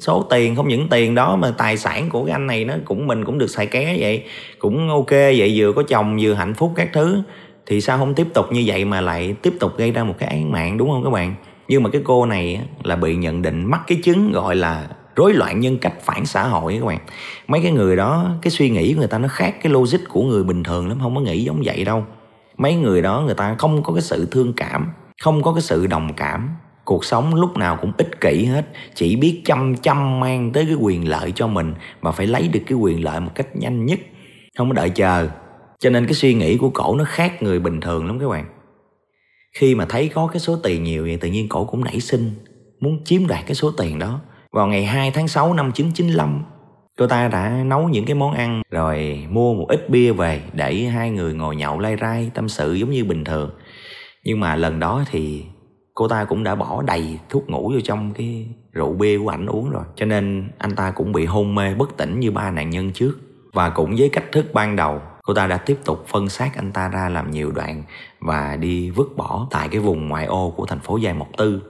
số 0.00 0.26
tiền, 0.30 0.56
không 0.56 0.68
những 0.68 0.88
tiền 0.88 1.14
đó, 1.14 1.36
mà 1.36 1.50
tài 1.58 1.76
sản 1.76 2.10
của 2.10 2.24
cái 2.24 2.32
anh 2.32 2.46
này 2.46 2.64
nó 2.64 2.74
cũng 2.84 3.06
mình 3.06 3.24
cũng 3.24 3.38
được 3.38 3.46
xài 3.46 3.66
ké 3.66 3.96
vậy. 3.98 4.24
Cũng 4.58 4.88
ok 4.88 5.10
vậy, 5.10 5.52
vừa 5.56 5.72
có 5.72 5.82
chồng, 5.82 6.16
vừa 6.20 6.34
hạnh 6.34 6.54
phúc 6.54 6.72
các 6.76 6.88
thứ. 6.92 7.22
Thì 7.66 7.80
sao 7.80 7.98
không 7.98 8.14
tiếp 8.14 8.26
tục 8.34 8.46
như 8.52 8.62
vậy 8.66 8.84
mà 8.84 9.00
lại 9.00 9.34
tiếp 9.42 9.52
tục 9.60 9.72
gây 9.76 9.90
ra 9.92 10.04
một 10.04 10.14
cái 10.18 10.28
án 10.28 10.52
mạng, 10.52 10.78
đúng 10.78 10.90
không 10.90 11.04
các 11.04 11.10
bạn? 11.10 11.34
Nhưng 11.68 11.82
mà 11.82 11.90
cái 11.90 12.02
cô 12.04 12.26
này 12.26 12.60
là 12.82 12.96
bị 12.96 13.16
nhận 13.16 13.42
định 13.42 13.64
mắc 13.64 13.80
cái 13.86 13.98
chứng 14.02 14.32
gọi 14.32 14.56
là 14.56 14.88
rối 15.18 15.32
loạn 15.34 15.60
nhân 15.60 15.78
cách 15.78 15.94
phản 16.00 16.26
xã 16.26 16.42
hội 16.42 16.78
các 16.80 16.86
bạn. 16.86 16.98
Mấy 17.46 17.60
cái 17.62 17.72
người 17.72 17.96
đó, 17.96 18.36
cái 18.42 18.50
suy 18.50 18.70
nghĩ 18.70 18.92
của 18.92 18.98
người 18.98 19.08
ta 19.08 19.18
nó 19.18 19.28
khác 19.28 19.54
cái 19.62 19.72
logic 19.72 19.98
của 20.08 20.22
người 20.22 20.44
bình 20.44 20.62
thường 20.62 20.88
lắm, 20.88 20.98
không 21.00 21.14
có 21.14 21.20
nghĩ 21.20 21.44
giống 21.44 21.62
vậy 21.64 21.84
đâu. 21.84 22.04
Mấy 22.56 22.74
người 22.74 23.02
đó 23.02 23.22
người 23.26 23.34
ta 23.34 23.54
không 23.58 23.82
có 23.82 23.92
cái 23.92 24.02
sự 24.02 24.28
thương 24.30 24.52
cảm, 24.52 24.88
không 25.22 25.42
có 25.42 25.52
cái 25.52 25.62
sự 25.62 25.86
đồng 25.86 26.12
cảm. 26.12 26.50
Cuộc 26.84 27.04
sống 27.04 27.34
lúc 27.34 27.56
nào 27.56 27.78
cũng 27.80 27.92
ích 27.98 28.20
kỷ 28.20 28.44
hết, 28.44 28.66
chỉ 28.94 29.16
biết 29.16 29.42
chăm 29.44 29.76
chăm 29.76 30.20
mang 30.20 30.52
tới 30.52 30.64
cái 30.66 30.74
quyền 30.74 31.08
lợi 31.08 31.32
cho 31.34 31.46
mình 31.46 31.74
mà 32.02 32.10
phải 32.10 32.26
lấy 32.26 32.48
được 32.48 32.60
cái 32.66 32.78
quyền 32.78 33.04
lợi 33.04 33.20
một 33.20 33.30
cách 33.34 33.56
nhanh 33.56 33.86
nhất, 33.86 33.98
không 34.58 34.68
có 34.68 34.74
đợi 34.74 34.90
chờ. 34.90 35.28
Cho 35.78 35.90
nên 35.90 36.06
cái 36.06 36.14
suy 36.14 36.34
nghĩ 36.34 36.56
của 36.56 36.70
cổ 36.70 36.96
nó 36.96 37.04
khác 37.04 37.42
người 37.42 37.60
bình 37.60 37.80
thường 37.80 38.06
lắm 38.06 38.18
các 38.18 38.28
bạn. 38.28 38.46
Khi 39.56 39.74
mà 39.74 39.86
thấy 39.88 40.08
có 40.08 40.26
cái 40.26 40.40
số 40.40 40.56
tiền 40.56 40.82
nhiều 40.82 41.02
vậy, 41.02 41.16
tự 41.16 41.28
nhiên 41.28 41.48
cổ 41.48 41.64
cũng 41.64 41.84
nảy 41.84 42.00
sinh, 42.00 42.30
muốn 42.80 43.04
chiếm 43.04 43.26
đoạt 43.26 43.46
cái 43.46 43.54
số 43.54 43.70
tiền 43.70 43.98
đó 43.98 44.20
vào 44.58 44.66
ngày 44.66 44.84
2 44.84 45.10
tháng 45.10 45.28
6 45.28 45.54
năm 45.54 45.66
1995, 45.66 46.42
cô 46.98 47.06
ta 47.06 47.28
đã 47.28 47.62
nấu 47.64 47.88
những 47.88 48.04
cái 48.04 48.14
món 48.14 48.34
ăn 48.34 48.62
rồi 48.70 49.26
mua 49.30 49.54
một 49.54 49.66
ít 49.68 49.90
bia 49.90 50.12
về 50.12 50.42
để 50.52 50.74
hai 50.74 51.10
người 51.10 51.34
ngồi 51.34 51.56
nhậu 51.56 51.78
lai 51.78 51.96
rai 52.00 52.30
tâm 52.34 52.48
sự 52.48 52.74
giống 52.74 52.90
như 52.90 53.04
bình 53.04 53.24
thường. 53.24 53.50
Nhưng 54.24 54.40
mà 54.40 54.56
lần 54.56 54.80
đó 54.80 55.04
thì 55.10 55.44
cô 55.94 56.08
ta 56.08 56.24
cũng 56.24 56.44
đã 56.44 56.54
bỏ 56.54 56.82
đầy 56.82 57.18
thuốc 57.28 57.50
ngủ 57.50 57.70
vô 57.74 57.80
trong 57.80 58.12
cái 58.14 58.46
rượu 58.72 58.92
bia 58.92 59.18
của 59.18 59.28
ảnh 59.28 59.46
uống 59.46 59.70
rồi. 59.70 59.84
Cho 59.96 60.06
nên 60.06 60.50
anh 60.58 60.74
ta 60.74 60.90
cũng 60.90 61.12
bị 61.12 61.24
hôn 61.24 61.54
mê 61.54 61.74
bất 61.74 61.96
tỉnh 61.96 62.20
như 62.20 62.30
ba 62.30 62.50
nạn 62.50 62.70
nhân 62.70 62.90
trước. 62.92 63.12
Và 63.52 63.70
cũng 63.70 63.94
với 63.98 64.08
cách 64.08 64.32
thức 64.32 64.46
ban 64.52 64.76
đầu, 64.76 65.00
cô 65.22 65.34
ta 65.34 65.46
đã 65.46 65.56
tiếp 65.56 65.78
tục 65.84 66.04
phân 66.08 66.28
xác 66.28 66.56
anh 66.56 66.72
ta 66.72 66.88
ra 66.88 67.08
làm 67.08 67.30
nhiều 67.30 67.50
đoạn 67.50 67.82
và 68.20 68.56
đi 68.56 68.90
vứt 68.90 69.16
bỏ 69.16 69.46
tại 69.50 69.68
cái 69.68 69.80
vùng 69.80 70.08
ngoại 70.08 70.26
ô 70.26 70.54
của 70.56 70.66
thành 70.66 70.80
phố 70.80 70.96
Giai 70.96 71.14
Mộc 71.14 71.28
Tư 71.36 71.62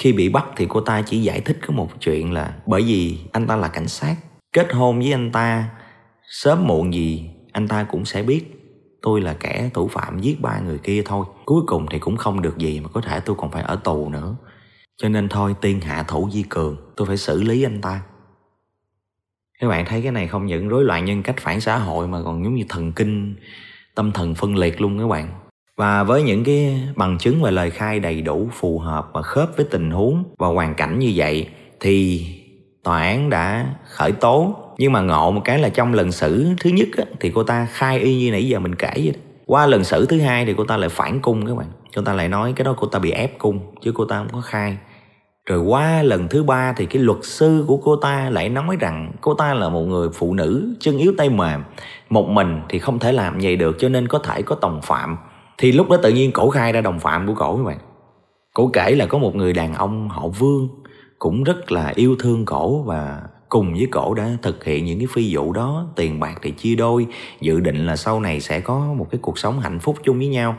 khi 0.00 0.12
bị 0.12 0.28
bắt 0.28 0.44
thì 0.56 0.66
cô 0.68 0.80
ta 0.80 1.02
chỉ 1.02 1.22
giải 1.22 1.40
thích 1.40 1.58
có 1.66 1.74
một 1.74 1.88
chuyện 2.00 2.32
là 2.32 2.54
bởi 2.66 2.82
vì 2.82 3.18
anh 3.32 3.46
ta 3.46 3.56
là 3.56 3.68
cảnh 3.68 3.88
sát, 3.88 4.16
kết 4.52 4.72
hôn 4.72 4.98
với 4.98 5.12
anh 5.12 5.32
ta, 5.32 5.68
sớm 6.28 6.66
muộn 6.66 6.94
gì 6.94 7.30
anh 7.52 7.68
ta 7.68 7.84
cũng 7.84 8.04
sẽ 8.04 8.22
biết 8.22 8.54
tôi 9.02 9.20
là 9.20 9.34
kẻ 9.34 9.70
thủ 9.74 9.88
phạm 9.88 10.20
giết 10.20 10.40
ba 10.40 10.60
người 10.60 10.78
kia 10.78 11.02
thôi. 11.04 11.26
Cuối 11.44 11.62
cùng 11.66 11.86
thì 11.90 11.98
cũng 11.98 12.16
không 12.16 12.42
được 12.42 12.58
gì 12.58 12.80
mà 12.80 12.88
có 12.88 13.00
thể 13.00 13.20
tôi 13.20 13.36
còn 13.38 13.50
phải 13.50 13.62
ở 13.62 13.76
tù 13.76 14.08
nữa. 14.08 14.36
Cho 14.96 15.08
nên 15.08 15.28
thôi, 15.28 15.54
tiên 15.60 15.80
hạ 15.80 16.04
thủ 16.08 16.30
di 16.32 16.42
cường, 16.42 16.76
tôi 16.96 17.06
phải 17.06 17.16
xử 17.16 17.42
lý 17.42 17.62
anh 17.62 17.80
ta. 17.80 18.02
Các 19.60 19.68
bạn 19.68 19.84
thấy 19.84 20.02
cái 20.02 20.12
này 20.12 20.28
không 20.28 20.46
những 20.46 20.68
rối 20.68 20.84
loạn 20.84 21.04
nhân 21.04 21.22
cách 21.22 21.36
phản 21.38 21.60
xã 21.60 21.78
hội 21.78 22.08
mà 22.08 22.22
còn 22.24 22.44
giống 22.44 22.54
như 22.54 22.64
thần 22.68 22.92
kinh, 22.92 23.36
tâm 23.94 24.12
thần 24.12 24.34
phân 24.34 24.56
liệt 24.56 24.80
luôn 24.80 24.98
các 24.98 25.06
bạn 25.06 25.43
và 25.76 26.04
với 26.04 26.22
những 26.22 26.44
cái 26.44 26.80
bằng 26.96 27.18
chứng 27.18 27.42
và 27.42 27.50
lời 27.50 27.70
khai 27.70 28.00
đầy 28.00 28.22
đủ 28.22 28.48
phù 28.52 28.78
hợp 28.78 29.10
và 29.12 29.22
khớp 29.22 29.56
với 29.56 29.66
tình 29.70 29.90
huống 29.90 30.24
và 30.38 30.48
hoàn 30.48 30.74
cảnh 30.74 30.98
như 30.98 31.12
vậy 31.14 31.48
thì 31.80 32.26
tòa 32.82 33.02
án 33.02 33.30
đã 33.30 33.66
khởi 33.84 34.12
tố. 34.12 34.56
Nhưng 34.78 34.92
mà 34.92 35.00
ngộ 35.00 35.30
một 35.30 35.42
cái 35.44 35.58
là 35.58 35.68
trong 35.68 35.94
lần 35.94 36.12
xử 36.12 36.46
thứ 36.60 36.70
nhất 36.70 36.88
á, 36.96 37.04
thì 37.20 37.30
cô 37.34 37.42
ta 37.42 37.66
khai 37.72 37.98
y 37.98 38.16
như 38.16 38.30
nãy 38.30 38.48
giờ 38.48 38.58
mình 38.58 38.74
kể 38.74 38.90
vậy 38.94 39.12
đó. 39.14 39.20
qua 39.46 39.66
lần 39.66 39.84
xử 39.84 40.06
thứ 40.06 40.20
hai 40.20 40.44
thì 40.44 40.54
cô 40.56 40.64
ta 40.64 40.76
lại 40.76 40.88
phản 40.88 41.20
cung 41.20 41.46
các 41.46 41.56
bạn. 41.56 41.66
Cô 41.96 42.02
ta 42.02 42.12
lại 42.12 42.28
nói 42.28 42.52
cái 42.56 42.64
đó 42.64 42.74
cô 42.78 42.86
ta 42.86 42.98
bị 42.98 43.10
ép 43.10 43.38
cung 43.38 43.60
chứ 43.82 43.92
cô 43.94 44.04
ta 44.04 44.18
không 44.18 44.28
có 44.32 44.40
khai. 44.40 44.76
Rồi 45.46 45.58
qua 45.58 46.02
lần 46.02 46.28
thứ 46.28 46.42
ba 46.42 46.72
thì 46.72 46.86
cái 46.86 47.02
luật 47.02 47.18
sư 47.22 47.64
của 47.68 47.76
cô 47.76 47.96
ta 47.96 48.30
lại 48.30 48.48
nói 48.48 48.76
rằng 48.80 49.12
cô 49.20 49.34
ta 49.34 49.54
là 49.54 49.68
một 49.68 49.82
người 49.82 50.08
phụ 50.14 50.34
nữ 50.34 50.74
chân 50.80 50.98
yếu 50.98 51.12
tay 51.18 51.28
mềm. 51.28 51.62
Một 52.10 52.28
mình 52.28 52.60
thì 52.68 52.78
không 52.78 52.98
thể 52.98 53.12
làm 53.12 53.38
vậy 53.42 53.56
được 53.56 53.76
cho 53.78 53.88
nên 53.88 54.08
có 54.08 54.18
thể 54.18 54.42
có 54.42 54.54
tòng 54.54 54.80
phạm 54.82 55.16
thì 55.58 55.72
lúc 55.72 55.88
đó 55.88 55.96
tự 56.02 56.10
nhiên 56.10 56.32
cổ 56.32 56.50
khai 56.50 56.72
ra 56.72 56.80
đồng 56.80 57.00
phạm 57.00 57.26
của 57.26 57.34
cổ 57.34 57.56
các 57.56 57.62
bạn. 57.62 57.78
Cổ 58.54 58.70
kể 58.72 58.90
là 58.90 59.06
có 59.06 59.18
một 59.18 59.34
người 59.34 59.52
đàn 59.52 59.74
ông 59.74 60.08
họ 60.08 60.28
vương 60.28 60.68
cũng 61.18 61.44
rất 61.44 61.72
là 61.72 61.92
yêu 61.94 62.16
thương 62.18 62.44
cổ 62.44 62.82
và 62.82 63.22
cùng 63.48 63.72
với 63.72 63.88
cổ 63.90 64.14
đã 64.14 64.30
thực 64.42 64.64
hiện 64.64 64.84
những 64.84 64.98
cái 64.98 65.08
phi 65.10 65.36
vụ 65.36 65.52
đó, 65.52 65.86
tiền 65.96 66.20
bạc 66.20 66.38
thì 66.42 66.50
chia 66.50 66.74
đôi, 66.74 67.06
dự 67.40 67.60
định 67.60 67.86
là 67.86 67.96
sau 67.96 68.20
này 68.20 68.40
sẽ 68.40 68.60
có 68.60 68.78
một 68.78 69.06
cái 69.10 69.18
cuộc 69.22 69.38
sống 69.38 69.60
hạnh 69.60 69.78
phúc 69.78 69.96
chung 70.02 70.18
với 70.18 70.28
nhau. 70.28 70.56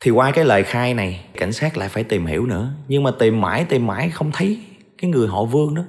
Thì 0.00 0.10
qua 0.10 0.30
cái 0.30 0.44
lời 0.44 0.62
khai 0.62 0.94
này, 0.94 1.24
cảnh 1.34 1.52
sát 1.52 1.76
lại 1.76 1.88
phải 1.88 2.04
tìm 2.04 2.26
hiểu 2.26 2.46
nữa. 2.46 2.70
Nhưng 2.88 3.02
mà 3.02 3.10
tìm 3.18 3.40
mãi 3.40 3.66
tìm 3.68 3.86
mãi 3.86 4.10
không 4.10 4.30
thấy 4.32 4.60
cái 4.98 5.10
người 5.10 5.28
họ 5.28 5.44
vương 5.44 5.74
đó. 5.74 5.82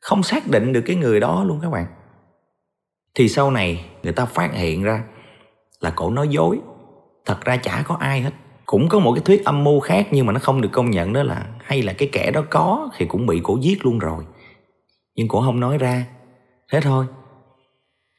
Không 0.00 0.22
xác 0.22 0.50
định 0.50 0.72
được 0.72 0.82
cái 0.86 0.96
người 0.96 1.20
đó 1.20 1.44
luôn 1.44 1.58
các 1.62 1.70
bạn. 1.70 1.86
Thì 3.14 3.28
sau 3.28 3.50
này 3.50 3.84
người 4.02 4.12
ta 4.12 4.24
phát 4.24 4.54
hiện 4.54 4.82
ra 4.82 5.04
là 5.80 5.90
cổ 5.90 6.10
nói 6.10 6.28
dối 6.28 6.58
thật 7.28 7.44
ra 7.44 7.56
chả 7.56 7.82
có 7.86 7.94
ai 7.94 8.20
hết. 8.20 8.30
Cũng 8.66 8.88
có 8.88 8.98
một 8.98 9.12
cái 9.14 9.22
thuyết 9.24 9.44
âm 9.44 9.64
mưu 9.64 9.80
khác 9.80 10.08
nhưng 10.10 10.26
mà 10.26 10.32
nó 10.32 10.38
không 10.38 10.60
được 10.60 10.68
công 10.72 10.90
nhận 10.90 11.12
đó 11.12 11.22
là 11.22 11.46
hay 11.64 11.82
là 11.82 11.92
cái 11.92 12.08
kẻ 12.12 12.30
đó 12.30 12.42
có 12.50 12.90
thì 12.96 13.06
cũng 13.06 13.26
bị 13.26 13.40
cổ 13.42 13.58
giết 13.60 13.84
luôn 13.84 13.98
rồi. 13.98 14.24
Nhưng 15.14 15.28
cổ 15.28 15.40
không 15.40 15.60
nói 15.60 15.78
ra. 15.78 16.06
Thế 16.72 16.80
thôi. 16.80 17.06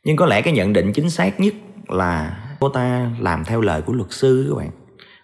Nhưng 0.05 0.15
có 0.15 0.25
lẽ 0.25 0.41
cái 0.41 0.53
nhận 0.53 0.73
định 0.73 0.93
chính 0.93 1.09
xác 1.09 1.39
nhất 1.39 1.53
là 1.87 2.39
cô 2.59 2.69
ta 2.69 3.11
làm 3.19 3.43
theo 3.45 3.61
lời 3.61 3.81
của 3.81 3.93
luật 3.93 4.11
sư 4.11 4.45
các 4.49 4.57
bạn. 4.57 4.71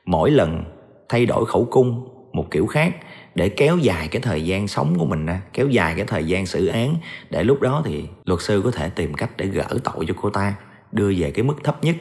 Mỗi 0.06 0.32
lần 0.32 0.63
thay 1.10 1.26
đổi 1.26 1.45
khẩu 1.45 1.67
cung 1.71 2.10
một 2.34 2.52
kiểu 2.52 2.67
khác 2.67 2.95
để 3.36 3.50
kéo 3.50 3.78
dài 3.78 4.08
cái 4.08 4.21
thời 4.21 4.45
gian 4.45 4.67
sống 4.67 4.95
của 5.00 5.06
mình 5.06 5.26
ra, 5.26 5.41
kéo 5.54 5.69
dài 5.69 5.93
cái 5.95 6.06
thời 6.06 6.28
gian 6.28 6.45
xử 6.45 6.67
án, 6.67 6.95
để 7.30 7.43
lúc 7.43 7.62
đó 7.62 7.82
thì 7.86 8.06
luật 8.26 8.41
sư 8.41 8.62
có 8.63 8.71
thể 8.71 8.89
tìm 8.89 9.13
cách 9.13 9.30
để 9.38 9.45
gỡ 9.45 9.67
tội 9.84 10.06
cho 10.08 10.13
cô 10.21 10.30
ta, 10.30 10.56
đưa 10.91 11.13
về 11.17 11.32
cái 11.32 11.43
mức 11.43 11.56
thấp 11.63 11.84
nhất 11.84 11.95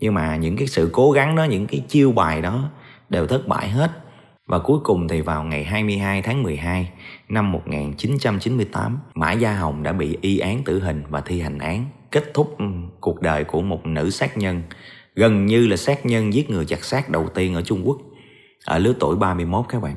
nhưng 0.00 0.14
mà 0.14 0.36
những 0.36 0.56
cái 0.56 0.66
sự 0.66 0.90
cố 0.92 1.10
gắng 1.10 1.36
đó 1.36 1.44
những 1.44 1.66
cái 1.66 1.82
chiêu 1.88 2.12
bài 2.12 2.42
đó 2.42 2.70
đều 3.08 3.26
thất 3.26 3.48
bại 3.48 3.68
hết 3.68 3.90
và 4.48 4.58
cuối 4.58 4.78
cùng 4.84 5.08
thì 5.08 5.20
vào 5.20 5.44
ngày 5.44 5.64
22 5.64 6.22
tháng 6.22 6.42
12 6.42 6.90
năm 7.28 7.52
1998, 7.52 8.98
Mã 9.14 9.32
Gia 9.32 9.54
Hồng 9.54 9.82
đã 9.82 9.92
bị 9.92 10.16
y 10.20 10.38
án 10.38 10.64
tử 10.64 10.80
hình 10.80 11.02
và 11.08 11.20
thi 11.20 11.40
hành 11.40 11.58
án, 11.58 11.84
kết 12.10 12.34
thúc 12.34 12.56
cuộc 13.00 13.20
đời 13.20 13.44
của 13.44 13.62
một 13.62 13.86
nữ 13.86 14.10
sát 14.10 14.38
nhân, 14.38 14.62
gần 15.14 15.46
như 15.46 15.66
là 15.66 15.76
sát 15.76 16.06
nhân 16.06 16.34
giết 16.34 16.50
người 16.50 16.64
chặt 16.64 16.84
xác 16.84 17.10
đầu 17.10 17.28
tiên 17.28 17.54
ở 17.54 17.62
Trung 17.62 17.82
Quốc, 17.84 17.98
ở 18.64 18.78
lứa 18.78 18.94
tuổi 19.00 19.16
31 19.16 19.64
các 19.68 19.82
bạn. 19.82 19.94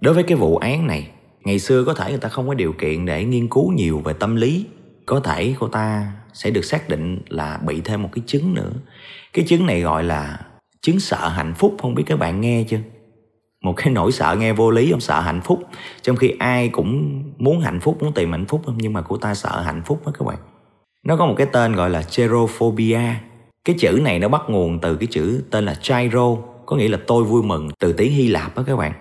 Đối 0.00 0.14
với 0.14 0.22
cái 0.22 0.36
vụ 0.36 0.56
án 0.56 0.86
này, 0.86 1.10
ngày 1.44 1.58
xưa 1.58 1.84
có 1.84 1.94
thể 1.94 2.10
người 2.10 2.20
ta 2.20 2.28
không 2.28 2.48
có 2.48 2.54
điều 2.54 2.72
kiện 2.72 3.06
để 3.06 3.24
nghiên 3.24 3.48
cứu 3.48 3.72
nhiều 3.72 3.98
về 3.98 4.12
tâm 4.12 4.36
lý. 4.36 4.66
Có 5.06 5.20
thể 5.20 5.54
cô 5.58 5.68
ta 5.68 6.12
sẽ 6.32 6.50
được 6.50 6.64
xác 6.64 6.88
định 6.88 7.18
là 7.28 7.60
bị 7.66 7.80
thêm 7.80 8.02
một 8.02 8.08
cái 8.12 8.22
chứng 8.26 8.54
nữa. 8.54 8.70
Cái 9.32 9.44
chứng 9.48 9.66
này 9.66 9.80
gọi 9.80 10.04
là 10.04 10.40
chứng 10.82 11.00
sợ 11.00 11.28
hạnh 11.28 11.54
phúc, 11.54 11.76
không 11.82 11.94
biết 11.94 12.04
các 12.06 12.18
bạn 12.18 12.40
nghe 12.40 12.64
chưa? 12.68 12.78
Một 13.64 13.72
cái 13.76 13.92
nỗi 13.92 14.12
sợ 14.12 14.36
nghe 14.38 14.52
vô 14.52 14.70
lý 14.70 14.90
không 14.90 15.00
sợ 15.00 15.20
hạnh 15.20 15.40
phúc 15.44 15.62
Trong 16.02 16.16
khi 16.16 16.34
ai 16.38 16.68
cũng 16.68 17.22
muốn 17.38 17.60
hạnh 17.60 17.80
phúc, 17.80 18.02
muốn 18.02 18.12
tìm 18.12 18.32
hạnh 18.32 18.46
phúc 18.46 18.62
Nhưng 18.76 18.92
mà 18.92 19.02
cô 19.02 19.16
ta 19.16 19.34
sợ 19.34 19.60
hạnh 19.60 19.82
phúc 19.84 20.02
đó 20.06 20.12
các 20.18 20.24
bạn 20.24 20.38
Nó 21.06 21.16
có 21.16 21.26
một 21.26 21.34
cái 21.36 21.46
tên 21.52 21.72
gọi 21.72 21.90
là 21.90 22.02
cherophobia 22.02 23.00
Cái 23.64 23.76
chữ 23.78 24.00
này 24.02 24.18
nó 24.18 24.28
bắt 24.28 24.42
nguồn 24.48 24.78
từ 24.78 24.96
cái 24.96 25.06
chữ 25.10 25.42
tên 25.50 25.64
là 25.64 25.74
chairo 25.74 26.36
Có 26.66 26.76
nghĩa 26.76 26.88
là 26.88 26.98
tôi 27.06 27.24
vui 27.24 27.42
mừng 27.42 27.68
từ 27.78 27.92
tiếng 27.92 28.12
Hy 28.12 28.28
Lạp 28.28 28.56
đó 28.56 28.64
các 28.66 28.76
bạn 28.76 28.92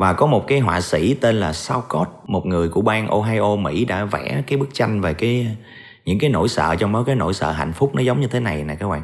và 0.00 0.12
có 0.12 0.26
một 0.26 0.46
cái 0.46 0.58
họa 0.58 0.80
sĩ 0.80 1.14
tên 1.14 1.40
là 1.40 1.52
Southcott 1.52 2.08
một 2.26 2.46
người 2.46 2.68
của 2.68 2.82
bang 2.82 3.08
Ohio 3.08 3.56
Mỹ 3.56 3.84
đã 3.84 4.04
vẽ 4.04 4.42
cái 4.46 4.58
bức 4.58 4.74
tranh 4.74 5.00
về 5.00 5.14
cái 5.14 5.46
những 6.04 6.18
cái 6.18 6.30
nỗi 6.30 6.48
sợ 6.48 6.76
trong 6.78 6.92
đó 6.92 7.02
cái 7.06 7.16
nỗi 7.16 7.34
sợ 7.34 7.52
hạnh 7.52 7.72
phúc 7.72 7.94
nó 7.94 8.02
giống 8.02 8.20
như 8.20 8.26
thế 8.26 8.40
này 8.40 8.64
nè 8.64 8.74
các 8.74 8.88
bạn. 8.88 9.02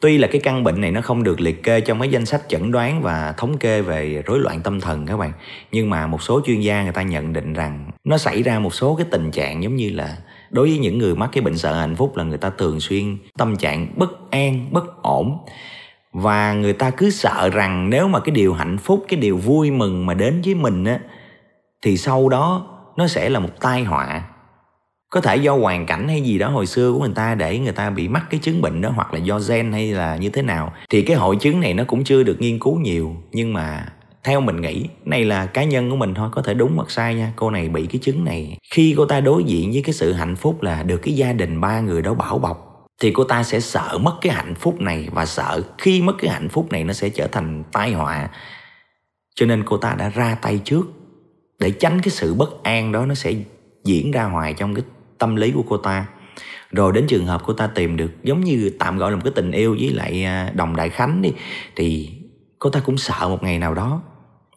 Tuy 0.00 0.18
là 0.18 0.28
cái 0.28 0.40
căn 0.44 0.64
bệnh 0.64 0.80
này 0.80 0.90
nó 0.90 1.00
không 1.00 1.22
được 1.22 1.40
liệt 1.40 1.62
kê 1.62 1.80
trong 1.80 1.98
mấy 1.98 2.08
danh 2.08 2.26
sách 2.26 2.42
chẩn 2.48 2.72
đoán 2.72 3.02
và 3.02 3.34
thống 3.36 3.58
kê 3.58 3.82
về 3.82 4.22
rối 4.26 4.38
loạn 4.38 4.60
tâm 4.60 4.80
thần 4.80 5.06
các 5.06 5.16
bạn 5.16 5.32
Nhưng 5.72 5.90
mà 5.90 6.06
một 6.06 6.22
số 6.22 6.40
chuyên 6.46 6.60
gia 6.60 6.82
người 6.82 6.92
ta 6.92 7.02
nhận 7.02 7.32
định 7.32 7.52
rằng 7.52 7.90
nó 8.04 8.18
xảy 8.18 8.42
ra 8.42 8.58
một 8.58 8.74
số 8.74 8.94
cái 8.94 9.06
tình 9.10 9.30
trạng 9.30 9.62
giống 9.62 9.76
như 9.76 9.90
là 9.90 10.16
Đối 10.50 10.68
với 10.68 10.78
những 10.78 10.98
người 10.98 11.14
mắc 11.14 11.30
cái 11.32 11.42
bệnh 11.42 11.58
sợ 11.58 11.74
hạnh 11.74 11.96
phúc 11.96 12.16
là 12.16 12.24
người 12.24 12.38
ta 12.38 12.50
thường 12.50 12.80
xuyên 12.80 13.18
tâm 13.38 13.56
trạng 13.56 13.86
bất 13.96 14.30
an, 14.30 14.66
bất 14.70 15.02
ổn 15.02 15.38
và 16.16 16.52
người 16.52 16.72
ta 16.72 16.90
cứ 16.90 17.10
sợ 17.10 17.50
rằng 17.52 17.90
nếu 17.90 18.08
mà 18.08 18.20
cái 18.20 18.30
điều 18.30 18.54
hạnh 18.54 18.78
phúc, 18.78 19.04
cái 19.08 19.20
điều 19.20 19.36
vui 19.36 19.70
mừng 19.70 20.06
mà 20.06 20.14
đến 20.14 20.42
với 20.44 20.54
mình 20.54 20.84
á, 20.84 20.98
thì 21.82 21.96
sau 21.96 22.28
đó 22.28 22.66
nó 22.96 23.06
sẽ 23.06 23.28
là 23.28 23.40
một 23.40 23.60
tai 23.60 23.84
họa. 23.84 24.22
Có 25.10 25.20
thể 25.20 25.36
do 25.36 25.56
hoàn 25.56 25.86
cảnh 25.86 26.08
hay 26.08 26.20
gì 26.20 26.38
đó 26.38 26.48
hồi 26.48 26.66
xưa 26.66 26.92
của 26.92 26.98
người 26.98 27.12
ta 27.14 27.34
để 27.34 27.58
người 27.58 27.72
ta 27.72 27.90
bị 27.90 28.08
mắc 28.08 28.24
cái 28.30 28.40
chứng 28.40 28.62
bệnh 28.62 28.80
đó, 28.80 28.90
hoặc 28.94 29.14
là 29.14 29.18
do 29.18 29.40
gen 29.48 29.72
hay 29.72 29.92
là 29.92 30.16
như 30.16 30.28
thế 30.28 30.42
nào, 30.42 30.72
thì 30.90 31.02
cái 31.02 31.16
hội 31.16 31.36
chứng 31.36 31.60
này 31.60 31.74
nó 31.74 31.84
cũng 31.84 32.04
chưa 32.04 32.22
được 32.22 32.40
nghiên 32.40 32.58
cứu 32.58 32.78
nhiều. 32.78 33.16
Nhưng 33.32 33.52
mà 33.52 33.86
theo 34.24 34.40
mình 34.40 34.60
nghĩ, 34.60 34.88
này 35.04 35.24
là 35.24 35.46
cá 35.46 35.64
nhân 35.64 35.90
của 35.90 35.96
mình 35.96 36.14
thôi, 36.14 36.28
có 36.32 36.42
thể 36.42 36.54
đúng 36.54 36.72
hoặc 36.76 36.90
sai 36.90 37.14
nha. 37.14 37.32
Cô 37.36 37.50
này 37.50 37.68
bị 37.68 37.86
cái 37.86 37.98
chứng 38.02 38.24
này. 38.24 38.56
Khi 38.70 38.94
cô 38.98 39.06
ta 39.06 39.20
đối 39.20 39.44
diện 39.44 39.72
với 39.72 39.82
cái 39.82 39.92
sự 39.92 40.12
hạnh 40.12 40.36
phúc 40.36 40.62
là 40.62 40.82
được 40.82 40.98
cái 40.98 41.14
gia 41.14 41.32
đình 41.32 41.60
ba 41.60 41.80
người 41.80 42.02
đó 42.02 42.14
bảo 42.14 42.38
bọc 42.38 42.65
thì 43.00 43.10
cô 43.10 43.24
ta 43.24 43.42
sẽ 43.42 43.60
sợ 43.60 43.98
mất 44.00 44.16
cái 44.20 44.32
hạnh 44.32 44.54
phúc 44.54 44.80
này 44.80 45.08
và 45.12 45.26
sợ 45.26 45.62
khi 45.78 46.02
mất 46.02 46.14
cái 46.18 46.30
hạnh 46.30 46.48
phúc 46.48 46.72
này 46.72 46.84
nó 46.84 46.92
sẽ 46.92 47.08
trở 47.08 47.26
thành 47.26 47.64
tai 47.72 47.92
họa. 47.92 48.28
Cho 49.34 49.46
nên 49.46 49.64
cô 49.64 49.76
ta 49.76 49.94
đã 49.98 50.08
ra 50.08 50.34
tay 50.34 50.60
trước 50.64 50.86
để 51.58 51.70
tránh 51.70 52.00
cái 52.00 52.10
sự 52.10 52.34
bất 52.34 52.62
an 52.62 52.92
đó 52.92 53.06
nó 53.06 53.14
sẽ 53.14 53.34
diễn 53.84 54.10
ra 54.10 54.24
hoài 54.24 54.54
trong 54.54 54.74
cái 54.74 54.84
tâm 55.18 55.36
lý 55.36 55.50
của 55.50 55.64
cô 55.68 55.76
ta. 55.76 56.06
Rồi 56.70 56.92
đến 56.92 57.06
trường 57.08 57.26
hợp 57.26 57.42
cô 57.46 57.52
ta 57.52 57.66
tìm 57.66 57.96
được 57.96 58.10
giống 58.22 58.40
như 58.40 58.70
tạm 58.78 58.98
gọi 58.98 59.10
là 59.10 59.16
một 59.16 59.22
cái 59.24 59.32
tình 59.36 59.52
yêu 59.52 59.76
với 59.80 59.90
lại 59.90 60.24
à, 60.24 60.52
đồng 60.54 60.76
đại 60.76 60.88
khánh 60.88 61.22
đi, 61.22 61.32
thì 61.76 62.10
cô 62.58 62.70
ta 62.70 62.80
cũng 62.80 62.98
sợ 62.98 63.28
một 63.28 63.42
ngày 63.42 63.58
nào 63.58 63.74
đó 63.74 64.02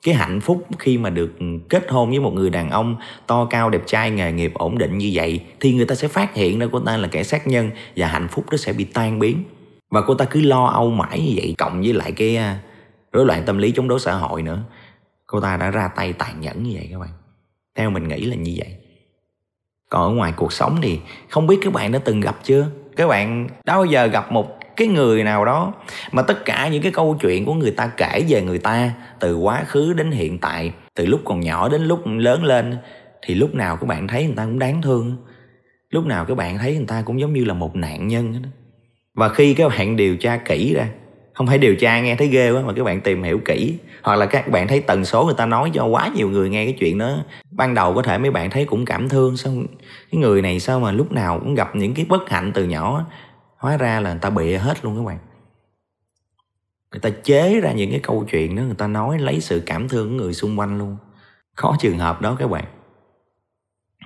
cái 0.04 0.16
hạnh 0.16 0.42
phúc 0.42 0.68
khi 0.80 0.98
mà 0.98 1.10
được 1.10 1.32
kết 1.70 1.90
hôn 1.90 2.10
với 2.10 2.20
một 2.20 2.34
người 2.34 2.50
đàn 2.50 2.70
ông 2.70 2.96
to 3.28 3.46
cao, 3.46 3.70
đẹp 3.70 3.82
trai, 3.86 4.12
nghề 4.12 4.32
nghiệp 4.32 4.54
ổn 4.54 4.78
định 4.78 4.98
như 4.98 5.12
vậy 5.14 5.42
thì 5.60 5.74
người 5.74 5.86
ta 5.86 5.96
sẽ 5.96 6.08
phát 6.08 6.34
hiện 6.34 6.60
ra 6.60 6.68
cô 6.72 6.80
ta 6.80 6.98
là 6.98 7.08
kẻ 7.08 7.24
sát 7.24 7.48
nhân 7.48 7.72
và 7.96 8.08
hạnh 8.08 8.28
phúc 8.28 8.46
đó 8.52 8.58
sẽ 8.58 8.74
bị 8.74 8.84
tan 8.84 9.20
biến. 9.20 9.44
Và 9.90 10.02
cô 10.02 10.14
ta 10.14 10.26
cứ 10.26 10.42
lo 10.42 10.66
âu 10.66 10.90
mãi 10.90 11.20
như 11.20 11.34
vậy, 11.36 11.56
cộng 11.58 11.82
với 11.82 11.94
lại 11.94 12.12
cái 12.12 12.36
à, 12.36 12.60
rối 13.12 13.26
loạn 13.26 13.44
tâm 13.46 13.58
lý 13.58 13.72
chống 13.72 13.88
đối 13.88 14.00
xã 14.00 14.14
hội 14.14 14.42
nữa. 14.42 14.64
Cô 15.28 15.42
ta 15.42 15.58
đã 15.58 15.70
ra 15.70 15.88
tay 15.88 16.14
tàn 16.14 16.42
nhẫn 16.42 16.64
như 16.64 16.72
vậy 16.74 16.88
các 16.92 17.00
bạn. 17.00 17.10
Theo 17.76 17.90
mình 17.90 18.08
nghĩ 18.08 18.26
là 18.26 18.36
như 18.36 18.56
vậy. 18.58 18.76
Còn 19.90 20.02
ở 20.02 20.10
ngoài 20.10 20.34
cuộc 20.36 20.54
sống 20.54 20.80
thì 20.82 21.00
không 21.30 21.48
biết 21.48 21.60
các 21.62 21.74
bạn 21.74 21.92
đã 21.92 22.00
từng 22.00 22.20
gặp 22.20 22.40
chưa? 22.44 22.68
Các 22.96 23.08
bạn 23.08 23.48
đã 23.66 23.76
bao 23.76 23.86
giờ 23.86 24.06
gặp 24.06 24.32
một 24.32 24.59
cái 24.80 24.88
người 24.88 25.24
nào 25.24 25.46
đó 25.46 25.74
mà 26.12 26.22
tất 26.22 26.46
cả 26.46 26.68
những 26.68 26.82
cái 26.82 26.92
câu 26.92 27.18
chuyện 27.22 27.46
của 27.46 27.54
người 27.54 27.72
ta 27.72 27.92
kể 27.98 28.26
về 28.30 28.42
người 28.42 28.58
ta 28.58 28.92
từ 29.20 29.38
quá 29.38 29.64
khứ 29.68 29.94
đến 29.94 30.12
hiện 30.12 30.40
tại, 30.40 30.72
từ 30.96 31.06
lúc 31.06 31.22
còn 31.26 31.40
nhỏ 31.40 31.70
đến 31.70 31.84
lúc 31.84 32.02
lớn 32.06 32.44
lên, 32.44 32.78
thì 33.22 33.36
lúc 33.36 33.56
nào 33.56 33.78
các 33.78 33.88
bạn 33.88 34.08
thấy 34.08 34.26
người 34.26 34.36
ta 34.36 34.46
cũng 34.46 34.60
đáng 34.60 34.82
thương. 34.82 35.16
Lúc 35.90 36.06
nào 36.06 36.26
các 36.26 36.38
bạn 36.38 36.58
thấy 36.58 36.76
người 36.76 36.86
ta 36.88 37.02
cũng 37.02 37.20
giống 37.20 37.34
như 37.34 37.46
là 37.46 37.54
một 37.54 37.76
nạn 37.76 38.08
nhân 38.08 38.34
và 39.16 39.30
khi 39.30 39.54
các 39.54 39.70
bạn 39.70 39.96
điều 39.96 40.18
tra 40.18 40.38
kỹ 40.38 40.74
ra, 40.74 40.88
không 41.34 41.48
phải 41.48 41.58
điều 41.58 41.76
tra 41.76 42.02
nghe 42.02 42.16
thấy 42.16 42.28
ghê 42.28 42.52
quá 42.52 42.62
mà 42.66 42.74
các 42.74 42.84
bạn 42.84 43.02
tìm 43.02 43.24
hiểu 43.24 43.40
kỹ, 43.46 43.76
hoặc 44.04 44.16
là 44.16 44.26
các 44.26 44.50
bạn 44.50 44.68
thấy 44.68 44.80
tần 44.80 45.06
số 45.06 45.26
người 45.26 45.36
ta 45.38 45.46
nói 45.46 45.72
cho 45.74 45.86
quá 45.86 46.10
nhiều 46.16 46.30
người 46.30 46.50
nghe 46.50 46.66
cái 46.66 46.76
chuyện 46.80 46.98
đó, 46.98 47.18
ban 47.52 47.74
đầu 47.74 47.94
có 47.94 48.02
thể 48.02 48.18
mấy 48.18 48.32
bạn 48.32 48.50
thấy 48.50 48.66
cũng 48.66 48.86
cảm 48.86 49.10
thương 49.10 49.38
sao 49.38 49.54
cái 50.12 50.22
người 50.22 50.42
này 50.42 50.60
sao 50.60 50.80
mà 50.80 50.92
lúc 50.92 51.12
nào 51.12 51.40
cũng 51.40 51.56
gặp 51.56 51.76
những 51.76 51.94
cái 51.94 52.06
bất 52.10 52.30
hạnh 52.30 52.52
từ 52.54 52.64
nhỏ 52.64 53.06
hóa 53.60 53.78
ra 53.78 54.00
là 54.00 54.10
người 54.10 54.20
ta 54.20 54.30
bịa 54.30 54.58
hết 54.58 54.86
luôn 54.86 54.98
các 54.98 55.04
bạn. 55.04 55.18
Người 56.92 57.00
ta 57.00 57.10
chế 57.24 57.60
ra 57.60 57.72
những 57.72 57.92
cái 57.92 58.00
câu 58.00 58.26
chuyện 58.32 58.56
đó, 58.56 58.62
người 58.62 58.76
ta 58.76 58.88
nói, 58.88 59.20
lấy 59.20 59.42
sự 59.42 59.64
cảm 59.66 59.90
thương 59.90 60.10
của 60.10 60.24
người 60.24 60.34
xung 60.34 60.60
quanh 60.60 60.78
luôn. 60.78 60.98
Có 61.56 61.78
trường 61.80 61.98
hợp 61.98 62.22
đó 62.22 62.36
các 62.40 62.50
bạn. 62.50 62.66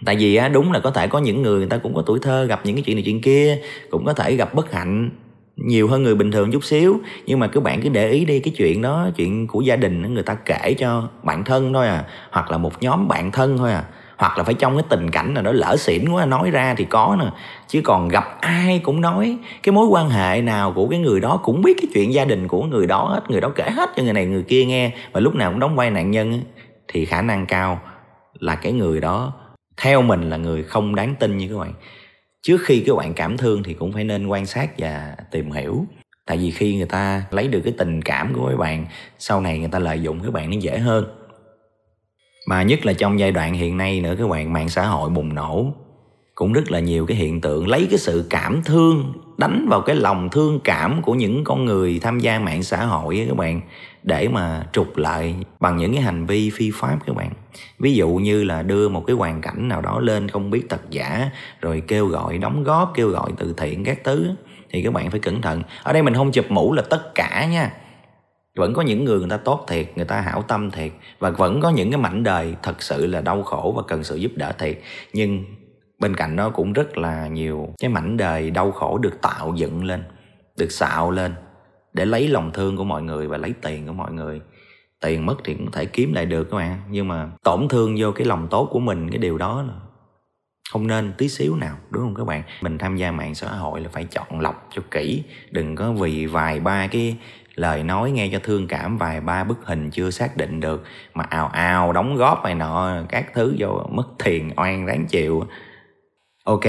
Tại 0.05 0.15
vì 0.15 0.35
á, 0.35 0.47
đúng 0.47 0.71
là 0.71 0.79
có 0.79 0.91
thể 0.91 1.07
có 1.07 1.19
những 1.19 1.41
người 1.41 1.57
người 1.57 1.67
ta 1.67 1.77
cũng 1.77 1.93
có 1.93 2.03
tuổi 2.05 2.19
thơ, 2.21 2.45
gặp 2.45 2.61
những 2.63 2.75
cái 2.75 2.83
chuyện 2.83 2.95
này 2.95 3.03
chuyện 3.03 3.21
kia, 3.21 3.61
cũng 3.89 4.05
có 4.05 4.13
thể 4.13 4.35
gặp 4.35 4.53
bất 4.53 4.71
hạnh 4.71 5.09
nhiều 5.55 5.87
hơn 5.87 6.03
người 6.03 6.15
bình 6.15 6.31
thường 6.31 6.51
chút 6.51 6.63
xíu. 6.63 6.99
Nhưng 7.25 7.39
mà 7.39 7.47
các 7.47 7.63
bạn 7.63 7.81
cứ 7.81 7.89
để 7.89 8.09
ý 8.09 8.25
đi, 8.25 8.39
cái 8.39 8.53
chuyện 8.57 8.81
đó, 8.81 9.09
chuyện 9.15 9.47
của 9.47 9.61
gia 9.61 9.75
đình, 9.75 10.13
người 10.13 10.23
ta 10.23 10.35
kể 10.35 10.75
cho 10.77 11.09
bạn 11.23 11.43
thân 11.43 11.73
thôi 11.73 11.87
à 11.87 12.07
hoặc 12.31 12.51
là 12.51 12.57
một 12.57 12.81
nhóm 12.81 13.07
bạn 13.07 13.31
thân 13.31 13.57
thôi 13.57 13.71
à 13.71 13.85
hoặc 14.23 14.37
là 14.37 14.43
phải 14.43 14.53
trong 14.53 14.77
cái 14.77 14.83
tình 14.89 15.11
cảnh 15.11 15.33
nào 15.33 15.43
đó 15.43 15.51
lỡ 15.51 15.75
xỉn 15.77 16.09
quá, 16.09 16.25
nói 16.25 16.51
ra 16.51 16.75
thì 16.77 16.85
có 16.85 17.17
nè. 17.19 17.25
Chứ 17.67 17.81
còn 17.83 18.07
gặp 18.07 18.37
ai 18.41 18.79
cũng 18.83 19.01
nói, 19.01 19.37
cái 19.63 19.73
mối 19.73 19.87
quan 19.87 20.09
hệ 20.09 20.41
nào 20.41 20.73
của 20.75 20.87
cái 20.87 20.99
người 20.99 21.19
đó 21.19 21.39
cũng 21.43 21.61
biết 21.61 21.73
cái 21.81 21.91
chuyện 21.93 22.13
gia 22.13 22.25
đình 22.25 22.47
của 22.47 22.63
người 22.63 22.87
đó 22.87 23.03
hết, 23.03 23.21
người 23.29 23.41
đó 23.41 23.51
kể 23.55 23.69
hết 23.69 23.89
cho 23.95 24.03
người 24.03 24.13
này 24.13 24.25
người 24.25 24.43
kia 24.43 24.65
nghe 24.65 24.91
và 25.11 25.19
lúc 25.19 25.35
nào 25.35 25.51
cũng 25.51 25.59
đóng 25.59 25.75
vai 25.75 25.91
nạn 25.91 26.11
nhân 26.11 26.41
thì 26.87 27.05
khả 27.05 27.21
năng 27.21 27.45
cao 27.45 27.79
là 28.39 28.55
cái 28.55 28.71
người 28.71 29.01
đó 29.01 29.33
theo 29.77 30.01
mình 30.01 30.29
là 30.29 30.37
người 30.37 30.63
không 30.63 30.95
đáng 30.95 31.15
tin 31.19 31.37
như 31.37 31.47
các 31.47 31.57
bạn. 31.57 31.73
Trước 32.41 32.61
khi 32.61 32.83
các 32.87 32.95
bạn 32.95 33.13
cảm 33.13 33.37
thương 33.37 33.63
thì 33.63 33.73
cũng 33.73 33.91
phải 33.91 34.03
nên 34.03 34.27
quan 34.27 34.45
sát 34.45 34.69
và 34.77 35.15
tìm 35.31 35.51
hiểu. 35.51 35.85
Tại 36.25 36.37
vì 36.37 36.51
khi 36.51 36.75
người 36.75 36.85
ta 36.85 37.23
lấy 37.31 37.47
được 37.47 37.61
cái 37.63 37.73
tình 37.77 38.01
cảm 38.01 38.33
của 38.33 38.47
các 38.49 38.57
bạn, 38.57 38.85
sau 39.19 39.41
này 39.41 39.59
người 39.59 39.69
ta 39.71 39.79
lợi 39.79 40.01
dụng 40.01 40.19
các 40.23 40.33
bạn 40.33 40.49
nó 40.49 40.57
dễ 40.59 40.77
hơn 40.77 41.05
mà 42.45 42.63
nhất 42.63 42.85
là 42.85 42.93
trong 42.93 43.19
giai 43.19 43.31
đoạn 43.31 43.53
hiện 43.53 43.77
nay 43.77 44.01
nữa 44.01 44.15
các 44.19 44.29
bạn 44.29 44.53
mạng 44.53 44.69
xã 44.69 44.85
hội 44.85 45.09
bùng 45.09 45.35
nổ. 45.35 45.73
Cũng 46.35 46.53
rất 46.53 46.71
là 46.71 46.79
nhiều 46.79 47.05
cái 47.05 47.17
hiện 47.17 47.41
tượng 47.41 47.67
lấy 47.67 47.87
cái 47.89 47.99
sự 47.99 48.25
cảm 48.29 48.63
thương, 48.63 49.13
đánh 49.37 49.67
vào 49.69 49.81
cái 49.81 49.95
lòng 49.95 50.29
thương 50.29 50.59
cảm 50.63 51.01
của 51.01 51.13
những 51.13 51.43
con 51.43 51.65
người 51.65 51.99
tham 51.99 52.19
gia 52.19 52.39
mạng 52.39 52.63
xã 52.63 52.85
hội 52.85 53.25
các 53.27 53.37
bạn, 53.37 53.61
để 54.03 54.27
mà 54.27 54.67
trục 54.73 54.97
lợi 54.97 55.35
bằng 55.59 55.77
những 55.77 55.93
cái 55.93 56.01
hành 56.01 56.25
vi 56.25 56.49
phi 56.49 56.71
pháp 56.73 56.97
các 57.05 57.15
bạn. 57.15 57.31
Ví 57.79 57.93
dụ 57.93 58.09
như 58.09 58.43
là 58.43 58.61
đưa 58.61 58.89
một 58.89 59.03
cái 59.07 59.15
hoàn 59.15 59.41
cảnh 59.41 59.67
nào 59.67 59.81
đó 59.81 59.99
lên 59.99 60.29
không 60.29 60.49
biết 60.49 60.63
thật 60.69 60.81
giả, 60.89 61.29
rồi 61.61 61.83
kêu 61.87 62.07
gọi 62.07 62.37
đóng 62.37 62.63
góp, 62.63 62.91
kêu 62.95 63.09
gọi 63.09 63.31
từ 63.37 63.53
thiện 63.57 63.83
các 63.83 64.03
thứ 64.03 64.29
thì 64.69 64.81
các 64.83 64.93
bạn 64.93 65.11
phải 65.11 65.19
cẩn 65.19 65.41
thận. 65.41 65.63
Ở 65.83 65.93
đây 65.93 66.03
mình 66.03 66.13
không 66.13 66.31
chụp 66.31 66.45
mũ 66.49 66.73
là 66.73 66.83
tất 66.89 67.15
cả 67.15 67.45
nha 67.51 67.71
vẫn 68.55 68.73
có 68.73 68.81
những 68.81 69.03
người 69.03 69.19
người 69.19 69.29
ta 69.29 69.37
tốt 69.37 69.65
thiệt, 69.67 69.91
người 69.95 70.05
ta 70.05 70.21
hảo 70.21 70.41
tâm 70.41 70.71
thiệt, 70.71 70.91
và 71.19 71.29
vẫn 71.29 71.61
có 71.61 71.69
những 71.69 71.91
cái 71.91 72.01
mảnh 72.01 72.23
đời 72.23 72.55
thật 72.63 72.81
sự 72.81 73.05
là 73.05 73.21
đau 73.21 73.43
khổ 73.43 73.73
và 73.77 73.83
cần 73.87 74.03
sự 74.03 74.15
giúp 74.15 74.31
đỡ 74.35 74.51
thiệt. 74.51 74.79
Nhưng 75.13 75.45
bên 75.99 76.15
cạnh 76.15 76.35
đó 76.35 76.49
cũng 76.49 76.73
rất 76.73 76.97
là 76.97 77.27
nhiều 77.27 77.73
cái 77.79 77.89
mảnh 77.89 78.17
đời 78.17 78.51
đau 78.51 78.71
khổ 78.71 78.97
được 78.97 79.21
tạo 79.21 79.53
dựng 79.55 79.83
lên, 79.83 80.03
được 80.57 80.71
xạo 80.71 81.11
lên 81.11 81.33
để 81.93 82.05
lấy 82.05 82.27
lòng 82.27 82.51
thương 82.53 82.77
của 82.77 82.83
mọi 82.83 83.03
người 83.03 83.27
và 83.27 83.37
lấy 83.37 83.53
tiền 83.61 83.87
của 83.87 83.93
mọi 83.93 84.13
người. 84.13 84.41
Tiền 85.01 85.25
mất 85.25 85.35
thì 85.43 85.53
cũng 85.53 85.71
thể 85.71 85.85
kiếm 85.85 86.13
lại 86.13 86.25
được 86.25 86.43
các 86.51 86.57
bạn, 86.57 86.79
nhưng 86.89 87.07
mà 87.07 87.29
tổn 87.43 87.67
thương 87.69 87.95
vô 87.99 88.11
cái 88.11 88.27
lòng 88.27 88.47
tốt 88.51 88.69
của 88.71 88.79
mình, 88.79 89.09
cái 89.09 89.17
điều 89.17 89.37
đó 89.37 89.61
là 89.67 89.73
không 90.71 90.87
nên 90.87 91.13
tí 91.17 91.29
xíu 91.29 91.55
nào, 91.55 91.77
đúng 91.89 92.03
không 92.03 92.15
các 92.15 92.27
bạn? 92.27 92.43
Mình 92.61 92.77
tham 92.77 92.95
gia 92.95 93.11
mạng 93.11 93.35
xã 93.35 93.47
hội 93.47 93.81
là 93.81 93.89
phải 93.91 94.03
chọn 94.03 94.39
lọc 94.39 94.67
cho 94.75 94.81
kỹ, 94.91 95.23
đừng 95.51 95.75
có 95.75 95.91
vì 95.91 96.25
vài 96.25 96.59
ba 96.59 96.87
cái 96.87 97.17
lời 97.55 97.83
nói 97.83 98.11
nghe 98.11 98.29
cho 98.31 98.39
thương 98.43 98.67
cảm 98.67 98.97
vài 98.97 99.21
ba 99.21 99.43
bức 99.43 99.57
hình 99.65 99.91
chưa 99.91 100.09
xác 100.09 100.37
định 100.37 100.59
được, 100.59 100.83
mà 101.13 101.23
ào 101.23 101.47
ào 101.47 101.93
đóng 101.93 102.15
góp 102.15 102.43
này 102.43 102.55
nọ, 102.55 103.03
các 103.09 103.25
thứ 103.33 103.55
vô 103.59 103.85
mất 103.89 104.07
tiền 104.23 104.51
oan 104.55 104.85
ráng 104.85 105.05
chịu. 105.05 105.43
Ok, 106.43 106.63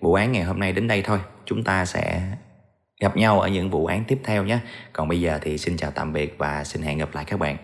vụ 0.00 0.14
án 0.14 0.32
ngày 0.32 0.42
hôm 0.42 0.58
nay 0.58 0.72
đến 0.72 0.88
đây 0.88 1.02
thôi. 1.02 1.18
Chúng 1.44 1.64
ta 1.64 1.84
sẽ 1.84 2.22
gặp 3.00 3.16
nhau 3.16 3.40
ở 3.40 3.48
những 3.48 3.70
vụ 3.70 3.86
án 3.86 4.04
tiếp 4.04 4.20
theo 4.24 4.44
nhé. 4.44 4.58
Còn 4.92 5.08
bây 5.08 5.20
giờ 5.20 5.38
thì 5.42 5.58
xin 5.58 5.76
chào 5.76 5.90
tạm 5.90 6.12
biệt 6.12 6.34
và 6.38 6.64
xin 6.64 6.82
hẹn 6.82 6.98
gặp 6.98 7.08
lại 7.14 7.24
các 7.24 7.40
bạn. 7.40 7.56